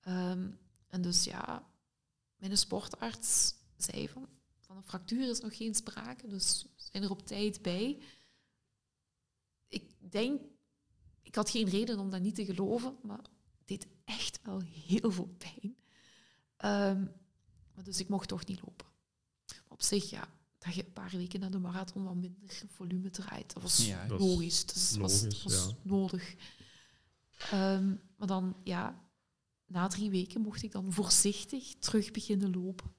[0.00, 0.50] Ehm,
[0.86, 1.70] en dus ja,
[2.36, 4.28] mijn sportarts zei van,
[4.60, 8.02] van een fractuur is nog geen sprake, dus we zijn er op tijd bij.
[9.68, 10.42] Ik denk,
[11.22, 13.18] ik had geen reden om dat niet te geloven, maar
[13.58, 15.76] het deed echt wel heel veel pijn.
[16.56, 17.04] Ehm,
[17.74, 18.86] maar dus ik mocht toch niet lopen.
[19.68, 20.28] Op zich, ja,
[20.66, 24.06] dat je een paar weken na de marathon wat minder volume draait, dat was Ja,
[24.08, 24.66] logisch.
[24.66, 25.76] Dat is- was, logisch, was ja.
[25.82, 26.34] nodig.
[27.50, 29.04] Ehm, maar dan, ja,
[29.66, 32.94] na drie weken mocht ik dan voorzichtig terug beginnen lopen.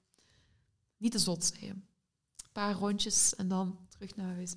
[0.97, 1.69] Niet te zot zijn.
[1.69, 4.55] Een paar rondjes en dan terug naar huis.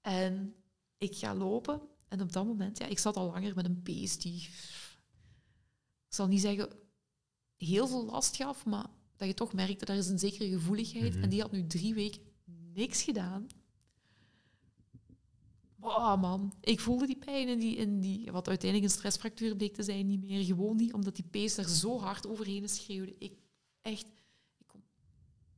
[0.00, 0.54] En
[0.98, 1.80] ik ga lopen.
[2.08, 4.42] En op dat moment, ja, ik zat al langer met een pees die,
[6.08, 6.68] ik zal niet zeggen
[7.56, 8.86] heel veel last gaf, maar
[9.16, 11.14] dat je toch merkte, daar is een zekere gevoeligheid.
[11.14, 11.22] Mhm.
[11.22, 12.22] En die had nu drie weken
[12.74, 13.46] niks gedaan.
[15.80, 19.74] Oh man, ik voelde die pijn in die, in die, wat uiteindelijk een stressfractuur bleek
[19.74, 20.44] te zijn, niet meer.
[20.44, 23.14] Gewoon niet, omdat die pees er zo hard overheen schreeuwde.
[23.18, 23.32] Ik
[23.80, 24.06] echt,
[24.58, 24.82] ik kon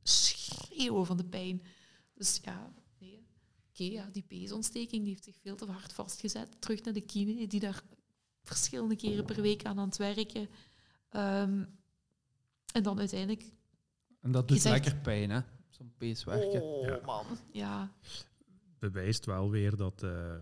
[0.03, 1.61] schreeuwen van de pijn.
[2.13, 3.25] Dus ja, nee.
[3.69, 6.61] Oké, ja, die peesontsteking die heeft zich veel te hard vastgezet.
[6.61, 7.83] Terug naar de kine, die daar
[8.43, 10.49] verschillende keren per week aan aan het werken.
[11.09, 11.65] Ehm,
[12.75, 13.43] en dan uiteindelijk...
[14.21, 15.39] En dat doet zegt- lekker pijn, hè?
[15.69, 16.61] Zo'n pees werken.
[16.61, 16.99] Oh, Ja.
[17.05, 17.25] man.
[17.51, 17.91] Ja,
[18.79, 20.35] bewijst wel weer dat, eh,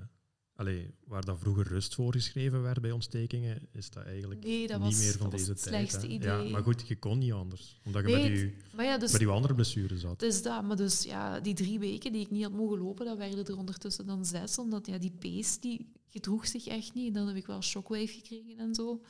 [0.56, 4.88] allee, waar dat vroeger rust voorgeschreven werd bij ontstekingen, is dat eigenlijk nee, dat niet
[4.96, 5.76] was, meer van dat was deze het tijd.
[5.76, 6.14] slechtste hè.
[6.14, 6.44] idee.
[6.46, 9.12] Ja, maar goed, je kon niet anders, omdat je Nee, met, je, Maar ja, dus
[9.12, 10.12] met die andere blessure zat.
[10.12, 13.06] Het is dat, maar dus ja, die drie weken die ik niet had mogen lopen,
[13.06, 17.08] dat werden er ondertussen dan zes, omdat ja, die pees die gedroeg zich echt niet.
[17.08, 19.02] En dan heb ik wel shockwave gekregen en zo.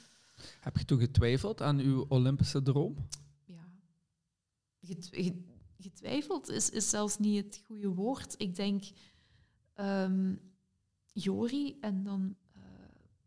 [0.59, 2.95] Heb je toen getwijfeld aan uw Olympische droom?
[3.45, 3.69] Ja.
[4.81, 8.35] Get- ge- Getwijfeld is, is zelfs niet het goede woord.
[8.37, 8.83] Ik denk,
[9.73, 10.35] ehm,
[11.13, 12.61] Jori en dan eh,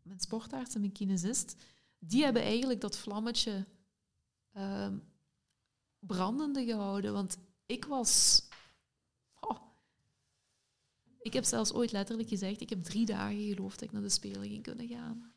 [0.01, 1.55] mijn sportarts en mijn kinesist,
[1.99, 3.67] die hebben eigenlijk dat vlammetje
[4.51, 4.97] ehm,
[5.99, 7.13] brandende gehouden.
[7.13, 8.43] Want ik was...
[9.39, 9.61] oh,
[11.19, 14.09] ik heb zelfs ooit letterlijk gezegd, ik heb drie dagen geloofd dat ik naar de
[14.09, 15.31] Spelen ging kunnen gaan.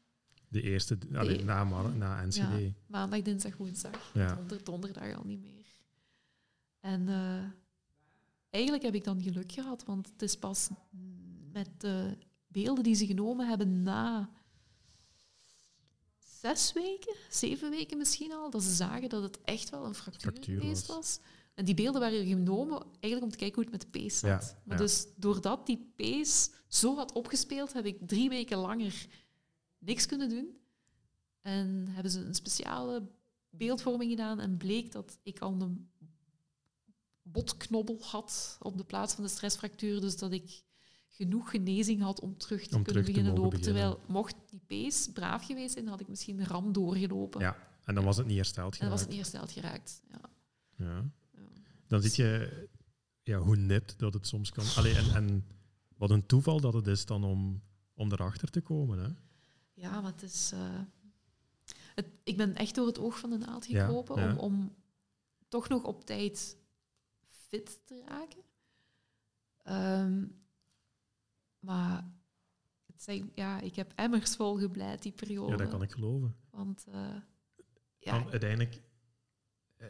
[0.51, 1.44] De eerste, allee, Nee.
[1.44, 2.36] na, na NCD.
[2.36, 2.72] Ja.
[2.86, 4.11] Maandag, dinsdag, woensdag.
[4.14, 4.34] Ja.
[4.34, 5.66] Donder, donderdag al niet meer.
[6.80, 7.44] En eh,
[8.51, 10.68] eigenlijk heb ik dan geluk gehad, want het is pas
[11.53, 14.30] met de beelden die ze genomen hebben na
[16.40, 20.62] zes weken, zeven weken misschien al, dat ze zagen dat het echt wel een fractuur,
[20.66, 20.86] was.
[20.86, 21.20] was.
[21.55, 24.30] En die beelden waren genomen eigenlijk om te kijken hoe het met de pees zat.
[24.30, 24.82] Ja, maar ja.
[24.82, 29.07] dus doordat die pees zo had opgespeeld, heb ik drie weken langer
[29.80, 30.58] niks kunnen doen.
[31.40, 33.08] En hebben ze een speciale
[33.50, 35.90] beeldvorming gedaan en bleek dat ik al een
[37.22, 40.62] botknobbel had op de plaats van de stressfractuur, dus dat ik
[41.08, 43.58] genoeg genezing had om terug te Om kunnen terug te beginnen lopen.
[43.58, 43.82] beginnen.
[43.82, 47.40] Terwijl, mocht die pees braaf geweest zijn, had ik misschien een ram doorgelopen.
[47.40, 49.32] Ja, en dan was het niet hersteld En dan was het geraakt.
[49.32, 50.02] niet hersteld geraakt.
[50.10, 50.30] Ja.
[50.86, 51.10] Ja.
[51.86, 52.68] Dan zie je
[53.22, 54.64] ja, hoe nipt dat het soms kan.
[54.76, 55.44] Allee, en, en
[55.96, 57.62] wat een toeval dat het is dan om,
[57.94, 58.98] om erachter te komen.
[58.98, 59.08] Hè?
[59.80, 60.52] Ja, het is.
[60.52, 60.80] eh,
[61.94, 64.30] het, ik ben echt door het oog van de naald gekropen ja.
[64.30, 64.74] Om, om
[65.48, 66.56] toch nog op tijd
[67.20, 68.42] fit te raken.
[69.62, 70.26] Ehm,
[71.58, 72.12] maar
[72.86, 75.50] het zeg, ja, ik heb emmers vol gebleid die periode.
[75.50, 76.36] Ja, dat kan ik geloven.
[76.50, 77.16] Want eh,
[77.98, 78.82] ja, uiteindelijk...
[79.76, 79.86] eh,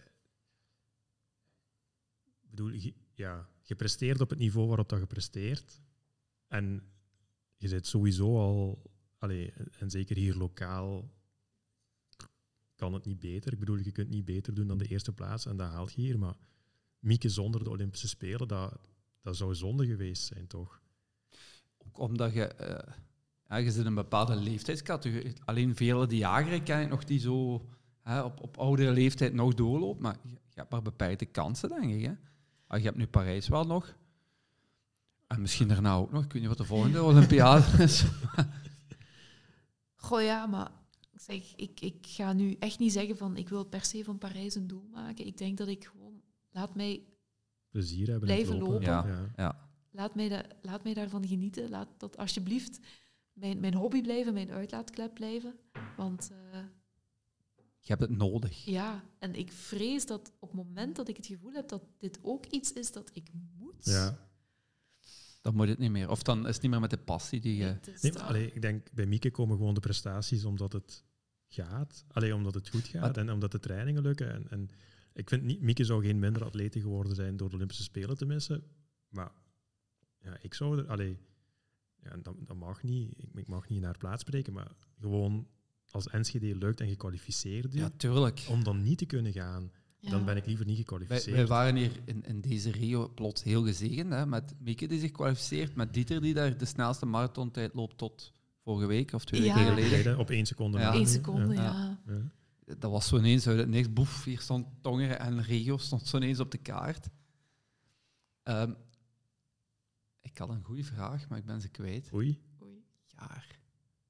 [2.41, 5.81] bedoel, je, ja, je presteert op het niveau waarop dat je presteert.
[6.49, 6.93] En
[7.57, 8.83] je zit sowieso al...
[9.21, 11.11] Allee, en zeker hier lokaal
[12.75, 13.53] kan het niet beter.
[13.53, 16.01] Ik bedoel, je kunt niet beter doen dan de eerste plaats en dat haalt je
[16.01, 16.19] hier.
[16.19, 16.35] Maar
[16.99, 18.79] Mieke zonder de Olympische Spelen, dat,
[19.21, 20.81] dat zou zonde geweest zijn, toch?
[21.79, 22.93] Ook omdat je, eh
[23.49, 25.33] ja, je zit in een bepaalde leeftijdscategorie.
[25.45, 27.67] Alleen vele de jageren ken ik nog die zo
[28.03, 30.01] hè, op, op oudere leeftijd nog doorloopt.
[30.01, 32.05] Maar je, je hebt maar beperkte kansen, denk ik.
[32.05, 32.13] Hè?
[32.67, 33.95] Ah, je hebt nu Parijs wel nog.
[35.27, 36.25] En misschien daarna ook nog.
[36.25, 38.05] Ik weet niet wat de volgende Olympiade is.
[40.01, 40.71] Goh ja, maar
[41.13, 44.19] ik zeg, ik, ik ga nu echt niet zeggen van ik wil per se van
[44.19, 45.27] Parijs een doel maken.
[45.27, 46.21] Ik denk dat ik gewoon,
[46.51, 47.05] laat mij,
[47.69, 48.29] Plezier hebben.
[48.29, 48.81] Blijven lopen.
[48.81, 49.07] Ja.
[49.07, 49.33] Ja.
[49.37, 49.69] Ja.
[49.91, 51.69] laat mij, da- laat mij daarvan genieten.
[51.71, 52.79] Laat dat alsjeblieft
[53.33, 55.55] mijn, mijn hobby blijven, mijn uitlaatklep blijven.
[55.97, 56.61] Want eh,
[57.81, 58.65] Je hebt het nodig.
[58.65, 62.19] ja, en ik vrees dat op het moment dat ik het gevoel heb dat dit
[62.23, 63.29] ook iets is dat ik
[63.59, 63.85] moet.
[63.85, 64.30] Ja.
[65.41, 66.11] Dan moet het niet meer.
[66.11, 67.65] Of dan is het niet meer met de passie die je...
[67.65, 71.05] Nee, maar, dat- allee, ik denk, bij Mieke komen gewoon de prestaties omdat het
[71.49, 72.05] gaat.
[72.09, 74.33] Alleen omdat het goed gaat Maar- en omdat de trainingen lukken.
[74.33, 74.69] En, en
[75.13, 78.27] ik vind niet, Mieke zou geen minder atlete geworden zijn door de Olympische Spelen te
[78.27, 78.63] missen.
[79.09, 79.33] Maar
[80.19, 80.87] ja, ik zou er...
[80.89, 81.19] Allee,
[82.03, 83.13] ja, dat, dat mag niet.
[83.17, 85.49] Ik, ik mag niet in haar plaats spreken, maar gewoon
[85.91, 88.47] als Enschede lukt en gekwalificeerd is, Ja, tuurlijk.
[88.49, 89.71] om dan niet te kunnen gaan,
[90.01, 90.11] ja.
[90.11, 91.37] dan ben ik liever niet gekwalificeerd.
[91.37, 94.13] wij waren hier in, in deze regio plots heel gezegend.
[94.13, 98.33] Hè, met Mieke die zich kwalificeert, met Dieter die daar de snelste marathontijд loopt tot
[98.65, 99.55] vorige week of twee Ja.
[99.55, 100.19] weken geleden.
[100.19, 100.79] Op één seconde.
[100.79, 100.95] Ja.
[100.95, 101.63] Eén seconde, Ja.
[101.63, 101.99] ja.
[102.07, 102.75] Ja.
[102.79, 103.93] Dat was zo ineens uit het niks.
[103.93, 107.09] Boef, hier stond Tongeren en regio stond zo ineens op de kaart.
[108.43, 108.73] Ehm,
[110.21, 112.11] ik had een goede vraag, maar ik ben ze kwijt.
[112.15, 112.41] Oei.
[112.63, 112.85] Oei.
[113.07, 113.47] Jaar.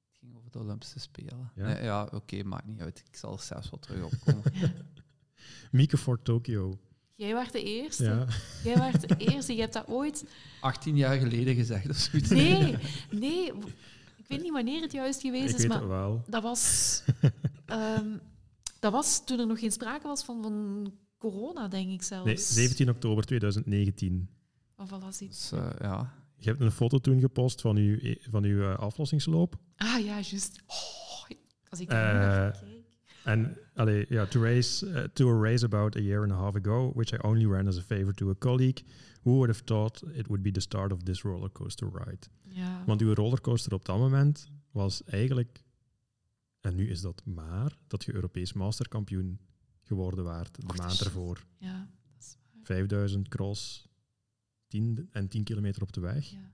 [0.09, 1.51] Het ging over de Olympische Spelen.
[1.55, 1.65] Ja?
[1.65, 3.03] Nee, ja oké, maakt niet uit.
[3.07, 4.43] Ik zal er zelfs wel terug opkomen.
[5.71, 6.79] Mieke voor Tokio.
[7.15, 8.03] Jij was de eerste.
[8.03, 8.25] Ja.
[8.63, 9.53] Jij was de eerste.
[9.55, 10.25] Je hebt dat ooit
[10.61, 12.29] 18 jaar geleden gezegd of zoiets.
[12.29, 12.75] Nee,
[13.11, 13.45] nee.
[14.17, 16.23] Ik weet niet wanneer het juist geweest Ik is, weet maar het wel.
[16.27, 17.03] dat was,
[17.65, 18.17] ehm,
[18.79, 22.25] dat was toen er nog geen sprake was van, van corona, denk ik zelfs.
[22.25, 24.29] Nee, 17 oktober 2019.
[24.77, 26.13] Oh, voilà, zie- Dus, eh, ja.
[26.37, 29.55] Je hebt een foto toen gepost van uw, van uw eh, aflossingsloop.
[29.75, 30.61] Ah ja, juist.
[30.67, 31.29] Oh,
[31.69, 32.63] als ik Eh, daar nu naar kijk.
[33.23, 36.55] En allee, ja, to, race, uh, to a race about a year and a half
[36.55, 38.83] ago, which I only ran as a favor to a colleague,
[39.23, 42.27] who would have thought it would be the start of this rollercoaster ride?
[42.43, 42.83] Ja.
[42.85, 45.63] Want uw rollercoaster op dat moment was eigenlijk,
[46.59, 49.39] en nu is dat maar, dat je Europees masterkampioen
[49.81, 51.45] geworden waard de Och, maand ervoor.
[51.57, 52.65] ja, dat is waar.
[52.65, 53.87] 5000 cross,
[54.67, 56.25] 10 en 10 kilometer op de weg.
[56.25, 56.51] Ja.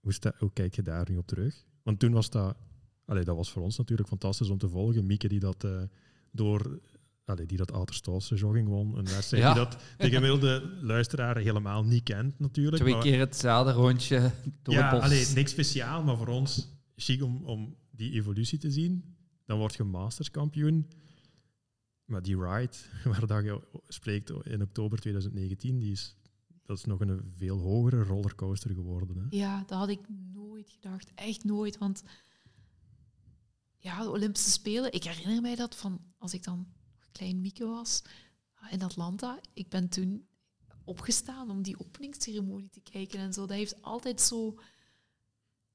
[0.00, 1.64] Hoe, sta, hoe kijk je daar nu op terug?
[1.82, 2.56] Want toen was dat...
[3.10, 5.06] Allee, dat was voor ons natuurlijk fantastisch om te volgen.
[5.06, 5.82] Mieke die dat eh,
[6.30, 6.80] door...
[7.24, 8.98] Allee, die dat Outerstolse jogging won.
[8.98, 9.54] Een wedstrijd Ja.
[9.54, 12.76] die dat de gemiddelde luisteraar helemaal niet kent natuurlijk.
[12.82, 14.30] Twee maar- keer hetzelfde rondje
[14.62, 15.02] door ja, het bos.
[15.02, 19.14] allee, niks speciaal, maar voor ons chic om, om die evolutie te zien.
[19.46, 20.86] Dan word je masterskampioen.
[22.04, 26.16] Maar die ride, waar dat je spreekt in oktober 2019, die is,
[26.62, 29.16] dat is nog een veel hogere rollercoaster geworden.
[29.16, 29.36] Hè?
[29.36, 30.00] ja, dat had ik
[30.32, 31.10] nooit gedacht.
[31.14, 31.78] Echt nooit.
[31.78, 32.02] Want
[33.80, 36.66] ja, de Olympische Spelen, ik herinner mij dat van als ik dan
[37.12, 38.02] klein Mieke was
[38.54, 39.40] ah, in Atlanta.
[39.52, 40.26] Ik ben toen
[40.84, 43.40] opgestaan om die openingsceremonie te kijken en zo.
[43.46, 44.58] Dat heeft altijd zo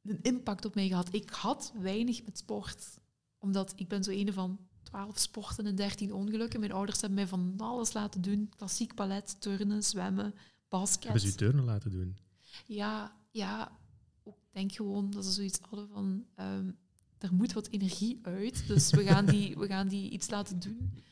[0.01, 1.13] een impact op mij gehad.
[1.13, 2.99] Ik had weinig met sport,
[3.37, 6.59] omdat ik ben zo een van 12 sporten en 13 ongelukken.
[6.59, 8.49] Mijn ouders hebben mij van alles laten doen.
[8.49, 10.33] Klassiek ballet, turnen, zwemmen,
[10.67, 11.03] basket.
[11.03, 12.17] Hebben ze je turnen laten doen?
[12.65, 13.79] Ja, ja.
[14.23, 16.25] Ik denk gewoon dat ze zoiets hadden van...
[16.35, 16.71] ehm,
[17.19, 21.03] er moet wat energie uit, dus we gaan, die, we gaan die iets laten doen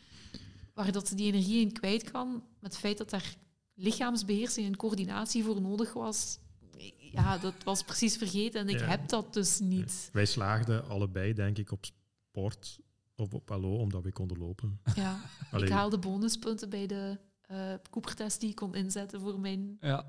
[0.74, 2.32] waar dat ze die energie in kwijt kan.
[2.60, 3.36] Met het feit dat daar
[3.74, 6.38] lichaamsbeheersing en coördinatie voor nodig was.
[6.98, 8.86] Ja, dat was precies vergeten en ik Ja.
[8.86, 10.10] heb dat dus niet.
[10.14, 12.80] Wij slaagden allebei, denk ik, op sport
[13.16, 14.80] of op allo, omdat we konden lopen.
[14.96, 15.22] Ja,
[15.52, 17.18] Allee, ik haalde bonuspunten bij de
[17.48, 19.78] eh Cooper-test die ik kon inzetten voor mijn...
[19.82, 20.06] Ja.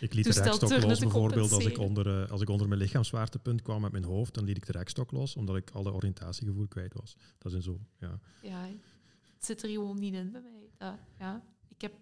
[0.00, 3.62] Ik liet de rekstok los bijvoorbeeld als ik, onder, eh, als ik onder mijn lichaamswaartepunt
[3.62, 6.94] kwam met mijn hoofd, dan liet ik de rekstok los, omdat ik alle oriëntatiegevoel kwijt
[6.94, 7.16] was.
[7.38, 8.18] Dat is zo, ja.
[8.42, 8.62] Ja,
[9.34, 10.70] het zit er gewoon niet in bij mij.
[10.78, 11.92] Dat, ja, ik heb...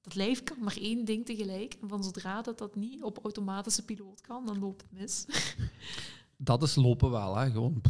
[0.00, 1.76] Dat lijf kan maar één ding tegelijk.
[1.80, 5.26] En van zodra dat dat niet op automatische piloot kan, dan loopt het mis.
[6.36, 7.50] Dat is lopen wel, hè.
[7.50, 7.80] Gewoon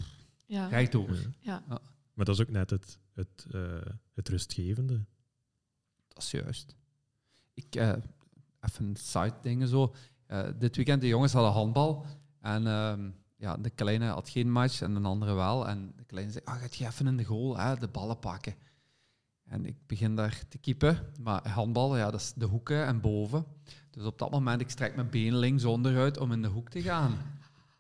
[0.46, 1.10] Ja, rechtdoor.
[1.40, 1.64] Ja.
[1.68, 1.80] ja.
[2.14, 3.80] Maar dat is ook net het, het, eh,
[4.14, 5.05] het rustgevende.
[6.15, 6.77] Dat is juist.
[7.55, 7.93] Ik, eh,
[8.61, 9.95] even side dingen zo.
[10.27, 12.07] Eh, dit weekend, de jongens hadden handbal.
[12.41, 15.69] En ehm, ja, de kleine had geen match en de andere wel.
[15.69, 18.55] En de kleine zei, ah, gaat je even in de goal hè, de ballen pakken.
[19.45, 20.99] En ik begin daar te keepen.
[21.20, 23.45] Maar handbal, ja, dat is de hoeken en boven.
[23.91, 26.82] Dus op dat moment, ik strek mijn been links onderuit om in de hoek te
[26.82, 27.16] gaan.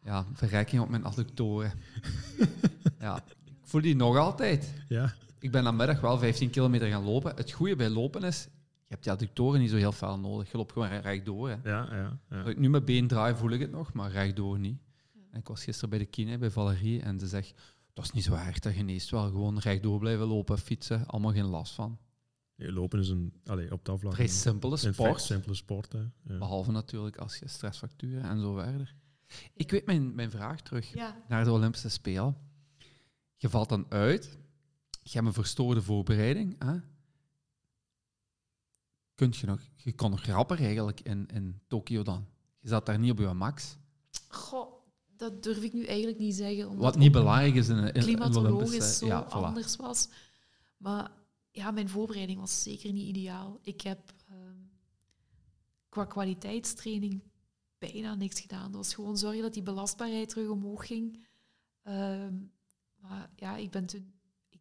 [0.02, 1.72] Ja, verrekking op mijn adductoren.
[2.98, 4.72] ja, ik voel die nog altijd.
[4.88, 5.14] Ja.
[5.44, 7.36] Ik ben namiddag wel 15 kilometer gaan lopen.
[7.36, 10.50] Het goede bij lopen is, je hebt die adductoren niet zo heel veel nodig.
[10.50, 11.48] Je loopt gewoon rechtdoor.
[11.48, 11.54] Hè.
[11.70, 12.40] Ja, ja, ja.
[12.40, 14.78] Als ik nu mijn been draai, voel ik het nog, maar rechtdoor niet.
[15.30, 17.54] En ik was gisteren bij de kine, bij Valerie, en ze zegt,
[17.92, 19.22] dat is niet zo erg, dat geneest wel.
[19.28, 21.98] Gewoon rechtdoor blijven lopen, fietsen, allemaal geen last van.
[22.56, 25.20] Nee, Lopen is een, allee, op dat vlak Vrij een, simpele vrij sport.
[25.20, 25.92] simpele sport.
[25.92, 25.98] Hè.
[25.98, 26.38] Ja.
[26.38, 28.94] Behalve natuurlijk als je stressfacturen en zo verder.
[29.54, 32.36] Ik weet mijn, mijn vraag terug Ja, naar de Olympische Spelen.
[33.36, 34.38] Je valt dan uit,
[35.04, 36.56] je hebt een verstoorde voorbereiding.
[36.58, 36.78] Hè?
[39.14, 42.26] Kunt je, nog, je kon nog rapper eigenlijk in, in Tokio dan.
[42.60, 43.76] Je zat daar niet op je max.
[44.28, 44.72] goh,
[45.16, 46.68] dat durf ik nu eigenlijk niet zeggen.
[46.68, 49.30] Omdat Wat niet belangrijk is in een klimatologisch zo Ja, voilà.
[49.30, 50.08] anders was.
[50.76, 51.10] Maar
[51.50, 53.58] ja, mijn voorbereiding was zeker niet ideaal.
[53.62, 54.58] Ik heb ehm,
[55.88, 57.22] qua kwaliteitstraining
[57.78, 58.72] bijna niks gedaan.
[58.72, 61.26] Dat was gewoon zorgen dat die belastbaarheid terug omhoog ging.
[61.82, 62.34] Ehm,
[63.00, 64.13] maar ja, ik ben toen,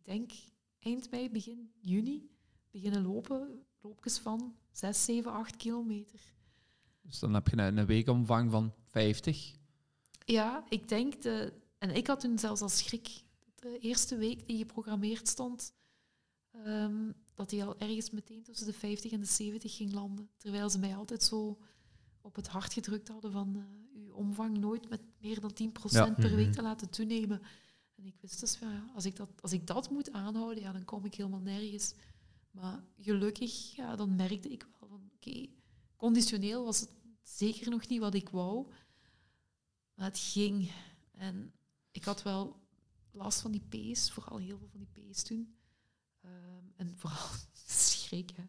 [0.03, 0.31] denk
[0.79, 2.29] eind mei, begin juni,
[2.71, 3.65] beginnen lopen.
[3.81, 6.19] Loopjes van 6, 7, 8 kilometer.
[7.01, 9.53] Dus dan heb je een, een weekomvang van 50.
[10.25, 11.53] Ja, ik denk de.
[11.77, 13.23] En ik had toen zelfs als schrik
[13.55, 15.73] de eerste week die geprogrammeerd stond,
[16.51, 20.29] ehm, dat hij al ergens meteen tussen de 50 en de 70 ging landen.
[20.37, 21.59] Terwijl ze mij altijd zo
[22.21, 26.13] op het hart gedrukt hadden van eh, uw omvang nooit met meer dan 10% Ja.
[26.13, 26.55] per week Mhm.
[26.55, 27.41] te laten toenemen.
[28.03, 30.85] En ik wist dus, ja, als, ik dat, als ik dat moet aanhouden, ja, dan
[30.85, 31.93] kom ik helemaal nergens.
[32.51, 35.45] Maar gelukkig, ja, dan merkte ik wel van, oké,
[35.95, 36.89] conditioneel was het
[37.21, 38.71] zeker nog niet wat ik wou.
[39.93, 40.71] Maar het ging.
[41.11, 41.53] En
[41.91, 42.59] ik had wel
[43.11, 45.55] last van die pees, vooral heel veel van die pees toen.
[46.21, 47.29] Ehm, en vooral
[47.65, 48.43] schrik, hè.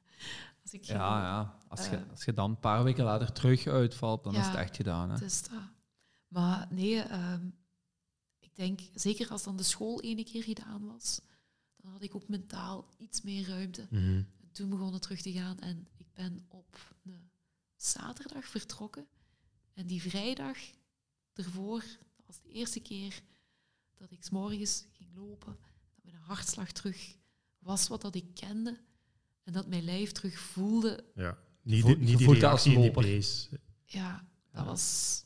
[0.62, 1.59] Als ik ging Ja, ja.
[1.68, 2.10] Als, je, Eh.
[2.10, 5.09] als je dan een paar weken later terug uitvalt, dan is het echt gedaan.
[5.09, 5.14] Hè?
[5.14, 5.60] Het is dat.
[6.28, 7.09] Maar nee, ik
[8.56, 11.20] denk, zeker als dan de school ene keer gedaan was,
[11.76, 13.86] dan had ik ook mentaal iets meer ruimte.
[13.90, 14.02] Mhm.
[14.05, 17.31] En toen begon het terug te gaan en ik ben op een
[17.76, 19.06] zaterdag vertrokken.
[19.74, 20.56] En die vrijdag
[21.32, 21.81] ervoor,
[22.16, 23.22] dat was de eerste keer
[23.94, 25.56] dat ik 's morgens ging lopen,
[25.94, 27.16] dat mijn hartslag terug
[27.59, 28.81] was wat dat ik kende.
[29.43, 31.05] En dat mijn lijf terug voelde.
[31.14, 31.39] Ja.
[31.62, 33.02] Niet, die- niet die als die loper.
[33.05, 33.48] pace.
[33.85, 34.64] Ja, dat Ja.
[34.64, 35.24] was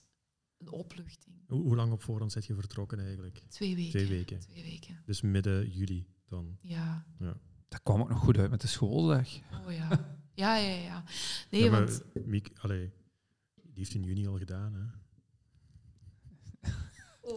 [0.58, 1.36] een opluchting.
[1.46, 3.42] Hoe, hoe lang op voorhand zit je vertrokken eigenlijk?
[3.48, 3.90] Twee weken.
[3.90, 4.40] Twee weken.
[4.40, 5.02] Twee weken.
[5.04, 6.58] Dus midden juli dan.
[6.60, 7.06] Ja.
[7.68, 9.28] Dat kwam ook nog goed uit met de schooldag.
[9.66, 10.16] Oh ja.
[10.34, 11.04] Ja, ja, ja.
[11.50, 12.26] Nee, ja, maar want...
[12.26, 12.92] Miek, allee,
[13.54, 14.74] die heeft in juni al gedaan.
[14.74, 14.86] Hè?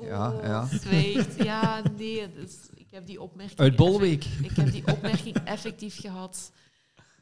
[0.02, 0.64] Ja, ja.
[0.64, 1.44] Oh, zwijgt.
[1.44, 2.34] Ja, nee.
[2.34, 3.60] Dus ik heb die opmerking...
[3.60, 4.24] Uit Bolweek.
[4.24, 6.52] Ik heb die opmerking effectief gehad.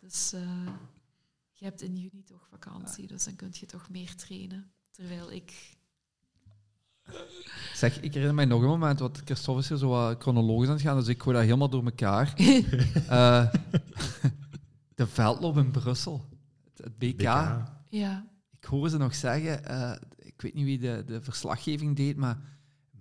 [0.01, 0.67] Dus eh,
[1.53, 4.71] je hebt in juni toch vakantie, dus dan kun je toch meer trainen.
[4.91, 5.77] Terwijl ik...
[7.73, 10.73] Zeg, ik herinner mij nog een moment, wat Christophe is hier zo wat chronologisch aan
[10.73, 12.33] het gaan, dus ik gooi dat helemaal door elkaar.
[13.07, 13.45] Eh,
[14.95, 16.25] de veldloop in Brussel.
[16.63, 17.17] Het, het BK.
[17.17, 17.23] BK.
[17.89, 18.25] Ja,
[18.59, 22.37] Ik hoor ze nog zeggen, eh, ik weet niet wie de, de verslaggeving deed, maar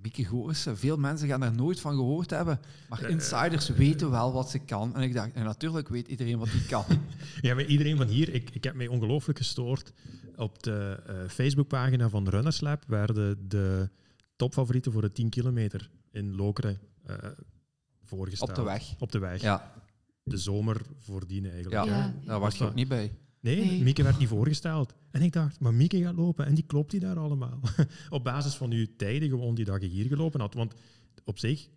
[0.02, 2.60] Mieke Goossen, veel mensen gaan er nooit van gehoord hebben.
[2.88, 4.94] Maar Eh, insiders weten wel wat ze kan.
[4.94, 6.84] En ik dacht, en natuurlijk weet iedereen wat die kan.
[7.40, 9.92] Ja, maar iedereen van hier, ik, ik heb mij ongelooflijk gestoord.
[10.36, 13.90] Op de eh, Facebookpagina van Runners Lab werden de
[14.36, 17.16] topfavorieten voor de 10 kilometer in Lokeren eh
[18.02, 18.50] voorgesteld.
[18.50, 18.94] Op de weg.
[18.98, 19.40] Op de weg.
[19.40, 19.72] Ja,
[20.22, 21.84] De zomer voordien eigenlijk.
[21.84, 21.94] ja.
[21.96, 22.14] Ja.
[22.24, 23.12] daar was je ook niet bij.
[23.40, 23.82] Nee, Nee.
[23.82, 24.94] Mieke werd niet voorgesteld.
[25.10, 26.46] En ik dacht, maar Mieke gaat lopen.
[26.46, 27.60] En die klopt die daar allemaal.
[28.10, 30.54] op basis van uw tijden gewoon die dat je hier gelopen had.
[30.54, 30.74] Want
[31.24, 31.68] op zich,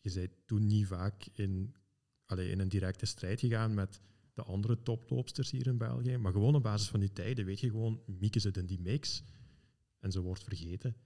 [0.00, 1.74] je bent toen niet vaak in,
[2.26, 4.00] allee, in een directe strijd gegaan met
[4.34, 6.16] de andere toploopsters hier in België.
[6.16, 9.22] Maar gewoon op basis van uw tijden weet je gewoon, Mieke zit in die mix.
[10.00, 10.96] En ze wordt vergeten.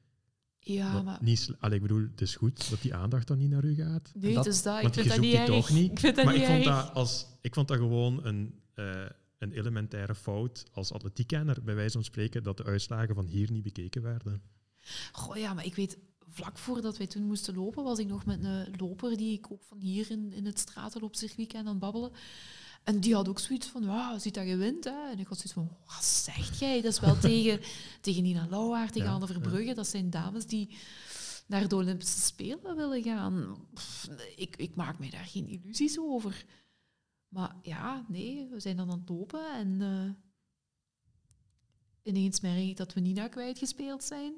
[0.59, 1.19] ja maar...
[1.23, 4.13] niet allee, ik bedoel, het is goed dat die aandacht dan niet naar u gaat.
[4.15, 5.67] Nee, dat- dus dat, ik want vind je dat zoekt niet die erg.
[5.67, 5.91] toch niet.
[5.91, 6.85] Ik vind dat maar niet ik vond erg.
[6.85, 9.05] dat, als, ik vond dat gewoon een, eh,
[9.43, 13.63] een elementaire fout als atletiekkenner, bij wijze van spreken, dat de uitslagen van hier niet
[13.63, 14.43] bekeken werden.
[15.13, 15.99] Goh, ja, maar ik weet,
[16.29, 19.63] vlak voordat wij toen moesten lopen, was ik nog met een loper die ik ook
[19.63, 22.13] van hier in, in het stratenloopcircuit ken aan het babbelen.
[22.85, 24.85] En die had ook zoiets van, ja, ziet dat je wint.
[24.85, 25.11] Hè?
[25.11, 26.81] En ik had zoiets van, wat zegt jij?
[26.81, 27.61] Dat is wel tegen,
[28.01, 29.75] tegen Nina Lauwaard, tegen Ja, Anne Verbrugge.
[29.75, 30.77] Dat zijn dames die
[31.47, 33.57] naar de Olympische Spelen willen gaan.
[33.75, 36.45] Pff, ik, ik maak mij daar geen illusies over.
[37.33, 40.11] Maar ja, nee, we zijn dan aan het lopen en eh,
[42.03, 44.35] ineens merk ik dat we Nina kwijtgespeeld zijn.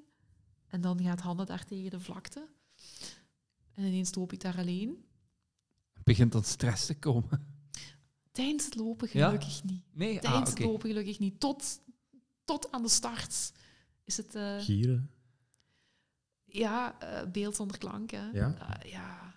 [0.67, 2.49] En dan gaat Hanne daar tegen de vlakte.
[3.73, 5.05] En ineens loop ik daar alleen.
[5.93, 7.47] Het begint dan stress te komen.
[8.33, 9.27] Tijdens het lopen Ja?
[9.27, 9.83] gelukkig niet.
[9.93, 11.41] Nee, ah, Tijdens het lopen gelukkig niet.
[11.41, 11.81] Tot,
[12.45, 13.53] tot aan de start
[14.05, 14.35] is het...
[14.35, 15.11] eh, Gieren.
[16.45, 18.11] Ja, eh, beeld zonder klank.
[18.11, 18.31] Hè.
[18.31, 18.55] Ja?
[18.79, 19.35] Eh, ja.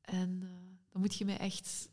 [0.00, 0.48] En eh,
[0.90, 1.88] dan moet je mij echt...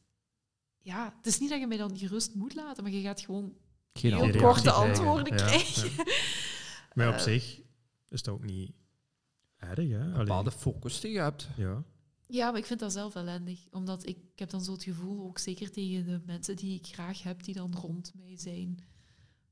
[0.88, 3.54] Ja, het is niet dat je mij dan gerust moet laten, maar je gaat gewoon
[3.94, 4.84] Geen heel korte reactie krijgen.
[4.90, 5.92] antwoorden Ja, krijgen.
[6.94, 7.62] Maar op Eh, zich
[8.08, 8.72] is dat ook niet
[9.58, 10.00] erg, hè?
[10.00, 11.48] Een bepaalde focus die je hebt.
[11.58, 11.84] ja.
[12.30, 13.60] Ja, maar ik vind dat zelf ellendig.
[13.72, 16.86] Omdat ik, ik heb dan zo het gevoel, ook zeker tegen de mensen die ik
[16.88, 18.80] graag heb, die dan rond mij zijn.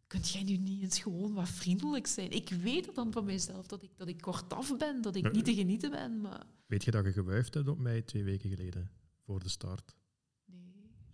[0.08, 2.32] Kunt jij nu niet eens gewoon wat vriendelijk zijn?
[2.32, 5.32] Ik weet het dan van mijzelf, dat ik, dat ik kortaf ben, dat ik Maar-
[5.32, 8.50] niet te genieten ben, maar Weet je dat je gewuifd hebt op mij twee weken
[8.50, 8.92] geleden,
[9.26, 9.96] voor de start?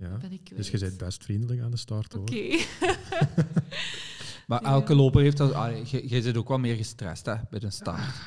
[0.02, 0.18] Ja.
[0.18, 0.56] ben ik kwijt.
[0.62, 2.22] Dus je bent best vriendelijk aan de start, hoor.
[2.22, 2.58] Oké.
[4.48, 5.90] Maar elke loper heeft dat...
[5.90, 8.22] je- Jij zit ook wel meer gestrest hè, bij de start.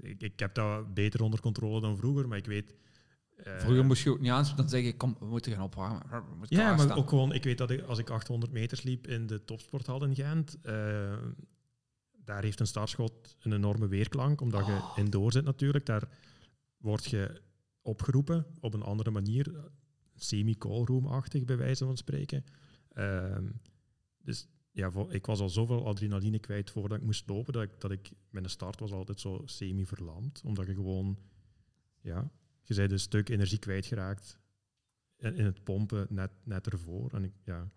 [0.00, 2.74] Ik, ik heb dat beter onder controle dan vroeger, maar ik weet...
[3.36, 6.02] eh, Vroeger moest je ook niet aan, dan zeg je, kom, we moeten gaan opwarmen.
[6.48, 9.44] Ja, maar ook gewoon, ik weet dat ik, als ik 800 meter liep in de
[9.44, 11.16] topsporthal in Gent, eh,
[12.24, 14.92] daar heeft een startschot een enorme weerklank, omdat je Oh.
[14.98, 15.86] indoor zit natuurlijk.
[15.86, 16.02] Daar
[16.76, 17.40] word je
[17.82, 19.54] opgeroepen op een andere manier,
[20.14, 22.44] semi-callroom-achtig bij wijze van spreken.
[22.88, 23.50] Ehm,
[24.18, 27.90] dus ja, ik was al zoveel adrenaline kwijt voordat ik moest lopen, dat ik, dat
[27.90, 31.18] ik mijn start was altijd zo semi-verlamd, omdat je gewoon,
[32.00, 32.30] ja,
[32.62, 34.38] je bent een stuk energie kwijtgeraakt
[35.16, 37.12] in, in het pompen net, net ervoor.
[37.12, 37.70] En ik, ja,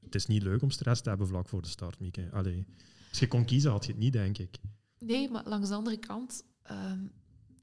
[0.00, 2.28] het is niet leuk om stress te hebben vlak voor de start, Mieke.
[2.32, 2.66] Allee,
[3.08, 4.58] als je kon kiezen, had je het niet, denk ik.
[4.98, 7.06] Nee, maar langs de andere kant, ehm,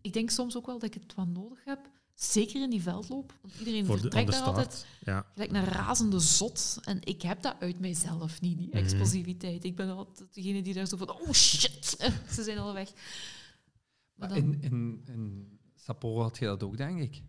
[0.01, 1.89] ik denk soms ook wel dat ik het wat nodig heb.
[2.19, 3.33] Zeker in die veldloop.
[3.41, 4.85] Want iedereen Voor de, vertrekt de daar altijd.
[5.05, 5.25] Ja.
[5.33, 6.79] gelijk naar razende zot.
[6.83, 8.77] En ik heb dat uit mijzelf niet, die Mhm.
[8.77, 9.63] explosiviteit.
[9.63, 11.85] Ik ben altijd degene die daar zo van, oh shit,
[12.35, 12.91] ze zijn al weg.
[12.93, 17.21] Maar Maar dan, in, in, in Sapporo had je dat ook, denk ik.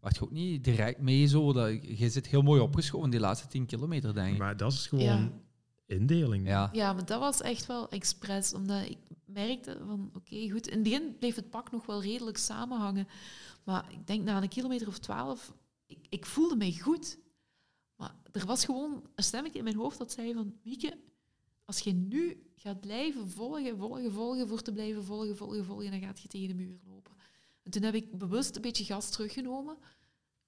[0.00, 1.52] Wacht je ook niet direct mee zo?
[1.52, 4.38] Dat, je zit heel mooi opgeschoven die laatste 10 kilometer, denk ik.
[4.38, 5.32] Maar dat is gewoon Ja.
[5.86, 6.46] indeling.
[6.46, 6.68] ja.
[6.72, 8.54] ja, maar dat was echt wel expres.
[8.54, 8.98] Omdat ik
[9.32, 10.66] merkte van, oké, goed.
[10.66, 13.08] In het begin bleef het pak nog wel redelijk samenhangen.
[13.64, 15.54] Maar ik denk na een kilometer of twaalf,
[15.86, 17.18] ik, ik voelde mij goed.
[17.96, 20.98] Maar er was gewoon een stemmetje in mijn hoofd dat zei van, Mieke,
[21.64, 26.00] als je nu gaat blijven volgen, volgen, volgen, voor te blijven volgen, volgen, volgen, dan
[26.00, 27.12] gaat je tegen de muur lopen.
[27.62, 29.76] En toen heb ik bewust een beetje gas teruggenomen.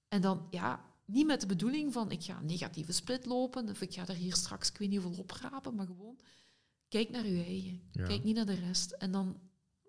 [0.07, 3.81] En dan, ja, niet met de bedoeling van, ik ga een negatieve split lopen, of
[3.81, 6.19] ik ga er hier straks, ik weet niet hoeveel oprapen, maar gewoon,
[6.93, 7.81] kijk naar je eigen.
[7.91, 8.05] Ja.
[8.05, 8.91] Kijk niet naar de rest.
[8.91, 9.39] En dan,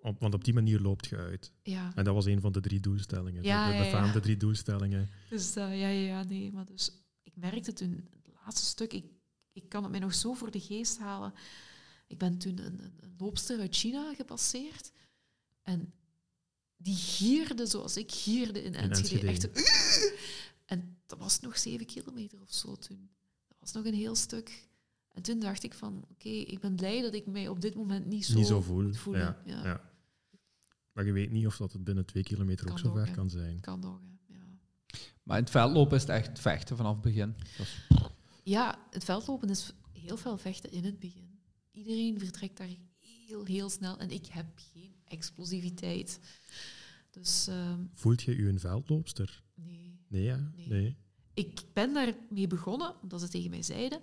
[0.03, 1.53] Op- want op die manier loopt je uit.
[1.63, 1.93] ja.
[1.95, 3.43] En dat was een van de drie doelstellingen.
[3.43, 3.83] de- Ja, de ja.
[3.83, 5.09] befaamde drie doelstellingen.
[5.31, 6.53] Dus eh, ja, ja, ja, nee.
[6.53, 6.91] Maar dus,
[7.23, 9.05] ik merkte toen, het laatste stuk, ik,
[9.53, 11.33] ik kan het mij nog zo voor de geest halen.
[12.07, 14.93] Ik ben toen een, een, een loopster uit China gepasseerd.
[15.63, 15.93] En
[16.77, 19.27] die gierde zoals ik gierde in, In Enschede.
[19.27, 19.49] Echt
[20.65, 23.11] En dat was nog zeven kilometer of zo toen.
[23.49, 24.69] Dat was nog een heel stuk.
[25.15, 28.07] En toen dacht ik van, oké, ik ben blij dat ik mij op dit moment
[28.07, 28.93] niet zo, Niet zo voel.
[29.13, 29.93] Ja, Ja, ja.
[30.93, 33.61] Maar je weet niet of dat het binnen twee kilometer ook zo ver kan zijn.
[33.61, 34.35] Kan nog, hè.
[34.35, 34.45] Ja.
[35.23, 37.35] Maar in het veldlopen is het echt vechten vanaf het begin.
[37.57, 37.87] Dat is-
[38.45, 41.39] Ja, het veldlopen is heel veel vechten in het begin.
[41.73, 42.69] Iedereen vertrekt daar
[43.27, 46.21] heel, heel snel en ik heb geen explosiviteit.
[47.11, 49.43] Dus ehm, Voelt je je een veldloopster?
[49.55, 49.99] nee.
[50.09, 50.53] Nee, ja?
[50.57, 50.69] Nee.
[50.69, 50.97] Nee.
[51.35, 54.01] Ik ben daarmee begonnen, omdat ze tegen mij zeiden,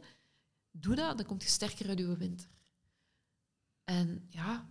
[0.71, 2.47] doe dat, dan komt je sterker uit je winter.
[3.83, 4.67] En ja,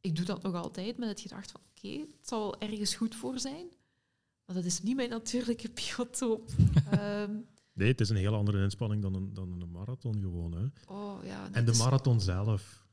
[0.00, 3.14] ik doe dat nog altijd met het gedacht van, oké, het zal wel ergens goed
[3.14, 3.66] voor zijn,
[4.46, 6.50] maar dat is niet mijn natuurlijke biotoop.
[6.90, 7.36] Ehm,
[7.72, 10.52] Nee, het is een heel andere inspanning dan een, dan een marathon gewoon.
[10.52, 10.92] Hè.
[10.92, 12.83] oh ja, En de is- marathon zelf.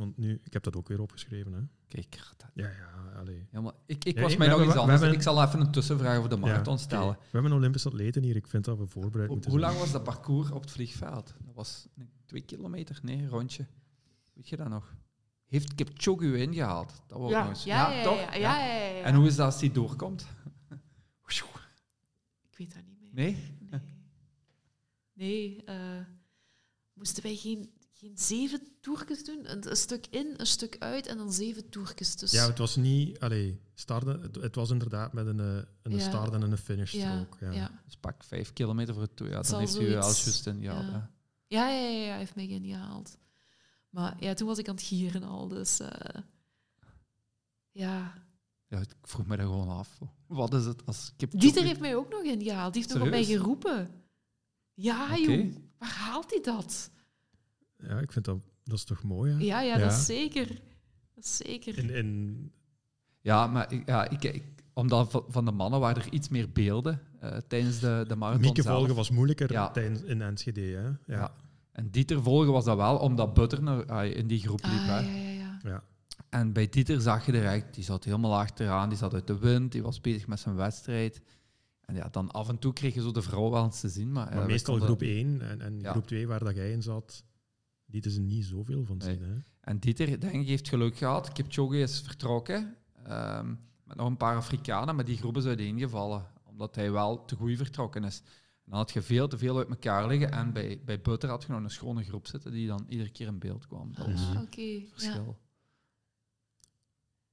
[0.00, 1.52] Want nu, ik heb dat ook weer opgeschreven.
[1.52, 1.60] Hè.
[1.88, 3.46] Kijk, dat- Ja, ja, allee.
[3.50, 5.00] helemaal, ik, ik Ja, was mij nog iets we anders.
[5.00, 7.12] hebben- Ik zal even een tussenvraag over de marathon Ja, stellen.
[7.12, 8.36] We hebben Olympische atleten hier.
[8.36, 9.72] Ik vind dat we voorbereid Hoe, moeten hoe zijn.
[9.72, 11.34] lang was dat parcours op het vliegveld?
[11.44, 12.98] Dat was een- twee kilometer?
[13.02, 13.66] Nee, een rondje.
[14.32, 14.94] Weet je dat nog?
[15.46, 17.02] Heeft Kipchoge u ingehaald?
[17.06, 17.64] Dat wou ik nog Ja, eens.
[17.64, 18.20] ja, ja, toch?
[18.20, 19.02] ja, ja, ja, ja, ja.
[19.02, 20.26] En hoe is dat als die doorkomt?
[22.50, 23.10] Ik weet dat niet meer.
[23.14, 23.56] Nee?
[23.70, 23.80] Nee.
[25.12, 26.04] Nee, eh,
[26.92, 27.70] moesten wij geen,
[28.00, 29.50] geen zeven toertjes doen?
[29.50, 32.16] Een, een stuk in, een stuk uit en dan zeven toertjes.
[32.16, 33.18] Dus Ja, het was niet...
[33.20, 35.98] Allee, starten, het, het was inderdaad met een, eh, een Ja.
[36.08, 37.36] start en een finish ja, strook.
[37.40, 37.50] Ja.
[37.50, 37.80] ja.
[37.84, 39.26] Dus pak vijf kilometer voor het toe.
[39.28, 40.86] Ja, dan zal heeft u zoiets- als juist ingehaald.
[40.86, 41.10] ja.
[41.46, 43.18] Ja, ja, ja, ja, hij heeft mij geen gehaald.
[43.90, 45.80] Maar ja, toen was ik aan het gieren al, dus...
[45.80, 46.20] eh,
[47.70, 48.14] ja.
[48.66, 49.98] Ja, ik vroeg me dat gewoon af.
[50.26, 51.44] Wat is het als Kipchoge...
[51.44, 52.72] Dieter heeft mij ook nog ingehaald.
[52.72, 53.40] Die heeft nog op mij Serieus?
[53.40, 54.02] geroepen.
[54.74, 55.54] Ja, joh.
[55.78, 56.90] Waar haalt hij dat?
[57.88, 58.38] Ja, ik vind dat...
[58.64, 59.38] Dat is toch mooi, hè?
[59.38, 59.78] Ja, ja, Ja.
[59.82, 60.60] dat is zeker.
[61.16, 61.78] zeker.
[61.78, 62.52] In, in,
[63.20, 64.42] Ja, maar ik- ja, ik, ik,
[64.72, 68.62] omdat van- de mannen waren er iets meer beelden eh, tijdens de, de marathon Mieke
[68.62, 68.76] zelf.
[68.76, 69.70] volgen was moeilijker Ja.
[69.70, 70.60] tijdens, in Enschede.
[70.60, 70.82] Hè?
[70.86, 70.96] Ja.
[71.06, 71.32] Ja.
[71.72, 74.72] En Dieter volgen was dat wel, omdat Butter in die groep liep.
[74.72, 74.98] Ah, hè.
[75.00, 75.58] ja, ja, ja.
[75.62, 75.82] Ja.
[76.28, 79.72] En bij Dieter zag je direct, die zat helemaal achteraan, die zat uit de wind,
[79.72, 81.20] die was bezig met zijn wedstrijd.
[81.84, 84.12] En ja, dan af en toe kreeg je zo de vrouw wel eens te zien.
[84.12, 85.90] Maar, Maar ja, wij meestal konden- groep 1 en, en Ja.
[85.90, 87.24] groep 2, waar dat jij in zat,
[87.90, 89.08] lieten ze niet zoveel van Nee.
[89.14, 89.22] zien.
[89.22, 89.36] Hè?
[89.60, 91.32] En Dieter, denk ik, heeft geluk gehad.
[91.32, 92.76] Kipchoge is vertrokken.
[93.04, 93.54] ehm,
[93.84, 96.26] met nog een paar Afrikanen, maar die groep is uiteengevallen.
[96.44, 98.18] Omdat hij wel te goed vertrokken is.
[98.64, 100.30] En dan had je veel te veel uit elkaar liggen.
[100.32, 103.26] En bij, bij Butter had je nog een schone groep zitten die dan iedere keer
[103.26, 103.94] in beeld kwam.
[103.94, 104.42] Dat was Ah, Mhm.
[104.42, 104.60] oké.
[104.60, 104.88] het Ja.
[104.88, 105.38] verschil.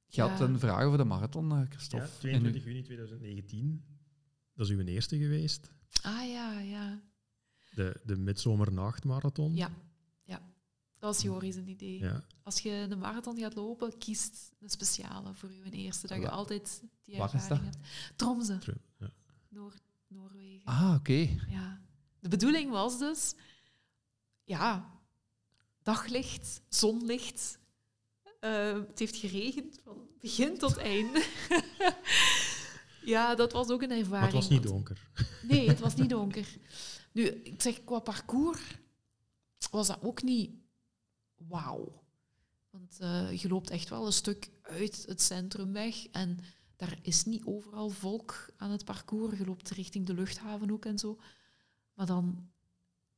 [0.05, 0.45] Je had Ja.
[0.45, 2.09] een vraag over de marathon, eh, Ja, Christophe.
[2.19, 3.84] 22 juni 2019,
[4.53, 5.71] dat is uw eerste geweest.
[6.01, 7.01] Ah ja, ja.
[7.75, 9.55] De, de midzomernachtmarathon.
[9.55, 9.73] Ja, ja.
[10.99, 11.99] Dat was Joris een idee.
[11.99, 12.24] Ja.
[12.44, 16.07] Als je een marathon gaat lopen, kiest een speciale voor je eerste.
[16.07, 17.78] Dat je altijd die ervaring hebt.
[18.15, 19.10] Tromsø, Tru- ja.
[19.49, 20.65] Noord Noorwegen.
[20.65, 21.38] Ah, oké.
[21.49, 21.82] Ja.
[22.19, 23.34] De bedoeling was dus,
[24.44, 24.91] ja,
[25.84, 27.60] daglicht, zonlicht.
[28.40, 31.26] Eh, het heeft geregend van begin tot einde.
[33.03, 34.10] ja, dat was ook een ervaring.
[34.11, 35.10] Maar het was niet donker.
[35.44, 36.48] Nee, het was niet donker.
[37.11, 38.61] Nu, ik zeg, qua parcours
[39.72, 40.52] was dat ook niet
[41.38, 42.03] wauw.
[42.69, 46.39] Want eh, je loopt echt wel een stuk uit het centrum weg en
[46.76, 49.38] daar is niet overal volk aan het parcours.
[49.38, 51.19] Je loopt richting de luchthaven ook en zo.
[51.93, 52.49] Maar dan,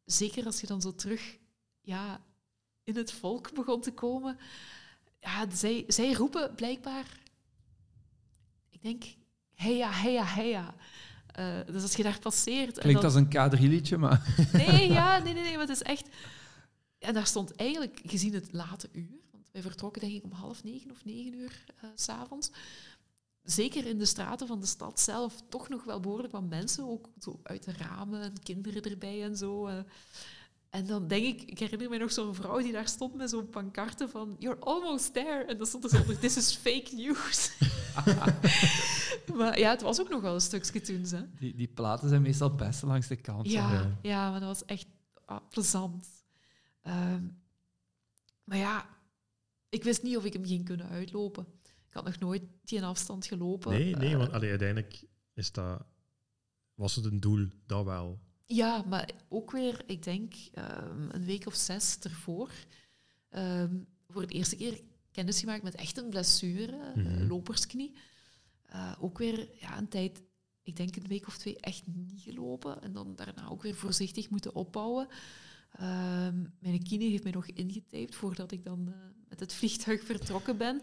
[0.06, 1.38] zeker als je dan zo terug
[1.82, 2.22] ja,
[2.84, 4.38] in het volk begon te komen,
[5.20, 7.20] ja, zij, zij roepen blijkbaar,
[8.70, 9.04] ik denk,
[9.54, 10.76] heya, heya, heya.
[11.32, 12.76] Eh, dus als je daar passeert...
[12.76, 14.36] en Klinkt dan- als een K3-liedje, maar...
[14.54, 16.08] Nee, ja, nee, nee, nee, maar het is echt...
[17.00, 20.64] En daar stond eigenlijk, gezien het late uur, want wij vertrokken denk ik om half
[20.64, 22.52] negen of negen uur eh, s s'avonds,
[23.44, 27.10] zeker in de straten van de stad zelf, toch nog wel behoorlijk wat mensen, ook
[27.20, 29.68] zo uit de ramen en kinderen erbij en zo.
[29.68, 29.80] eh.
[30.70, 33.50] En dan denk ik, ik herinner me nog zo'n vrouw die daar stond met zo'n
[33.50, 35.44] pancarte van You're almost there.
[35.44, 37.52] En dan stond er zo onder, This is fake news.
[39.38, 41.22] maar ja, het was ook nog wel een stukje toen, hè.
[41.40, 43.52] Die, die platen zijn meestal best langs de kant.
[43.52, 43.98] Ja, Ja.
[44.02, 44.30] ja.
[44.32, 44.86] maar dat was echt
[45.26, 46.08] ah, plezant.
[46.90, 47.24] Ehm,
[48.44, 48.90] maar ja,
[49.70, 51.45] ik wist niet of ik hem ging kunnen uitlopen.
[51.88, 53.72] Ik had nog nooit die afstand gelopen.
[53.72, 55.03] Nee, nee Eh, want allee, uiteindelijk
[55.34, 55.86] is dat,
[56.74, 58.20] was het een doel, dat wel.
[58.45, 62.52] Ja, maar ook weer, ik denk, ehm, een week of zes ervoor,
[63.30, 63.76] ehm,
[64.07, 67.28] voor het eerste keer kennis gemaakt met echt een blessure, eh, Mhm.
[67.28, 67.94] lopersknie.
[68.66, 70.22] Eh, ook weer ja, een tijd,
[70.64, 72.82] ik denk een week of twee, echt niet gelopen.
[72.82, 75.07] En dan daarna ook weer voorzichtig moeten opbouwen.
[75.72, 78.94] Ehm, mijn kine heeft mij nog ingetaped voordat ik dan eh,
[79.30, 80.82] met het vliegtuig vertrokken ben.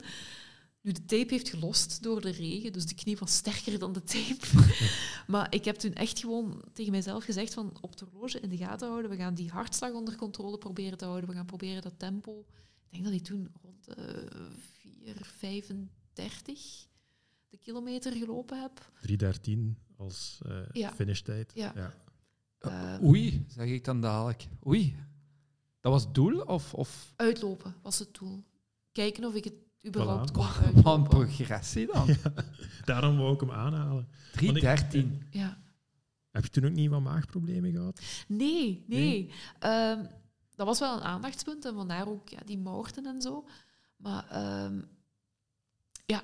[0.80, 4.02] Nu, de tape heeft gelost door de regen, dus de knie was sterker dan de
[4.02, 4.46] tape.
[5.32, 8.56] maar ik heb toen echt gewoon tegen mijzelf gezegd van op de horloge in de
[8.56, 9.10] gaten houden.
[9.10, 11.28] We gaan die hartslag onder controle proberen te houden.
[11.28, 12.44] We gaan proberen dat tempo.
[12.88, 14.28] Ik denk dat ik toen rond de
[16.14, 16.88] 4,35
[17.48, 18.90] de kilometer gelopen heb.
[19.00, 20.92] 3.13 als eh Ja.
[20.94, 21.52] finishtijd.
[21.54, 21.72] Ja.
[21.74, 21.94] Ja.
[22.58, 24.46] Eh, Oei, zeg ik dan dadelijk.
[24.66, 24.96] Oei.
[25.80, 26.40] Dat was het doel?
[26.40, 28.44] Of, of Uitlopen was het doel.
[28.92, 29.54] Kijken of ik het
[29.86, 30.32] überhaupt Voilà.
[30.32, 31.08] kon wat een uitlopen.
[31.08, 32.08] progressie dan?
[32.84, 34.08] Daarom wou ik hem aanhalen.
[34.32, 35.22] 313.
[35.30, 35.58] Ja.
[36.30, 38.00] Heb je toen ook niet wat maagproblemen gehad?
[38.28, 39.30] Nee, nee.
[39.58, 40.04] Ehm,
[40.54, 43.46] dat was wel een aandachtspunt en vandaar ook ja, die moorten en zo.
[43.96, 44.80] Maar ehm,
[46.06, 46.22] ja,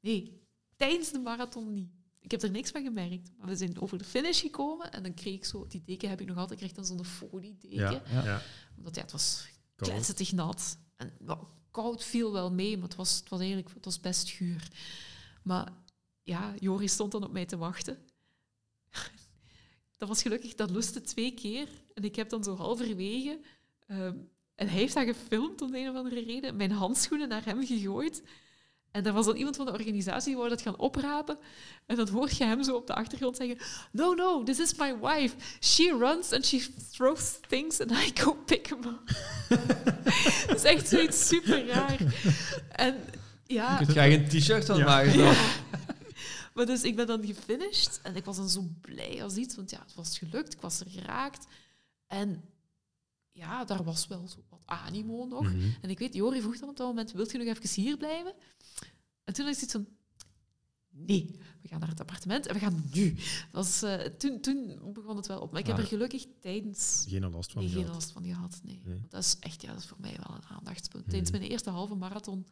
[0.00, 0.40] nee,
[0.76, 1.90] tijdens de marathon niet.
[2.24, 3.30] Ik heb er niks van gemerkt.
[3.38, 6.20] Maar we zijn over de finish gekomen en dan kreeg ik zo, die deken heb
[6.20, 8.02] ik nog altijd, ik kreeg dan zo'n foliedeken.
[8.10, 8.24] Ja.
[8.24, 8.42] Ja.
[8.76, 9.46] Omdat ja, het was
[9.76, 10.78] kletsetig nat.
[10.96, 14.30] En wel, koud viel wel mee, maar het was, het was eigenlijk het was best
[14.30, 14.68] guur.
[15.42, 15.72] Maar
[16.22, 17.98] ja, Joris stond dan op mij te wachten.
[19.98, 21.68] Dat was gelukkig, dat lustte twee keer.
[21.94, 23.40] En ik heb dan zo halverwege...
[23.86, 24.16] ehm,
[24.54, 26.56] en hij heeft dat gefilmd om de een of andere reden.
[26.56, 28.22] Mijn handschoenen naar hem gegooid.
[28.94, 31.38] En er was dan iemand van de organisatie die wou dat gaan oprapen.
[31.86, 33.58] En dan hoor je hem zo op de achtergrond zeggen...
[33.90, 35.34] No, no, this is my wife.
[35.60, 39.00] She runs and she throws things and I go pick them up.
[40.46, 41.98] dat is echt zoiets super raar.
[42.68, 42.96] En
[43.46, 43.76] ja...
[43.76, 44.84] Kun jij een t-shirt van Ja.
[44.84, 45.12] maken?
[45.12, 45.32] zo?
[46.54, 49.70] Maar dus ik ben dan gefinished en ik was dan zo blij als iets, want
[49.70, 51.46] ja, het was gelukt, ik was er geraakt.
[52.06, 52.44] En
[53.32, 55.42] ja, daar was wel zo wat animo nog.
[55.52, 55.68] Mhm.
[55.80, 58.34] En ik weet, Jori vroeg dan op dat moment, wilt je nog even hier blijven?
[59.24, 59.86] En toen ik zoiets van,
[60.88, 63.14] nee, we gaan naar het appartement en we gaan nu.
[63.14, 65.50] Dat was, eh, toen, toen begon het wel op.
[65.50, 67.94] Maar ik heb Maar- er gelukkig tijdens Geen last van nee, geen gehad.
[67.94, 68.60] last van gehad.
[68.62, 68.80] Nee.
[68.84, 68.98] Nee.
[68.98, 71.02] Want dat is echt ja, dat is voor mij wel een aandachtspunt.
[71.02, 71.10] Mhm.
[71.10, 72.46] Tijdens mijn eerste halve marathon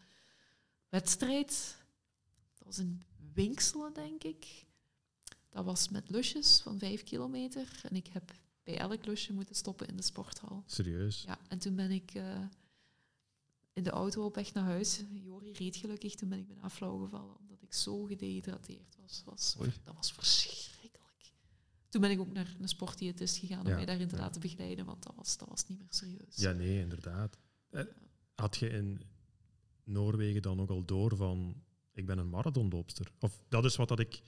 [0.89, 1.77] wedstrijd.
[2.55, 3.03] Dat was in
[3.35, 4.65] Winkselen, denk ik.
[5.51, 7.81] Dat was met lusjes van vijf kilometer.
[7.83, 8.33] En ik heb
[8.63, 10.63] bij elk lusje moeten stoppen in de sporthal.
[10.67, 11.23] Serieus.
[11.27, 12.39] Ja, en toen ben ik eh,
[13.73, 15.03] in de auto op weg naar huis.
[15.13, 16.15] Jori reed gelukkig.
[16.15, 19.23] Toen ben ik bijna flauw gevallen, omdat ik zo gedehydrateerd was.
[19.25, 19.73] was Oei.
[19.85, 21.33] dat was verschrikkelijk.
[21.89, 24.21] Toen ben ik ook naar een sportdiëtist gegaan om Ja, mij daarin te ja.
[24.23, 26.37] laten begeleiden, want dat was, dat was niet meer serieus.
[26.37, 27.39] Ja, nee, inderdaad.
[27.71, 27.85] Eh,
[28.35, 29.01] Had je in
[29.85, 31.63] Noorwegen dan ook al door van
[31.93, 33.13] ik ben een marathonloopster?
[33.19, 34.23] Of dat is wat dat ik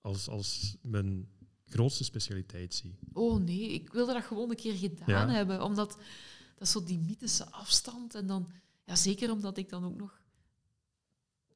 [0.00, 1.28] als, als mijn
[1.66, 2.98] grootste specialiteit zie.
[3.12, 5.30] Oh nee, ik wilde dat gewoon een keer gedaan Ja.
[5.30, 5.90] hebben, omdat
[6.54, 8.14] dat is zo die mythische afstand.
[8.14, 8.48] En dan,
[8.84, 10.22] ja, zeker omdat ik dan ook nog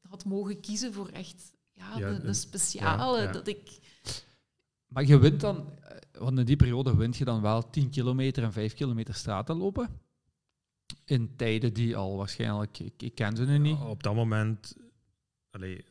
[0.08, 3.16] had mogen kiezen voor echt ja, een een- speciale.
[3.18, 3.32] ja, ja.
[3.32, 3.78] Dat ik,
[4.86, 8.42] Maar je wint dan, eh, want in die periode wint je dan wel 10 kilometer
[8.42, 10.00] en 5 kilometer straten lopen.
[11.04, 14.74] In tijden die al waarschijnlijk, ik, ik ken ze nu niet, Op dat moment,
[15.50, 15.84] allee,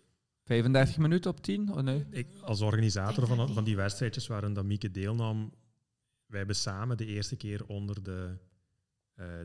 [0.43, 1.73] 35 minuten op 10?
[1.73, 2.05] Oh nee.
[2.09, 5.53] ik, als organisator van, van die wedstrijdjes waarin dat Mieke deelnam,
[6.26, 8.38] wij hebben samen de eerste keer onder de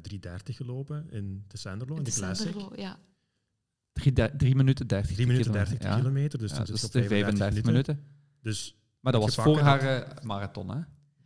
[0.03, 2.55] 330 gelopen in de Sanderlo, in de Classic.
[2.77, 2.99] Ja.
[4.37, 5.97] 3 minuten 30 3 minuten 30 ja.
[5.97, 8.05] kilometer, dus Ja, dus op de 35 minuten.
[8.43, 10.81] Dus Maar dat was voor haar eh, marathon, hè?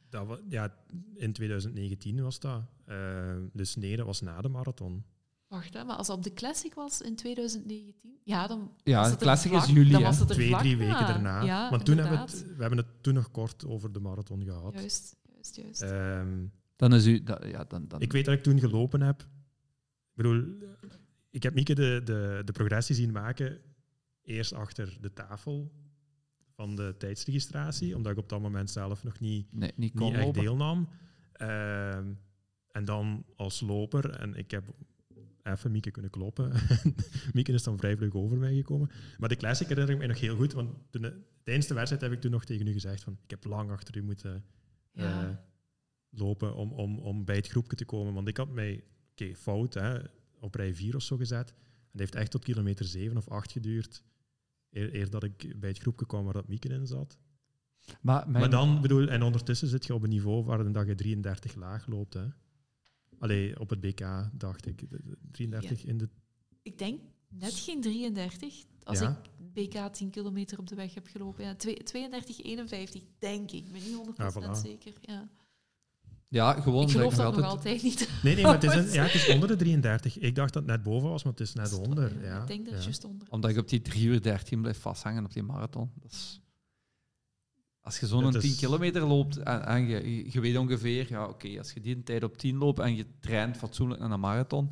[0.09, 0.75] dat wa- ja,
[1.15, 2.63] in 2019 was dat.
[2.85, 5.05] Eh, dus nee, dat was na de marathon.
[5.49, 9.07] Wacht, hè, maar als dat op de Classic was in 2019, ja, dan Ja, was
[9.07, 10.07] de het Classic is juli, dan hè?
[10.07, 11.07] was het er Twee, vlak drie weken na.
[11.07, 11.43] daarna.
[11.43, 14.45] Ja, Want toen hebben we, het, we hebben het toen nog kort over de marathon
[14.45, 14.73] gehad.
[14.75, 15.83] Juist, juist, juist.
[15.83, 16.45] Ehm,
[16.77, 17.23] Dan is u...
[17.23, 19.21] Dat, ja, dan, dan, ik weet dat ik toen gelopen heb.
[19.21, 20.45] Ik bedoel,
[21.31, 23.59] ik heb Mieke de, de, de progressie zien maken.
[24.23, 25.73] Eerst achter de tafel
[26.57, 30.15] van de tijdsregistratie, omdat ik op dat moment zelf nog niet, nee, niet kon niet
[30.15, 30.43] echt lopen.
[30.43, 30.89] deelnam.
[31.33, 32.13] Ehm,
[32.71, 34.75] en dan als loper, en ik heb
[35.43, 36.53] even Mieke kunnen kloppen.
[37.33, 38.91] Mieke is dan vrij vlug over mij gekomen.
[39.19, 42.13] Maar de classic herinner ik mij nog heel goed, want toen, tijdens de wedstrijd heb
[42.13, 44.45] ik toen nog tegen u gezegd van ik heb lang achter u moeten
[44.93, 45.29] ja.
[45.29, 45.37] eh,
[46.19, 48.15] lopen om, om, om bij het groepje te komen.
[48.15, 49.99] Want ik had mij, oké, fout, hè,
[50.41, 51.51] op rij 4 of zo gezet.
[51.51, 51.57] En
[51.93, 54.03] dat heeft echt tot kilometer 7 of 8 geduurd,
[54.71, 57.19] eer, eer dat ik bij het groepje kwam waar dat Mieke in zat.
[58.01, 60.95] Maar, mijn, Maar dan, bedoel, en ondertussen zit je op een niveau waar dat je
[60.95, 62.15] 33 laag loopt.
[62.15, 62.27] Hè.
[63.19, 64.79] Allee, op het BK dacht ik.
[64.91, 66.09] de- de 33 in de...
[66.63, 69.23] Ik denk net geen 33, als Ja.
[69.25, 71.45] ik BK 10 kilometer op de weg heb gelopen.
[71.45, 73.67] Ja, twee- 32, 51, denk ik.
[73.67, 74.61] Ik ben niet 100% Ah, voilà.
[74.63, 74.93] zeker.
[75.01, 75.29] Ja.
[76.29, 78.09] Ja, gewoon Ik geloof dat dat je nog altijd- altijd niet.
[78.23, 80.19] Nee, nee, maar het is, een, ja, het is onder de 33.
[80.19, 82.25] Ik dacht dat het net boven was, maar het is net onder.
[82.25, 82.89] Ja, ik denk dat het ja.
[82.89, 83.27] juist onder.
[83.31, 85.91] Omdat ik op die 3 uur 13 blijf vasthangen op die marathon.
[85.95, 86.41] Dat is,
[87.81, 91.07] als je zo'n Dat een is- 10 kilometer loopt en, en je, je weet ongeveer,
[91.09, 94.21] ja oké, als je die tijd op 10 loopt en je traint fatsoenlijk naar een
[94.21, 94.71] marathon.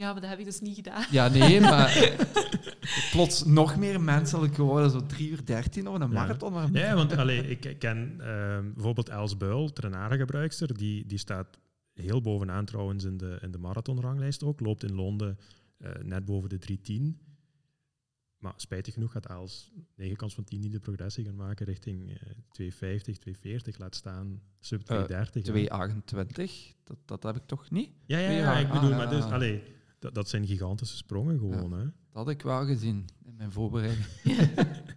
[0.00, 1.04] Ja, maar dat heb ik dus niet gedaan.
[1.10, 2.16] Ja, nee, maar
[3.12, 6.06] plots nog meer menselijk geworden, zo 3 uur 13 of een Ja.
[6.06, 6.52] marathon.
[6.52, 11.58] Maar Ja, want allee, ik ken ehm, bijvoorbeeld Els Buil, trainarengebruikster, die, die staat
[11.94, 14.60] heel bovenaan trouwens in de, in de marathonranglijst ook.
[14.60, 15.38] Loopt in Londen
[15.78, 17.20] eh, net boven de 310.
[18.38, 22.08] Maar spijtig genoeg gaat Els 9 kans van 10 niet de progressie gaan maken richting
[22.10, 22.14] eh
[22.50, 25.34] 250, 240, laat staan sub 230.
[25.34, 25.50] hè.
[25.50, 27.90] 228, dat, dat heb ik toch niet?
[28.06, 29.30] Ja, ja, ja, Ja, ik bedoel, ah, maar ja, dus, ja.
[29.30, 29.62] allee,
[30.00, 31.72] dat, dat zijn gigantische sprongen gewoon.
[31.72, 31.84] Hè.
[31.84, 34.06] Dat had ik wel gezien in mijn voorbereiding.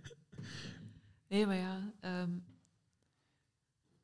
[1.27, 1.93] Nee, maar ja.
[1.99, 2.31] ehm,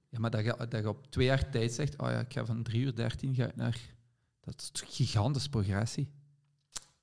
[0.10, 2.46] Ja, maar dat je, dat je op twee jaar tijd zegt, oh ja, ik ga
[2.46, 3.80] van 3 uur 13 ga ik naar...
[4.42, 6.08] Dat is toch gigantische progressie.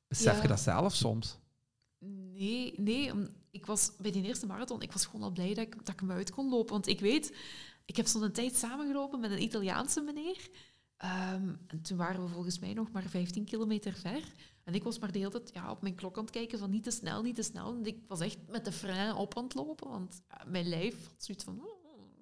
[0.09, 0.43] Besef Ja.
[0.43, 1.39] je dat zelf soms?
[1.99, 3.13] nee, nee.
[3.13, 5.89] om- Ik was bij die eerste marathon, ik was gewoon al blij dat ik, dat
[5.95, 6.73] ik hem uit kon lopen.
[6.73, 7.37] Want ik weet,
[7.85, 10.49] ik heb zo'n tijd samengelopen met een Italiaanse meneer.
[10.97, 14.23] Ehm, en toen waren we volgens mij nog maar 15 kilometer ver.
[14.65, 16.71] En ik was maar de hele tijd ja, op mijn klok aan het kijken van
[16.71, 17.75] niet te snel, niet te snel.
[17.75, 21.15] En ik was echt met de frein op aan het lopen, want mijn lijf had
[21.25, 21.61] zoiets van...
[21.61, 21.67] "Oh,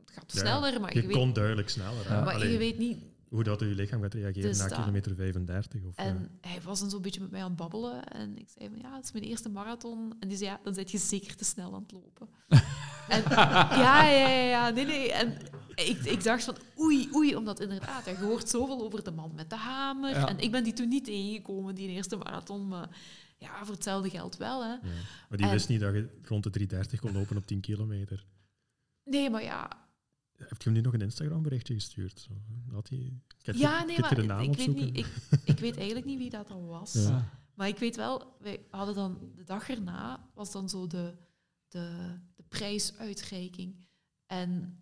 [0.00, 2.08] het gaat Ja, sneller, maar, Je je weet, kon duidelijk sneller.
[2.08, 2.24] Hè.
[2.24, 2.98] Maar Allee, je weet niet
[3.34, 5.84] hoe dat je lichaam gaat reageren Dus na dat- kilometer 35.
[5.84, 8.04] Of, eh, En hij was dan zo'n beetje met mij aan het babbelen.
[8.04, 10.14] En ik zei van, ja, het is mijn eerste marathon.
[10.20, 12.28] En die zei, ja, dan zit je zeker te snel aan het lopen.
[13.08, 15.12] en, ja, ja, ja, nee, nee.
[15.12, 15.36] En
[15.74, 19.50] ik, ik dacht van, oei, oei, omdat inderdaad, je hoort zoveel over de man met
[19.50, 20.10] de hamer.
[20.10, 20.28] Ja.
[20.28, 22.68] En ik ben die toen niet tegengekomen, die eerste marathon.
[22.68, 22.88] Maar
[23.38, 24.70] ja, voor hetzelfde geld wel, hè.
[24.72, 24.78] Ja.
[25.28, 28.24] Maar die En- wist niet dat je rond de 330 kon lopen op 10 kilometer.
[29.04, 29.70] Nee, maar ja,
[30.36, 32.20] Heb je hem nu nog een Instagram berichtje gestuurd?
[32.20, 32.32] Zo,
[32.72, 32.98] had hij,
[33.38, 35.06] je- ja nee, maar de naam ik weet, niet, ik,
[35.54, 36.92] ik weet eigenlijk niet wie dat dan was.
[36.92, 37.30] Ja.
[37.54, 41.14] Maar ik weet wel, wij hadden dan de dag erna was dan zo de,
[41.68, 43.86] de, de prijsuitreiking.
[44.26, 44.78] En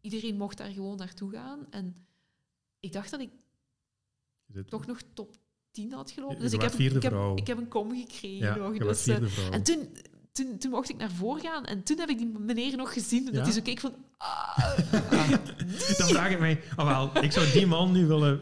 [0.00, 1.66] iedereen mocht daar gewoon naartoe gaan.
[1.70, 1.96] En
[2.80, 3.30] ik dacht dat ik
[4.66, 5.36] toch nog top
[5.70, 6.38] tien had gelopen.
[6.40, 8.78] Dus ik heb, ik, heb, ik heb een kom gekregen Ja, nog.
[8.78, 9.50] Dus, eh, vierde vrouw.
[9.50, 9.88] en toen,
[10.34, 13.24] toen, toen mocht ik naar voren gaan en toen heb ik die meneer nog gezien.
[13.24, 13.42] Dat Ja?
[13.42, 13.94] hij zo keek van...
[14.18, 14.58] Ah,
[15.98, 18.40] Dan vraag ik mij, oh wel, ik zou die man nu willen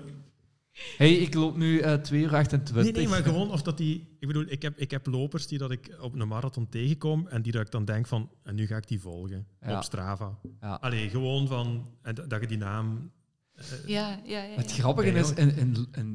[0.96, 2.74] hey, ik loop nu eh 2 uur 28.
[2.74, 4.16] Nee, nee, maar gewoon of dat die...
[4.18, 7.42] Ik bedoel, ik heb, ik heb lopers die dat ik op een marathon tegenkom en
[7.42, 9.76] die dat ik dan denk van, en nu ga ik die volgen Ja.
[9.76, 10.38] op Strava.
[10.60, 10.74] Ja.
[10.74, 13.10] Allee, gewoon van, en dat dat je die naam...
[13.54, 14.42] eh, ja, ja, ja.
[14.42, 14.54] ja.
[14.56, 15.48] Het grappige is, in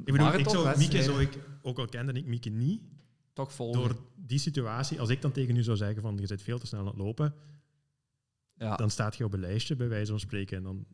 [0.05, 1.29] ik bedoel, ik zou, Mieke zou ik,
[1.61, 2.81] ook al kende ik Mieke niet,
[3.37, 3.81] toch volgen.
[3.81, 6.67] door die situatie, als ik dan tegen u zou zeggen van, je zit veel te
[6.67, 7.33] snel aan het lopen,
[8.53, 8.75] ja.
[8.75, 10.85] dan staat je op een lijstje, bij wijze van spreken, en dan...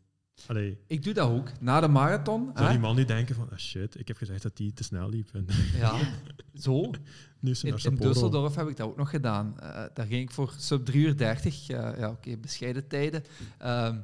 [0.47, 1.51] Allee, Ik doe dat ook.
[1.59, 2.51] Na de marathon.
[2.53, 2.71] zou hè?
[2.71, 5.29] die man nu denken van, ah shit, ik heb gezegd dat die te snel liep.
[5.33, 5.45] En
[5.77, 5.99] Ja,
[6.65, 6.91] zo.
[7.39, 7.97] nu is In, in.
[7.97, 9.59] Düsseldorf heb ik dat ook nog gedaan.
[9.59, 11.69] Eh, daar ging ik voor sub 3 uur 30.
[11.69, 13.23] eh, ja, oké, bescheiden tijden.
[13.57, 13.97] Ehm,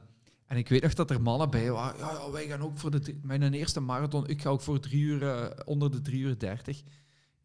[0.45, 1.99] en ik weet nog dat er mannen bij waren.
[1.99, 4.27] Ja, ja wij gaan ook voor de, mijn eerste marathon.
[4.27, 6.81] Ik ga ook voor drie uur, eh, onder de 3 uur 30.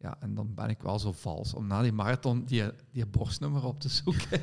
[0.05, 3.65] Ja, en dan ben ik wel zo vals om na die marathon die, die borstnummer
[3.65, 4.41] op te zoeken.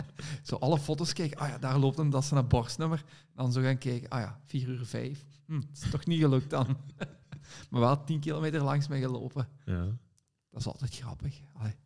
[0.48, 1.38] zo alle foto's kijken.
[1.38, 3.04] Ah ja, daar loopt hem, dat is een borstnummer.
[3.34, 4.08] Dan zo gaan kijken.
[4.08, 5.24] Ah ja, 4 uur 5.
[5.46, 6.66] Hm, het is toch niet gelukt dan.
[7.70, 9.48] maar wel 10 kilometer langs mij gelopen.
[9.64, 9.84] Ja.
[10.50, 11.40] Dat is altijd grappig.
[11.52, 11.76] Allee.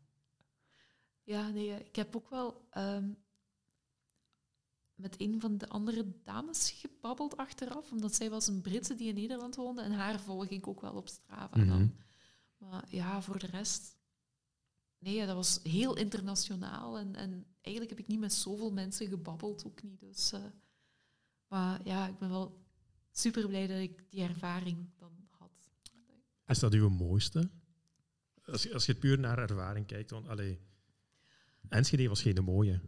[1.23, 3.09] Ja, nee, ik heb ook wel ehm,
[4.95, 9.15] met een van de andere dames gebabbeld achteraf, omdat zij was een Britse die in
[9.15, 11.93] Nederland woonde en haar volg ik ook wel op Strava dan.
[12.59, 13.97] Maar ja, voor de rest...
[14.99, 19.09] Nee, ja, dat was heel internationaal en, en eigenlijk heb ik niet met zoveel mensen
[19.09, 20.01] gebabbeld, ook niet.
[20.01, 20.45] Dus, eh,
[21.47, 22.65] maar ja, ik ben wel
[23.11, 25.71] super blij dat ik die ervaring dan had.
[26.47, 27.51] Is dat uw mooiste?
[28.45, 30.61] Als je, als je het puur naar ervaring kijkt, want allee,
[31.69, 32.81] Enschede was geen mooie.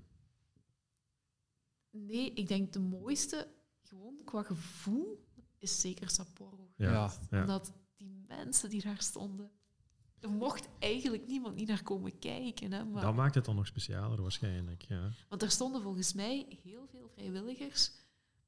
[1.91, 3.49] Nee, ik denk de mooiste,
[3.83, 5.27] gewoon qua gevoel,
[5.59, 6.73] is zeker Sapporo.
[6.77, 6.91] Ja.
[6.93, 7.13] Ja.
[7.31, 7.41] Ja.
[7.41, 9.51] Omdat die mensen die daar stonden,
[10.21, 12.73] er mocht eigenlijk niemand niet naar komen kijken.
[12.73, 14.83] Hè, maar, Dat maakt het dan nog specialer waarschijnlijk.
[14.83, 15.13] Ja.
[15.29, 17.93] Want er stonden volgens mij heel veel vrijwilligers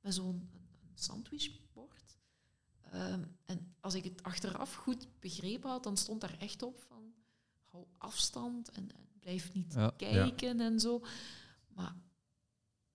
[0.01, 0.51] met zo'n
[0.95, 2.17] sandwichbord.
[2.91, 7.15] Ehm, en als ik het achteraf goed begrepen had, dan stond daar echt op van
[7.65, 9.91] hou afstand en, en blijf niet Ja.
[9.97, 11.03] kijken en zo.
[11.69, 11.95] Maar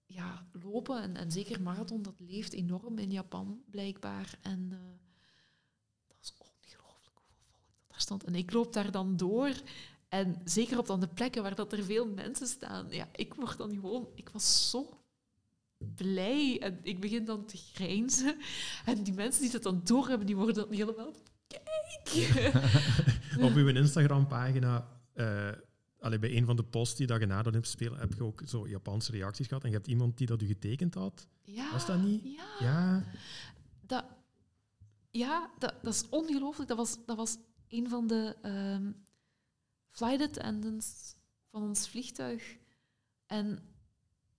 [0.05, 4.37] ja, lopen en, en zeker marathon, dat leeft enorm in Japan blijkbaar.
[4.41, 4.79] En eh,
[6.07, 8.23] dat is ongelooflijk hoeveel volk dat daar stond.
[8.23, 9.51] En ik loop daar dan door.
[10.09, 12.87] En zeker op dan de plekken waar dat er veel mensen staan.
[12.89, 14.07] Ja, ik word dan gewoon...
[14.15, 14.89] Ik was zo
[15.95, 16.59] blij.
[16.61, 18.35] En ik begin dan te grijnzen.
[18.85, 21.13] En die mensen die dat dan doorhebben, die worden dan helemaal...
[21.47, 22.51] Kijk!
[23.47, 24.87] Op uw Instagram-pagina,
[25.99, 28.23] allee, bij een van de posts die dat je na de Olympische Spelen, heb je
[28.23, 29.63] ook zo Japanse reacties gehad.
[29.63, 31.27] En je hebt iemand die dat u getekend had.
[31.43, 32.23] Ja, Was dat niet?
[32.23, 32.45] Ja.
[32.59, 33.03] Ja.
[33.85, 34.05] Dat,
[35.11, 36.69] ja, dat, dat is ongelooflijk.
[36.69, 37.37] Dat was, dat was
[37.69, 38.91] een van de ehm,
[39.89, 41.15] flight attendants
[41.49, 42.57] van ons vliegtuig.
[43.25, 43.75] En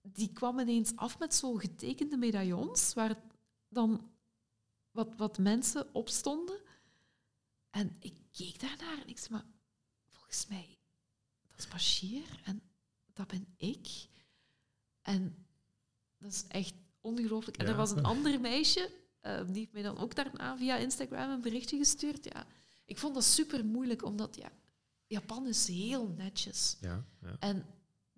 [0.02, 3.16] die kwam ineens af met zo getekende medaillons, waar
[3.68, 4.10] dan
[4.90, 6.60] wat, wat mensen op stonden.
[7.70, 9.46] En ik keek daarnaar en ik zei, maar
[10.10, 10.78] volgens mij,
[11.48, 12.62] dat is Bashir en
[13.12, 13.88] dat ben ik.
[15.02, 15.46] En
[16.18, 17.56] dat is echt ongelooflijk.
[17.56, 17.70] En Ja.
[17.70, 18.90] er was een ander meisje,
[19.20, 22.24] eh, die heeft mij dan ook daarna via Instagram een berichtje gestuurd.
[22.24, 22.46] Ja,
[22.88, 24.52] ik vond dat super moeilijk, omdat ja,
[25.06, 26.76] Japan is heel netjes.
[26.80, 27.36] Ja, ja.
[27.38, 27.66] En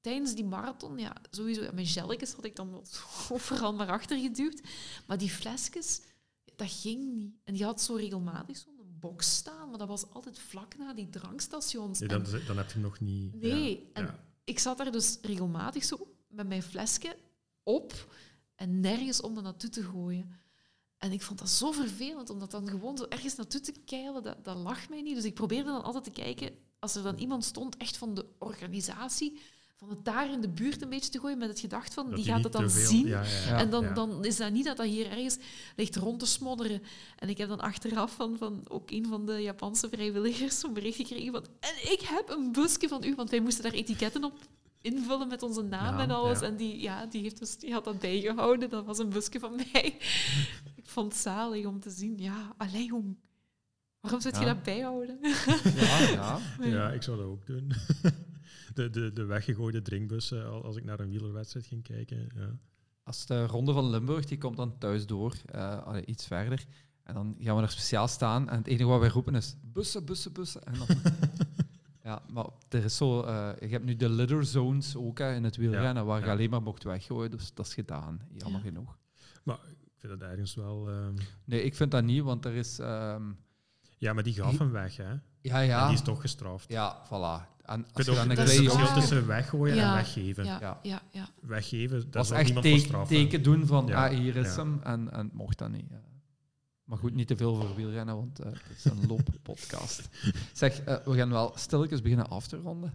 [0.01, 2.83] tijdens die marathon, ja, sowieso, ja, mijn gelletjes had ik dan
[3.31, 4.61] overal maar achter geduwd.
[5.07, 6.01] Maar die flesjes,
[6.57, 7.35] dat ging niet.
[7.45, 11.09] En die had zo regelmatig zo'n box staan, maar dat was altijd vlak na die
[11.09, 11.99] drankstations.
[11.99, 13.35] Dan, dan heb je hem nog niet...
[13.35, 17.17] Nee, en ik zat daar dus regelmatig zo met mijn flesje
[17.63, 18.15] op
[18.55, 20.40] en nergens om dat naartoe te gooien.
[21.01, 24.22] En ik vond dat zo vervelend, om dat dan gewoon zo ergens naartoe te keilen,
[24.22, 25.14] dat, dat lag mij niet.
[25.14, 28.24] Dus ik probeerde dan altijd te kijken, als er dan iemand stond, echt van de
[28.39, 29.40] organisatie,
[29.77, 32.14] van het daar in de buurt een beetje te gooien, met het gedacht van, Dat
[32.16, 33.06] die gaat het dan veel- zien.
[33.06, 33.47] Ja, ja, ja.
[33.47, 33.59] Ja.
[33.59, 35.39] En dan, dan is dat niet dat dat hier ergens
[35.77, 36.82] ligt rond te smodderen.
[37.18, 40.97] En ik heb dan achteraf van, van ook een van de Japanse vrijwilligers zo'n bericht
[40.97, 44.32] gekregen van en ik heb een busje van u, want wij moesten daar etiketten op
[44.82, 46.40] invullen met onze naam en alles.
[46.40, 48.70] En die, ja, die, heeft dus, die had dat bijgehouden.
[48.70, 49.97] Dat was een busje van mij.
[50.82, 52.19] Ik vond het zalig om te zien.
[52.19, 53.16] Ja, alleen jong.
[54.01, 54.55] Waarom zou je Ja.
[54.55, 55.19] dat bijhouden?
[55.77, 56.39] Ja, ja.
[56.61, 57.73] Ja, ik zou dat ook doen.
[58.74, 62.28] De, de, de weggegooide drinkbussen al- als ik naar een wielerwedstrijd ging kijken.
[62.35, 62.57] Ja.
[63.02, 66.65] Als de Ronde van Limburg, die komt dan thuis door, eh, iets verder.
[67.02, 68.48] En dan gaan we er speciaal staan.
[68.48, 70.62] En het enige wat wij roepen is bussen, bussen, bussen.
[70.62, 70.86] En dan,
[72.05, 73.23] ja, maar er is zo...
[73.23, 76.32] eh, je hebt nu de litter zones ook hè, in het wielrennen, waar je ja.
[76.32, 77.31] alleen maar mocht weggooien.
[77.31, 78.66] Dus dat is gedaan, jammer Ja.
[78.66, 78.98] genoeg.
[79.43, 79.59] Maar
[80.01, 80.89] vind dat ergens wel...
[80.89, 81.14] ehm,
[81.44, 82.78] Nee, ik vind dat niet, want er is...
[82.78, 83.22] ehm,
[83.98, 85.12] Ja, maar die gaf hem weg, hè.
[85.43, 85.86] Ja, En ja.
[85.86, 86.68] die is toch gestraft.
[86.72, 87.59] Ja, voilà.
[87.64, 89.89] En als je dan een is verschil tussen weggooien Ja.
[89.89, 90.44] en weggeven.
[90.44, 90.78] Ja, Ja.
[90.82, 91.28] ja, ja.
[91.40, 94.06] Weggeven, dat was zal echt niemand voor teken, teken doen van, Ja.
[94.09, 94.62] ah, hier is Ja.
[94.62, 95.90] hem, en, en mocht dat niet.
[96.85, 100.09] Maar goed, niet te veel voor wielrennen, want eh, het is een looppodcast.
[100.52, 102.94] zeg, eh, we gaan wel stilletjes beginnen af te ronden.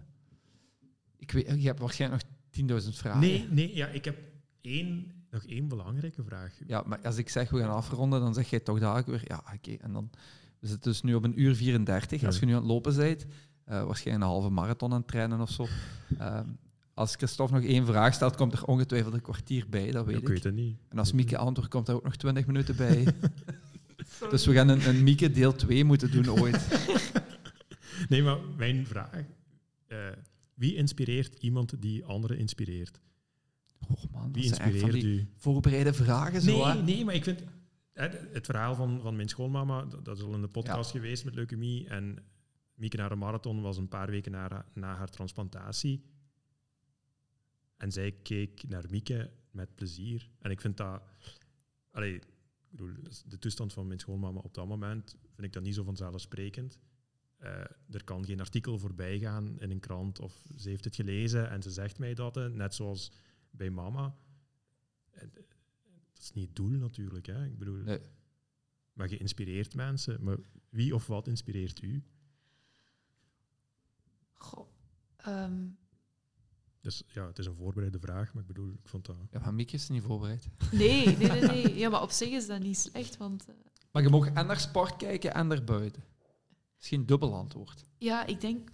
[1.18, 3.20] Ik weet, je hebt waarschijnlijk nog 10.000 vragen.
[3.20, 4.18] Nee, nee, ja, ik heb
[4.60, 6.52] één, nog één belangrijke vraag.
[6.66, 9.42] Ja, maar als ik zeg we gaan afronden, dan zeg jij toch dadelijk weer, ja,
[9.54, 9.72] oké.
[9.72, 10.10] En dan,
[10.58, 12.24] we zitten dus nu op een uur 34.
[12.24, 13.26] Als je nu aan het lopen bent,
[13.64, 15.66] eh, waarschijnlijk een halve marathon aan het trainen of zo.
[16.18, 16.48] Ehm,
[16.94, 20.22] als Christophe nog één vraag stelt, komt er ongetwijfeld een kwartier bij, dat weet ik
[20.22, 20.28] ik.
[20.28, 20.76] weet het niet.
[20.88, 23.06] En als Mieke antwoordt, komt er ook nog 20 minuten bij.
[24.30, 26.66] dus we gaan een, een Mieke deel 2 moeten doen ooit.
[28.08, 29.24] Nee, maar mijn vraag...
[29.86, 29.98] eh,
[30.54, 33.00] wie inspireert iemand die anderen inspireert?
[33.88, 35.28] Oh man, Wie van inspireert u?
[35.36, 36.50] voorbereide vragen zo.
[36.50, 36.82] Nee, hè.
[36.82, 37.42] nee, maar ik vind...
[37.92, 41.24] hè, Het verhaal van, van mijn schoolmama, dat dat is al in de podcast geweest
[41.24, 41.88] met leukemie.
[41.88, 42.18] En
[42.74, 46.04] Mieke naar de marathon was een paar weken na, na haar transplantatie.
[47.76, 50.30] En zij keek naar Mieke met plezier.
[50.38, 51.02] En ik vind dat...
[51.90, 52.26] Allee, ik
[52.70, 52.92] bedoel,
[53.26, 56.78] de toestand van mijn schoolmama op dat moment vind ik dat niet zo vanzelfsprekend.
[57.36, 57.50] Eh,
[57.90, 61.62] er kan geen artikel voorbij gaan in een krant of ze heeft het gelezen en
[61.62, 63.12] ze zegt mij dat, net zoals
[63.56, 64.16] bij mama.
[65.10, 65.30] En,
[66.12, 67.26] dat is niet het doel natuurlijk.
[67.26, 67.44] Hè.
[67.46, 68.00] Ik bedoel, Nee.
[68.92, 70.22] Maar je inspireert mensen.
[70.24, 70.36] Maar
[70.68, 72.04] wie of wat inspireert u?
[74.32, 74.68] Goh,
[75.16, 75.66] ehm,
[76.80, 79.16] Dus ja, het is een voorbereide vraag, maar ik bedoel, ik vond dat...
[79.30, 80.48] Ja, maar Mieke is niet voorbereid.
[80.72, 81.74] nee, nee, nee, nee.
[81.74, 83.48] Ja, maar op zich is dat niet slecht, want...
[83.48, 83.54] eh,
[83.90, 86.02] Maar je mag en naar sport kijken en naar buiten.
[86.78, 87.84] Geen dubbel antwoord.
[87.98, 88.70] Ja, ik denk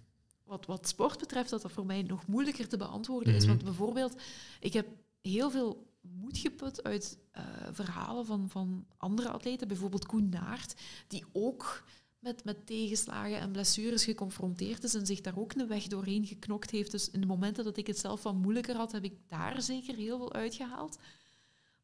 [0.52, 3.40] wat, wat sport betreft dat dat voor mij nog moeilijker te beantwoorden is.
[3.40, 3.48] Mhm.
[3.48, 4.22] Want bijvoorbeeld,
[4.60, 4.86] ik heb
[5.20, 11.24] heel veel moed geput uit eh, verhalen van, van andere atleten, bijvoorbeeld Koen Naert, die
[11.32, 11.84] ook
[12.18, 16.70] met, met tegenslagen en blessures geconfronteerd is en zich daar ook een weg doorheen geknokt
[16.70, 16.90] heeft.
[16.90, 19.94] Dus in de momenten dat ik het zelf wat moeilijker had, heb ik daar zeker
[19.94, 20.98] heel veel uitgehaald.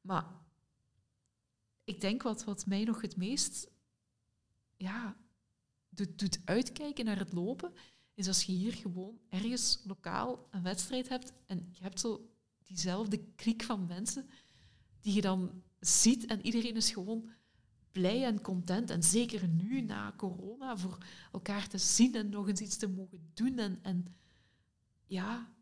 [0.00, 0.26] Maar
[1.84, 3.68] ik denk wat, wat mij nog het meest
[4.76, 5.16] ja,
[5.88, 7.72] doet, doet uitkijken naar het lopen,
[8.18, 12.30] is als je hier gewoon ergens lokaal een wedstrijd hebt en je hebt zo
[12.64, 14.26] diezelfde kliek van mensen
[15.00, 17.30] die je dan ziet en iedereen is gewoon
[17.92, 18.90] blij en content.
[18.90, 20.98] En zeker nu, na corona, voor
[21.32, 23.58] elkaar te zien en nog eens iets te mogen doen.
[23.58, 24.16] En, en
[25.06, 25.52] ja,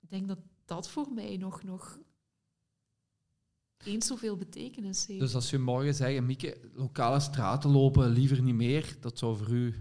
[0.00, 1.98] ik denk dat dat voor mij nog, nog
[3.84, 5.20] eens zoveel betekenis heeft.
[5.20, 9.50] Dus als je morgen zegt, Mieke, lokale straten lopen, liever niet meer, dat zou voor
[9.50, 9.74] u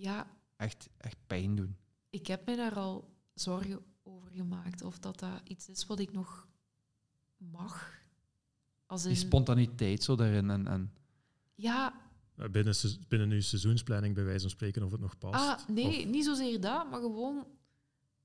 [0.00, 1.76] ja, echt, echt pijn doen.
[2.10, 4.82] ik heb me daar al zorgen over gemaakt.
[4.82, 6.48] Of dat dat iets is wat ik nog
[7.36, 7.98] mag.
[8.86, 10.50] Als Die spontaniteit zo daarin.
[10.50, 10.92] En, en
[11.54, 11.94] ja,
[12.50, 12.74] Binnen,
[13.08, 15.34] binnen uw seizoensplanning bij wijze van spreken of het nog past.
[15.44, 17.46] ah, nee, Of- niet zozeer dat, maar gewoon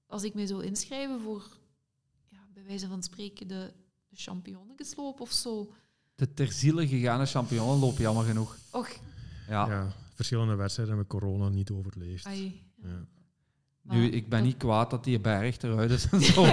[0.05, 1.47] als ik mij zou inschrijven voor,
[2.29, 3.73] ja, bij wijze van spreken, de,
[4.07, 5.73] de championnetjesloop of zo.
[6.15, 7.25] de ter ziele gegaane
[7.79, 8.57] loop jammer genoeg.
[8.71, 8.89] Och,
[9.47, 9.67] Ja.
[9.69, 12.25] ja, verschillende wedstrijden hebben corona niet overleefd.
[12.25, 12.63] ai.
[12.81, 12.87] ja.
[12.89, 13.07] Ja.
[13.81, 16.45] Maar Nu, ik ben niet kwaad dat die berg eruit is en zo,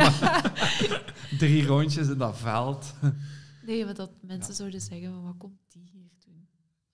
[1.39, 2.95] drie rondjes in dat veld.
[3.67, 6.47] Nee, maar dat mensen zouden zeggen, van, wat komt die hier doen?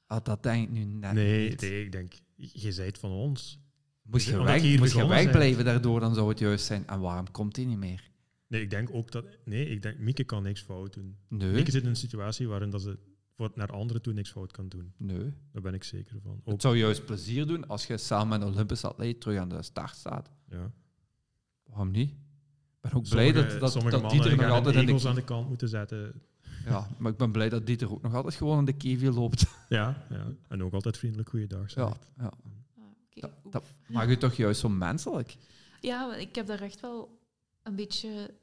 [0.06, 1.60] Ah, dat denk ik nu net Nee, niet.
[1.60, 3.60] nee, ik denk, je zijt van ons.
[4.02, 6.86] Moest je, weg, je moest je wegblijven daardoor, dan zou het juist zijn.
[6.86, 8.10] En waarom komt hij niet meer?
[8.46, 9.24] Nee, ik denk ook dat...
[9.44, 11.16] Nee, ik denk, Mieke kan niks fout doen.
[11.28, 12.98] Nee, Mieke zit in een situatie waarin dat ze
[13.38, 14.92] voor, naar anderen toe niks fout kan doen.
[14.96, 15.32] nee.
[15.52, 16.40] Daar ben ik zeker van.
[16.44, 19.62] Het zou juist plezier doen als je samen met een Olympisch atleet terug aan de
[19.62, 20.30] start staat.
[20.50, 20.70] ja.
[21.64, 22.10] Waarom niet?
[22.10, 25.08] Ik ben ook blij Sommige, dat, dat, sommige dat mannen Dieter nog altijd in de...
[25.08, 26.22] aan de kant moeten zetten.
[26.64, 29.46] Ja, maar ik ben blij dat Dieter ook nog altijd gewoon in de Kiwi loopt.
[29.68, 30.26] Ja, ja.
[30.48, 32.10] en ook altijd vriendelijk goeiedag Ja, zegt.
[32.16, 32.24] ja.
[32.76, 32.84] Ah,
[33.16, 35.36] oké, Dat- maakt je toch juist zo menselijk?
[35.80, 37.18] Ja, ik heb daar echt wel
[37.62, 38.34] een beetje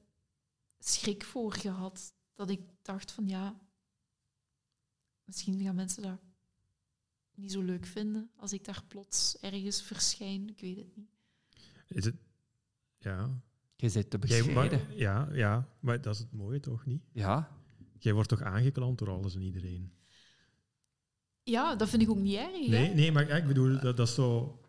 [0.80, 2.14] schrik voor gehad.
[2.36, 3.56] Dat ik dacht van ja,
[5.26, 6.20] misschien gaan mensen dat
[7.36, 10.50] niet zo leuk vinden als ik daar plots ergens verschijn.
[10.50, 11.10] Ik weet het niet.
[11.88, 12.16] Is het...
[13.00, 13.42] Ja.
[13.76, 14.80] Je zit te Jij, bescheiden.
[14.88, 17.04] maar, ja, ja, maar dat is het mooie toch niet?
[17.12, 17.56] Ja,
[18.00, 19.94] Jij wordt toch aangeklampt door alles en iedereen?
[21.44, 22.52] Ja, dat vind ik ook niet erg.
[22.52, 22.68] hè.
[22.68, 24.60] Nee, nee maar ja, ik bedoel, dat, dat is zo...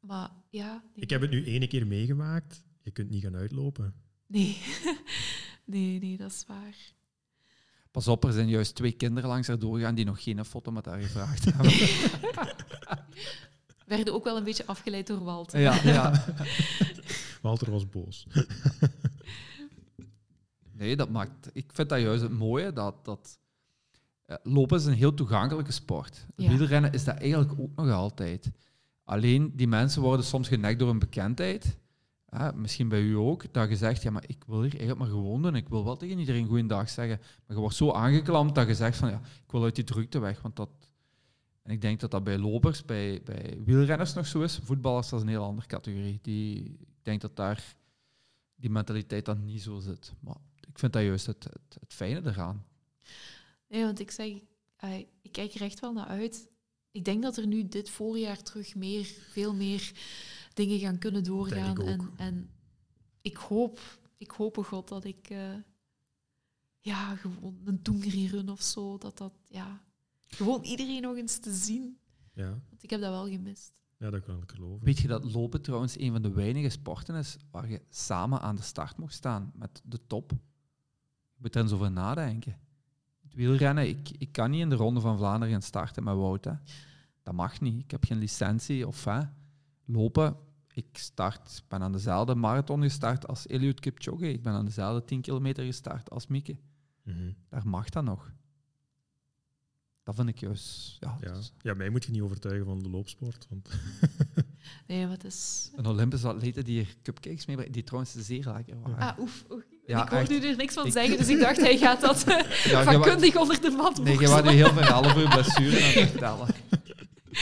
[0.00, 1.04] Maar ja, nee.
[1.04, 2.64] Ik heb het nu ene keer meegemaakt.
[2.82, 3.94] Je kunt niet gaan uitlopen.
[4.26, 4.58] Nee.
[5.64, 6.76] nee, nee, dat is waar.
[7.92, 10.84] Pas op, er zijn juist twee kinderen langs haar doorgegaan die nog geen foto met
[10.86, 11.72] haar gevraagd hebben.
[13.86, 15.60] Werden ook wel een beetje afgeleid door Walter.
[15.60, 16.24] ja, ja.
[17.42, 18.26] Walter was boos.
[20.74, 21.50] Nee, dat maakt...
[21.52, 23.04] Ik vind dat juist het mooie, dat...
[23.04, 23.38] dat
[24.26, 26.26] Ja, lopen is een heel toegankelijke sport.
[26.36, 26.48] Ja.
[26.48, 28.50] Wielrennen is dat eigenlijk ook nog altijd.
[29.04, 31.76] Alleen die mensen worden soms genekt door een bekendheid.
[32.54, 35.42] Misschien bij u ook, dat je zegt, ja, maar ik wil hier eigenlijk maar gewoon
[35.42, 35.54] doen.
[35.54, 37.18] Ik wil wel tegen iedereen goeiedag zeggen.
[37.18, 40.18] Maar je wordt zo aangeklampt dat je zegt van, ja, ik wil uit die drukte
[40.18, 40.42] weg.
[40.42, 40.70] Want dat...
[41.62, 44.60] En ik denk dat dat bij lopers, bij, bij wielrenners nog zo is.
[44.62, 46.18] Voetballers, dat is een heel andere categorie.
[46.22, 47.76] Die, ik denk dat daar
[48.54, 50.12] die mentaliteit dan niet zo zit.
[50.20, 50.36] Maar
[50.68, 52.64] ik vind dat juist het, het, het fijne eraan.
[53.68, 54.32] Nee, want ik zeg,
[54.76, 56.48] eh, ik kijk er echt wel naar uit.
[56.90, 59.92] Ik denk dat er nu dit voorjaar terug meer, veel meer
[60.54, 61.80] dingen gaan kunnen doorgaan.
[61.80, 61.86] ik.
[61.86, 62.50] En, en
[63.20, 63.80] ik hoop,
[64.16, 65.54] ik hoop op God dat ik eh,
[66.78, 69.80] ja, gewoon een Toengri-run of zo, dat dat, ja,
[70.20, 71.98] gewoon iedereen nog eens te zien.
[72.34, 73.72] Ja, Want ik heb dat wel gemist.
[73.98, 74.84] ja, dat kan ik geloven.
[74.84, 78.56] Weet je dat lopen trouwens een van de weinige sporten is waar je samen aan
[78.56, 80.30] de start mocht staan met de top?
[81.32, 82.56] Je moet er eens over nadenken.
[83.22, 86.44] Het wielrennen, ik, ik kan niet in de Ronde van Vlaanderen gaan starten met Wout.
[86.44, 86.52] Hè.
[87.22, 87.82] Dat mag niet.
[87.82, 88.86] Ik heb geen licentie.
[88.86, 89.20] Of hè.
[89.92, 90.36] Lopen,
[90.72, 94.32] ik start, ik ben aan dezelfde marathon gestart als Eliud Kipchoge.
[94.32, 96.56] Ik ben aan dezelfde 10 kilometer gestart als Mieke.
[97.02, 97.32] Mhm.
[97.48, 98.32] Daar mag dat nog.
[100.04, 100.96] Dat vind ik juist...
[101.00, 101.28] Ja, Ja.
[101.32, 103.46] dat is- ja, mij moet je niet overtuigen van de loopsport.
[103.50, 103.68] Want
[104.86, 105.70] Nee, wat is...
[105.76, 108.98] Een Olympische atlete die hier cupcakes meebrengt, die trouwens zeer lekker waren.
[108.98, 109.44] Ah, oef.
[109.50, 109.62] oef.
[109.86, 110.44] Ja, ik hoorde echt.
[110.44, 113.36] er niks van Ik- zeggen, dus ik dacht, hij gaat dat eh, Ja, wa- vakkundig
[113.36, 116.46] onder de mat Nee, je was nu heel verhaal over je blessure aan het vertellen.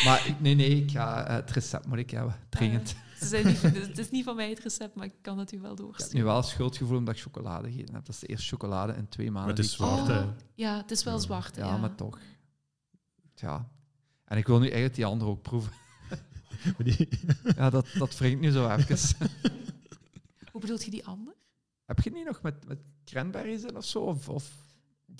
[0.04, 2.94] Maar ik- nee, nee, ik ga, eh, het recept moet ik hebben, dringend.
[3.20, 5.60] Ze zijn niet, het is niet van mij het recept, maar ik kan het u
[5.60, 6.16] wel Ik heb doorsturen.
[6.16, 8.04] nu wel schuldgevoel omdat ik chocolade gegeten heb.
[8.04, 9.48] Dat is de eerste chocolade in twee maanden.
[9.54, 10.18] Maar het is zwart, hè.
[10.20, 11.20] Oh, ja, het is wel Ja.
[11.20, 11.56] zwart.
[11.56, 12.18] Ja, Ja, maar toch.
[13.34, 13.68] Ja.
[14.24, 15.72] En ik wil nu eigenlijk die andere ook proeven.
[16.84, 17.08] die,
[17.56, 19.28] Ja, dat, dat wringt nu zo even.
[20.52, 21.34] Hoe bedoelt je die ander?
[21.84, 23.98] Heb je die nog met, met cranberries in of zo?
[24.00, 24.50] Of, of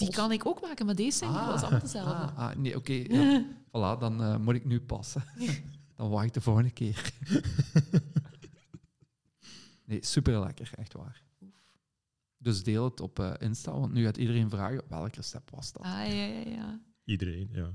[0.06, 2.12] Die kan ik ook maken, maar deze zijn wel allemaal dezelfde.
[2.12, 2.92] Ah, ah, nee, oké.
[2.92, 3.44] ja.
[3.68, 5.24] Voilà, dan eh, moet ik nu passen.
[5.96, 7.12] dan wacht ik de volgende keer.
[9.86, 11.22] nee, super lekker, echt waar.
[12.38, 15.82] Dus deel het op eh, Insta, want nu gaat iedereen vragen welk recept was dat.
[15.82, 16.80] Ah, ja, ja, ja.
[17.04, 17.70] iedereen, ja.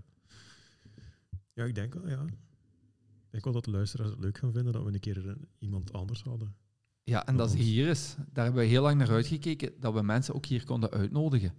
[1.54, 2.22] Ja, ik denk wel, ja.
[2.22, 5.48] Ik denk wel dat de luisteraars het leuk gaan vinden dat we een keer een-
[5.60, 6.56] iemand anders hadden.
[7.04, 8.16] Ja, en dat is hier is.
[8.34, 11.54] Daar hebben we heel lang naar uitgekeken, dat we mensen ook hier konden uitnodigen.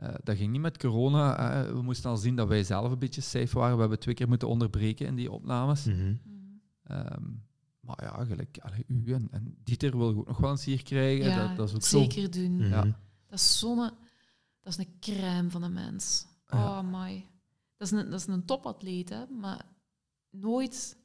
[0.00, 1.36] Eh, dat ging niet met corona.
[1.36, 3.74] eh, we moesten al zien dat wij zelf een beetje safe waren.
[3.74, 5.84] We hebben twee keer moeten onderbreken in die opnames.
[5.84, 6.14] Mhm.
[6.82, 7.24] Ehm,
[7.80, 10.82] maar ja, gelijk, allee, u en, en Dieter wil ik ook nog wel eens hier
[10.82, 11.24] krijgen.
[11.26, 11.98] Ja, dat, dat is ook zo.
[11.98, 12.56] zeker doen.
[12.56, 12.68] Mhm.
[12.68, 12.82] Ja.
[13.26, 13.92] Dat is zonne...
[14.62, 16.26] Dat is een crème van een mens.
[16.46, 16.78] Ja.
[16.78, 17.26] Oh, my.
[17.76, 19.64] Dat is een, dat is een topatleet, hè, maar
[20.30, 20.96] nooit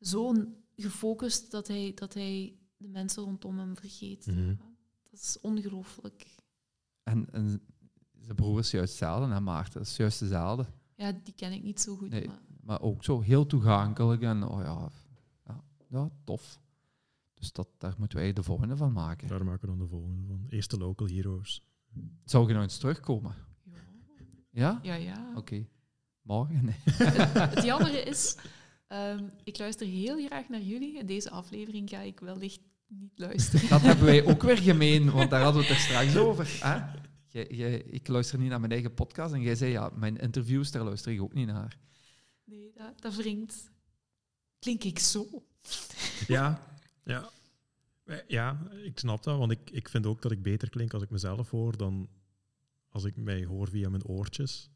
[0.00, 0.34] zo
[0.76, 4.26] gefocust dat hij, dat hij de mensen rondom hem vergeet.
[4.26, 4.54] Mhm.
[5.10, 6.36] Dat is ongelooflijk.
[7.08, 7.60] En, en
[8.20, 9.72] zijn broer is juist hetzelfde, hè, Maarten?
[9.78, 10.66] Dat is juist dezelfde.
[10.96, 12.10] Ja, die ken ik niet zo goed.
[12.10, 12.26] Nee.
[12.26, 14.88] Maar Maar ook zo heel toegankelijk en oh ja,
[15.46, 16.60] ja, ja tof.
[17.34, 19.28] Dus dat, daar moeten wij de volgende van maken.
[19.28, 20.46] Daar maken we dan de volgende van.
[20.48, 21.62] Eerste local heroes.
[22.24, 23.34] Zou je nou eens terugkomen?
[23.64, 23.72] ja,
[24.50, 24.78] Ja?
[24.82, 24.94] ja.
[24.94, 25.32] ja.
[25.36, 25.66] Oké.
[26.22, 26.64] Morgen?
[26.64, 26.76] Nee.
[27.54, 28.36] Het jammere is,
[28.86, 30.98] ehm, ik luister heel graag naar jullie.
[30.98, 33.68] En deze aflevering ga ik wellicht niet luisteren.
[33.68, 36.56] Dat hebben wij ook weer gemeen, want daar hadden we het er straks over.
[36.60, 36.96] Hè?
[37.28, 40.70] Jij- jij- ik luister niet naar mijn eigen podcast en jij zei, ja, mijn interviews,
[40.70, 41.78] daar luister ik ook niet naar.
[42.44, 43.70] Nee, dat, dat wringt.
[44.58, 45.26] Klink ik zo?
[46.26, 46.62] Ja,
[47.04, 47.30] ja.
[48.28, 51.10] Ja, ik snap dat, want ik, ik vind ook dat ik beter klink als ik
[51.10, 52.08] mezelf hoor dan
[52.88, 54.70] als ik mij hoor via mijn oortjes.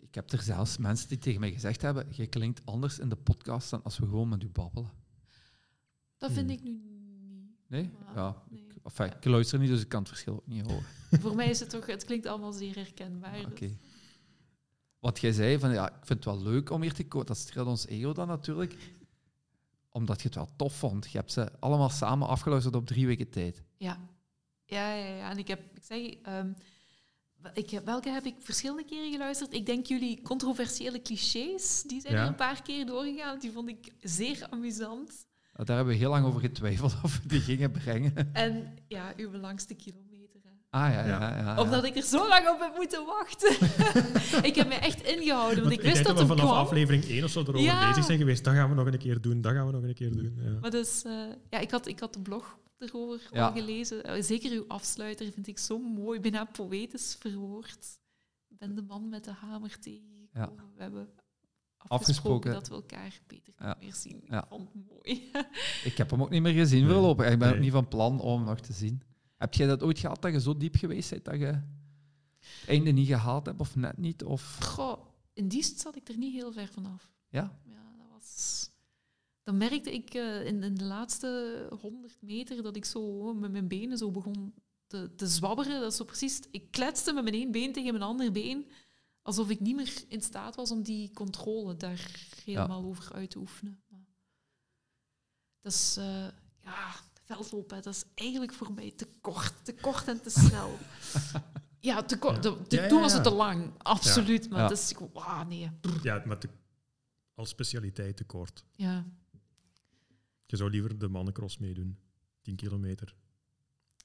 [0.00, 3.16] Ik heb er zelfs mensen die tegen mij gezegd hebben, je klinkt anders in de
[3.16, 4.90] podcast dan als we gewoon met u babbelen.
[6.18, 6.58] Dat vind Hmm.
[6.58, 6.95] ik nu niet.
[7.68, 7.90] Nee?
[8.04, 8.42] Maar, Ja.
[8.50, 8.64] nee.
[8.84, 10.84] Enfin, ik luister niet, dus ik kan het verschil ook niet horen.
[11.22, 13.40] Voor mij is het toch, het klinkt allemaal zeer herkenbaar.
[13.40, 13.54] Oké.
[13.66, 13.70] dus-
[14.98, 17.36] Wat jij zei, van ja, ik vind het wel leuk om hier te komen, dat
[17.36, 18.76] streelt ons ego dan natuurlijk.
[19.88, 21.10] Omdat je het wel tof vond.
[21.10, 23.62] Je hebt ze allemaal samen afgeluisterd op drie weken tijd.
[23.76, 23.98] Ja.
[24.64, 25.30] Ja, ja, ja.
[25.30, 26.52] En ik heb, ik zeg, ehm,
[27.54, 29.52] ik heb, welke heb ik verschillende keren geluisterd?
[29.52, 32.22] Ik denk jullie controversiële clichés, die zijn Ja.
[32.22, 33.38] er een paar keer doorgegaan.
[33.38, 35.26] Die vond ik zeer amusant.
[35.64, 38.34] Daar hebben we heel lang over getwijfeld of we die gingen brengen.
[38.34, 40.40] En ja, uw langste kilometer.
[40.42, 40.50] Hè.
[40.70, 41.36] Ah ja, ja, Ja.
[41.36, 41.36] ja.
[41.42, 41.60] ja.
[41.60, 43.52] Omdat ik er zo lang op heb moeten wachten.
[44.50, 46.56] ik heb me echt ingehouden, want ik wist denk dat we vanaf kwam.
[46.58, 47.88] aflevering 1 of zo erover Ja.
[47.88, 48.44] bezig zijn geweest.
[48.44, 50.34] Dat gaan we nog een keer doen, dat gaan we nog een keer doen.
[50.42, 50.58] Ja.
[50.60, 51.12] Maar dus, eh,
[51.50, 53.46] ja, ik had, ik had de blog erover Ja.
[53.46, 54.04] al gelezen.
[54.04, 57.98] Eh, Zeker uw afsluiter vind ik zo mooi, bijna poëtisch verwoord.
[58.48, 60.28] Ik ben de man met de hamer tegengekomen.
[60.32, 60.50] Ja.
[60.76, 61.08] We hebben
[61.88, 62.52] afgesproken, Afgesproken.
[62.52, 63.66] dat we elkaar beter Ja.
[63.68, 64.22] niet meer zien.
[64.28, 64.42] Ja.
[64.42, 65.30] Ik vond het mooi.
[65.90, 66.92] Ik heb hem ook niet meer gezien Nee.
[66.92, 67.30] voorlopig.
[67.32, 69.02] Ik ben ook niet van plan om hem nog te zien.
[69.36, 71.44] Heb jij dat ooit gehad, dat je zo diep geweest bent dat je...
[71.46, 71.62] het
[72.66, 74.24] einde niet gehaald hebt of net niet?
[74.24, 77.10] Of, Goh, in die zat ik er niet heel ver vanaf.
[77.28, 77.58] ja?
[77.64, 78.70] Ja, dat was...
[79.42, 83.68] Dan merkte ik eh, in, in de laatste 100 meter dat ik zo met mijn
[83.68, 84.54] benen zo begon
[84.86, 85.80] te, te zwabberen.
[85.80, 86.40] Dat is zo precies...
[86.50, 88.66] Ik kletste met mijn één been tegen mijn ander been,
[89.26, 92.10] alsof ik niet meer in staat was om die controle daar
[92.44, 93.80] helemaal over uit te oefenen.
[93.88, 94.06] Maar
[95.60, 95.96] dat is...
[95.96, 96.26] eh,
[96.64, 96.94] ja,
[97.24, 99.64] veldlopen, dat is eigenlijk voor mij te kort.
[99.64, 100.78] Te kort en te snel.
[101.80, 102.44] Ja, te kort.
[102.44, 102.50] Ja.
[102.50, 103.72] De, de- Ja, ja, toen was het te lang.
[103.78, 104.50] Absoluut.
[104.50, 104.68] Maar Ja.
[104.68, 104.94] dat is...
[105.14, 105.70] Ah, nee.
[106.02, 106.48] Ja, maar te,
[107.34, 108.64] als specialiteit te kort.
[108.74, 109.06] Ja.
[110.46, 111.98] Je zou liever de mannencross meedoen.
[112.42, 113.14] 10 kilometer.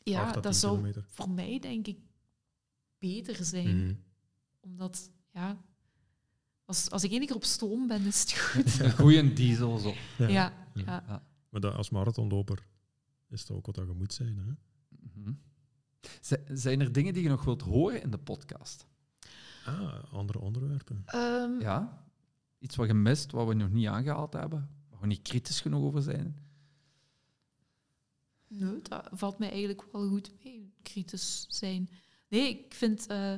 [0.03, 1.05] Ja, 8 à 10 dat zou kilometer.
[1.09, 1.99] voor mij denk ik
[2.99, 3.85] beter zijn.
[3.85, 3.95] Mhm.
[4.61, 5.57] Omdat, ja,
[6.65, 8.79] als, als ik één keer op stoom ben, is het goed.
[8.79, 9.93] Een goede diesel zo.
[10.17, 10.27] Ja.
[10.27, 11.03] ja, Ja.
[11.07, 11.23] ja.
[11.49, 12.65] Maar dat, als marathonloper
[13.29, 14.37] is dat ook wat dat je moet zijn.
[14.37, 14.51] Hè?
[15.21, 15.33] Mhm.
[16.53, 18.85] Zijn er dingen die je nog wilt horen in de podcast?
[19.65, 21.03] Ah, andere onderwerpen.
[21.05, 22.05] Ehm, Ja?
[22.59, 24.69] Iets wat je mist, wat we nog niet aangehaald hebben?
[24.89, 26.37] Waar we niet kritisch genoeg over zijn?
[28.47, 31.89] Nee, dat valt mij eigenlijk wel goed mee, kritisch zijn.
[32.29, 33.35] Nee, ik vind, eh,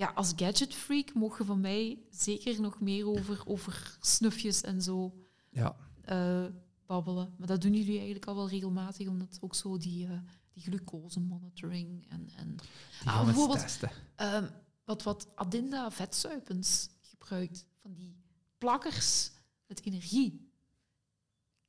[0.00, 5.14] ja, als gadgetfreak mocht je van mij zeker nog meer over, over snufjes en zo
[5.50, 5.76] Ja.
[6.04, 6.44] eh,
[6.86, 7.34] babbelen.
[7.38, 10.18] Maar dat doen jullie eigenlijk al wel regelmatig, omdat ook zo die, eh
[10.52, 12.56] die glucose monitoring en, en
[13.04, 13.90] Ah, bijvoorbeeld- testen.
[14.16, 14.46] Ehm,
[14.84, 18.16] wat, wat Adinda vetsuipens gebruikt, van die
[18.58, 19.30] plakkers
[19.66, 20.48] met energie.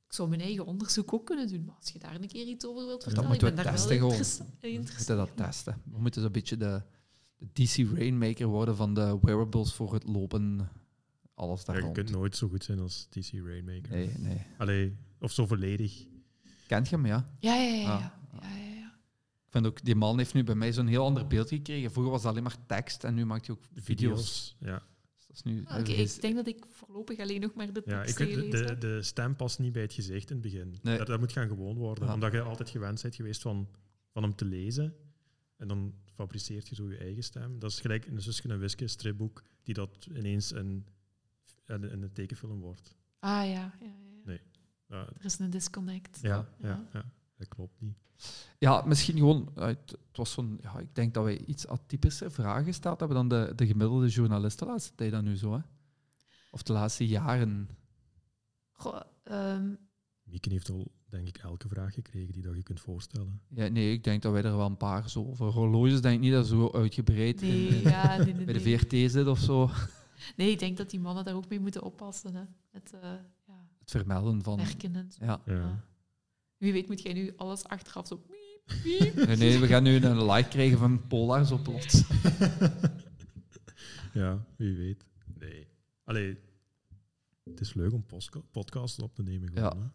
[0.06, 2.64] Ik zou mijn eigen onderzoek ook kunnen doen, maar als je daar een keer iets
[2.64, 4.18] over wilt vertellen, moeten ik we ben daar testen wel gewoon.
[4.60, 5.82] We moeten dat testen.
[5.84, 6.82] We moeten zo'n beetje de,
[7.52, 10.68] de DC Rainmaker worden van de wearables voor het lopen.
[11.34, 11.98] Alles daar Ja, je rond.
[11.98, 13.90] kunt nooit zo goed zijn als DC Rainmaker.
[13.90, 14.46] Nee, nee.
[14.58, 16.06] Allee, of zo volledig.
[16.66, 17.34] Kent je hem, ja?
[17.38, 17.80] Ja, ja, ja.
[17.82, 18.20] ja.
[18.30, 18.42] Ah.
[18.42, 18.86] ja, ja, ja.
[19.46, 21.90] Ik vind ook, die man heeft nu bij mij zo'n heel ander beeld gekregen.
[21.90, 24.56] Vroeger was het alleen maar tekst en nu maakt hij ook video's.
[24.60, 24.82] Ja,
[25.16, 27.82] Dus dat is nu, Ah, is- ik denk dat ik voorlopig alleen nog maar de
[27.84, 28.80] ja ik tekst weet, gelezen de, heb.
[28.80, 30.78] de stem past niet bij het gezicht in het begin.
[30.82, 30.98] Nee.
[30.98, 32.06] Dat, dat moet gaan gewoon worden.
[32.06, 32.14] Ja.
[32.14, 33.68] Omdat je altijd gewend bent geweest van,
[34.10, 34.94] van hem te lezen.
[35.56, 37.58] En dan fabriceert je zo je eigen stem.
[37.58, 40.86] Dat is gelijk een Suske en Wiske stripboek, die dat ineens een,
[41.64, 42.96] een, een tekenfilm wordt.
[43.18, 43.94] Ah ja, ja,
[44.24, 44.38] ja.
[44.88, 46.18] Ja, er is een disconnect.
[46.22, 46.68] ja, Ja.
[46.68, 47.96] ja, ja, dat klopt niet.
[48.58, 52.30] Ja, misschien gewoon, eh, het, het was zo'n, ja, ik denk dat wij iets atypischer
[52.32, 55.60] vragen gesteld hebben dan de, de gemiddelde journalist de laatste tijd dan nu zo, hè?
[56.50, 57.68] Of de laatste jaren.
[58.72, 59.74] Goh, ehm,
[60.32, 63.40] Mieke heeft al, denk ik, elke vraag gekregen die dat je kunt voorstellen.
[63.48, 65.34] Ja, nee, ik denk dat wij er wel een paar zo.
[65.34, 68.54] Voor horloges denk ik niet dat zo uitgebreid in- nee, in- ja, nee, nee, bij
[68.54, 68.78] de nee.
[68.78, 69.70] VRT zit of zo.
[70.36, 72.34] Nee, ik denk dat die mannen daar ook mee moeten oppassen.
[72.34, 72.42] Hè.
[72.70, 73.00] Met eh,
[73.46, 74.56] ja, Het vermelden van.
[74.56, 75.24] merken en zo.
[75.24, 75.40] Ja.
[75.46, 75.52] Ja.
[75.54, 75.84] Ja.
[76.56, 78.16] Wie weet moet jij nu alles achteraf zo...
[78.16, 79.26] piep, piep.
[79.26, 82.02] Nee, nee, we gaan nu een like krijgen van Polar zo plots.
[84.12, 85.04] Ja, wie weet.
[85.38, 85.66] Nee.
[86.04, 86.38] Allee,
[87.44, 88.04] het is leuk om
[88.50, 89.48] podcasts op te nemen.
[89.48, 89.82] Gewoon, Ja.
[89.82, 89.88] hè.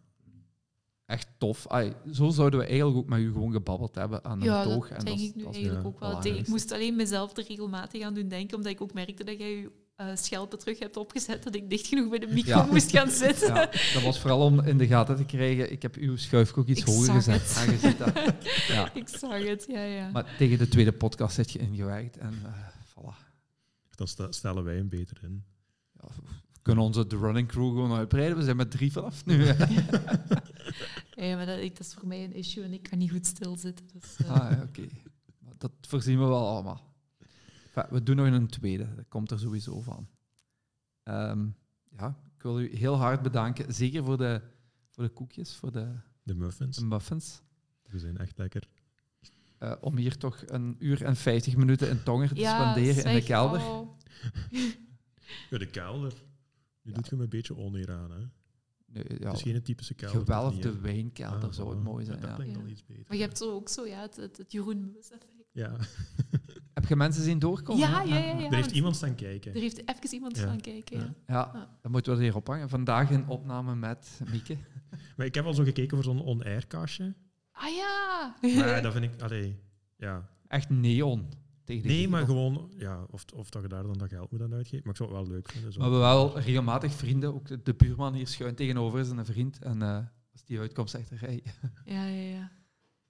[1.08, 1.66] Echt tof.
[1.68, 4.88] Ai, zo zouden we eigenlijk ook met u gewoon gebabbeld hebben aan een Ja, toog.
[4.88, 6.26] dat en denk ik nu eigenlijk ja, ook wel.
[6.36, 9.50] Ik, moest alleen mezelf er regelmatig aan doen denken, omdat ik ook merkte dat jij
[9.50, 12.66] je eh, schelpen terug hebt opgezet, dat ik dicht genoeg bij de micro Ja.
[12.70, 13.54] moest gaan zitten.
[13.54, 15.72] Ja, dat was vooral om in de gaten te krijgen.
[15.72, 17.54] Ik heb uw schuifkoek iets Ik hoger gezet.
[17.56, 18.34] Ah, dat.
[18.68, 18.94] Ja.
[18.94, 20.10] ik zag het, ja, ja.
[20.10, 22.16] Maar tegen de tweede podcast zit je ingewerkt.
[22.16, 22.52] En eh,
[22.90, 23.26] voilà.
[23.94, 25.44] Dan stellen wij hem beter in.
[25.92, 26.22] Ja, we
[26.62, 28.36] kunnen onze The Running Crew gewoon uitbreiden.
[28.36, 29.44] We zijn met drie vanaf nu.
[31.26, 33.86] ja maar dat, dat is voor mij een issue en ik kan niet goed stilzitten.
[33.92, 34.86] Dus, eh, Ah, ja, oké.
[35.58, 36.94] Dat voorzien we wel allemaal.
[37.66, 38.94] Enfin, we doen nog een tweede.
[38.94, 40.08] Dat komt er sowieso van.
[41.02, 41.48] Ehm,
[41.96, 43.74] ja, ik wil u heel hard bedanken.
[43.74, 44.42] Zeker voor de,
[44.90, 47.42] voor de koekjes, voor de, De muffins, de muffins.
[47.90, 48.68] die zijn echt lekker.
[49.58, 53.14] Eh, om hier toch een uur en 50 minuten in Tonger te ja, spenderen in
[53.14, 53.60] de kelder.
[53.60, 53.88] oh.
[55.50, 56.12] Ja, de kelder.
[56.82, 58.10] Nu doet je me een beetje oneer aan.
[58.10, 58.26] Hè?
[58.92, 60.18] Nee, ja, Het is geen typische kelder.
[60.20, 62.20] gewelfde niet, wijnkelder Ah, zou het mooi Ja, zijn.
[62.20, 62.34] dat Ja.
[62.36, 62.60] klinkt Ja.
[62.62, 63.04] al iets beter.
[63.08, 65.32] Maar je hebt zo ook zo ja, het, het, het Jeroen Meus effect.
[65.52, 65.76] Ja,
[66.74, 67.88] Heb je mensen zien doorkomen?
[67.88, 68.46] Ja, ja, ja, ja.
[68.46, 69.54] er heeft iemand staan kijken.
[69.54, 70.42] Er heeft even iemand Ja.
[70.42, 70.98] staan kijken.
[70.98, 71.04] Ja.
[71.04, 71.14] Ja.
[71.26, 71.78] Ja, Ja.
[71.82, 72.68] dan moeten we er hier ophangen.
[72.68, 74.56] Vandaag een opname met Mieke.
[75.16, 77.14] Maar ik heb al zo gekeken voor zo'n on-air kastje.
[77.52, 78.34] Ah ja!
[78.56, 79.22] Maar dat vind ik...
[79.22, 79.56] Allee,
[79.96, 80.28] ja.
[80.48, 81.28] Echt neon.
[81.68, 82.70] Tegen de Nee, maar gewoon...
[82.76, 84.80] Ja, of, of dat je daar dan dat geld moet aan uitgeven.
[84.84, 85.72] Maar ik zou het wel leuk vinden.
[85.72, 85.80] Zo.
[85.80, 87.34] Maar we hebben wel regelmatig vrienden.
[87.34, 89.58] Ook de, de buurman hier schuin tegenover is een vriend.
[89.62, 91.18] En eh, als die uitkomt, zegt hij...
[91.18, 91.42] Hey,
[91.94, 92.50] Ja, ja, ja.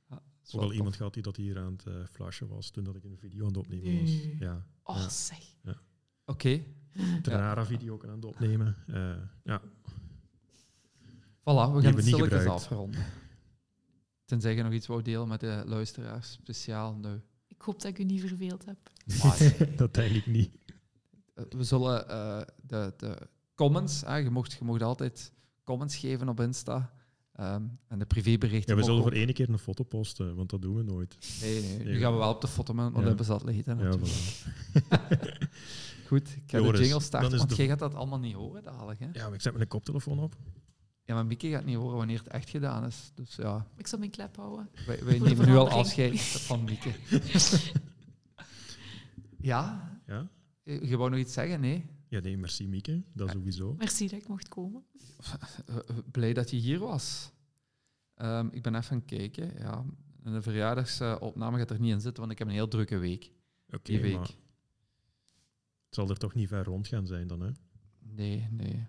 [0.09, 0.23] ja,
[0.53, 3.05] ook wel iemand gehad die dat hier aan het eh, flashen was toen dat ik
[3.05, 4.11] een video aan het opnemen was.
[4.11, 4.37] Nee.
[4.41, 4.67] Ja.
[4.83, 5.09] Oh, Ja.
[5.09, 5.39] zeg.
[5.65, 5.83] tof.
[6.25, 6.63] Oké,
[7.23, 8.77] Trenara-video ook aan het opnemen.
[8.87, 8.95] Eh,
[9.45, 9.61] ja.
[9.61, 9.71] voilà.
[11.43, 12.49] We gaan hebben het niet stilletjes gebruikt.
[12.49, 13.05] afronden.
[14.25, 16.33] Tenzij je nog iets wou delen met de luisteraars.
[16.33, 17.21] Speciaal nu.
[17.59, 18.77] Ik hoop dat ik u niet verveeld heb.
[19.77, 20.51] Dat denk ik niet.
[21.35, 23.19] Eh, we zullen eh, de, de
[23.55, 25.33] comments, hè, je, mocht, je mocht altijd
[25.65, 26.93] comments geven op Insta.
[27.33, 28.75] ehm, en de privéberichten.
[28.75, 31.17] Ja, we zullen voor één keer een foto posten, want dat doen we nooit.
[31.41, 33.67] Nee, nee, nu gaan we wel op de foto met een atleet.
[33.67, 34.03] hè, Ja, voilà.
[36.07, 38.35] Goed, ik ga Joris, de jingle starten, is want de- jij gaat dat allemaal niet
[38.35, 39.01] horen dadelijk.
[39.01, 39.09] Hè?
[39.13, 40.37] ja, maar ik zet mijn koptelefoon op.
[41.09, 43.11] Ja, maar Mieke gaat niet horen wanneer het echt gedaan is.
[43.15, 44.69] Dus ja, Ik zal mijn klep houden.
[44.87, 46.91] wij, de nemen nu al afscheid van Mieke.
[49.51, 50.29] ja, Ja?
[50.63, 51.61] je wou nog iets zeggen?
[51.61, 51.85] Nee?
[52.09, 53.03] Ja, nee, merci Mieke.
[53.13, 53.75] Dat sowieso.
[53.79, 54.85] Merci dat ik mocht komen.
[56.13, 57.31] Blij dat je hier was.
[58.15, 59.53] Ehm, ik ben even gaan kijken.
[59.59, 59.85] Ja,
[60.23, 63.31] een verjaardagsopname gaat er niet in zitten, want ik heb een heel drukke week.
[63.71, 64.15] Oké, Die week.
[64.15, 64.27] maar
[65.87, 67.51] het zal er toch niet ver rond gaan zijn dan, hè?
[67.99, 68.87] Nee, nee.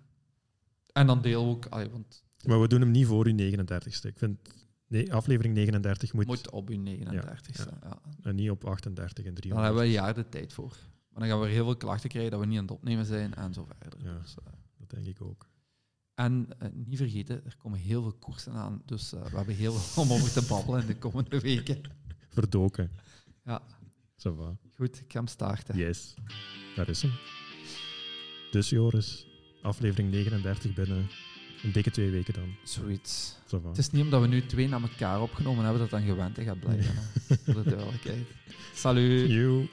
[0.92, 4.08] En dan deel ook, allee, want Maar we doen hem niet voor uw 39ste.
[4.08, 4.38] Ik vind,
[4.86, 9.34] nee, aflevering 39 moet, moet op uw 39 e Ja, en niet op 38 en
[9.34, 9.52] 300.
[9.54, 10.76] Dan hebben we een jaar de tijd voor.
[11.10, 13.34] Maar dan gaan we heel veel klachten krijgen dat we niet aan het opnemen zijn
[13.34, 14.04] en zo verder.
[14.04, 14.18] Ja.
[14.18, 15.48] Dus, eh, Dat denk ik ook.
[16.14, 18.82] en eh, niet vergeten, er komen heel veel koersen aan.
[18.84, 21.80] Dus eh, we hebben heel veel om over te babbelen in de komende weken.
[22.28, 22.90] Verdoken.
[23.44, 23.62] Ja.
[24.16, 24.56] Va.
[24.74, 25.76] Goed, ik ga hem starten.
[25.76, 26.14] Yes.
[26.76, 27.12] Daar is hem.
[28.50, 29.26] Dus Joris,
[29.62, 31.08] aflevering 39 binnen
[31.62, 32.54] een dikke twee weken dan.
[32.62, 33.36] Zoiets.
[33.50, 36.60] Het is niet omdat we nu twee na elkaar opgenomen hebben dat dan gewend gaat
[36.60, 36.94] blijven.
[37.44, 38.26] Voor de duidelijkheid.
[38.74, 39.30] Salut.
[39.30, 39.68] You.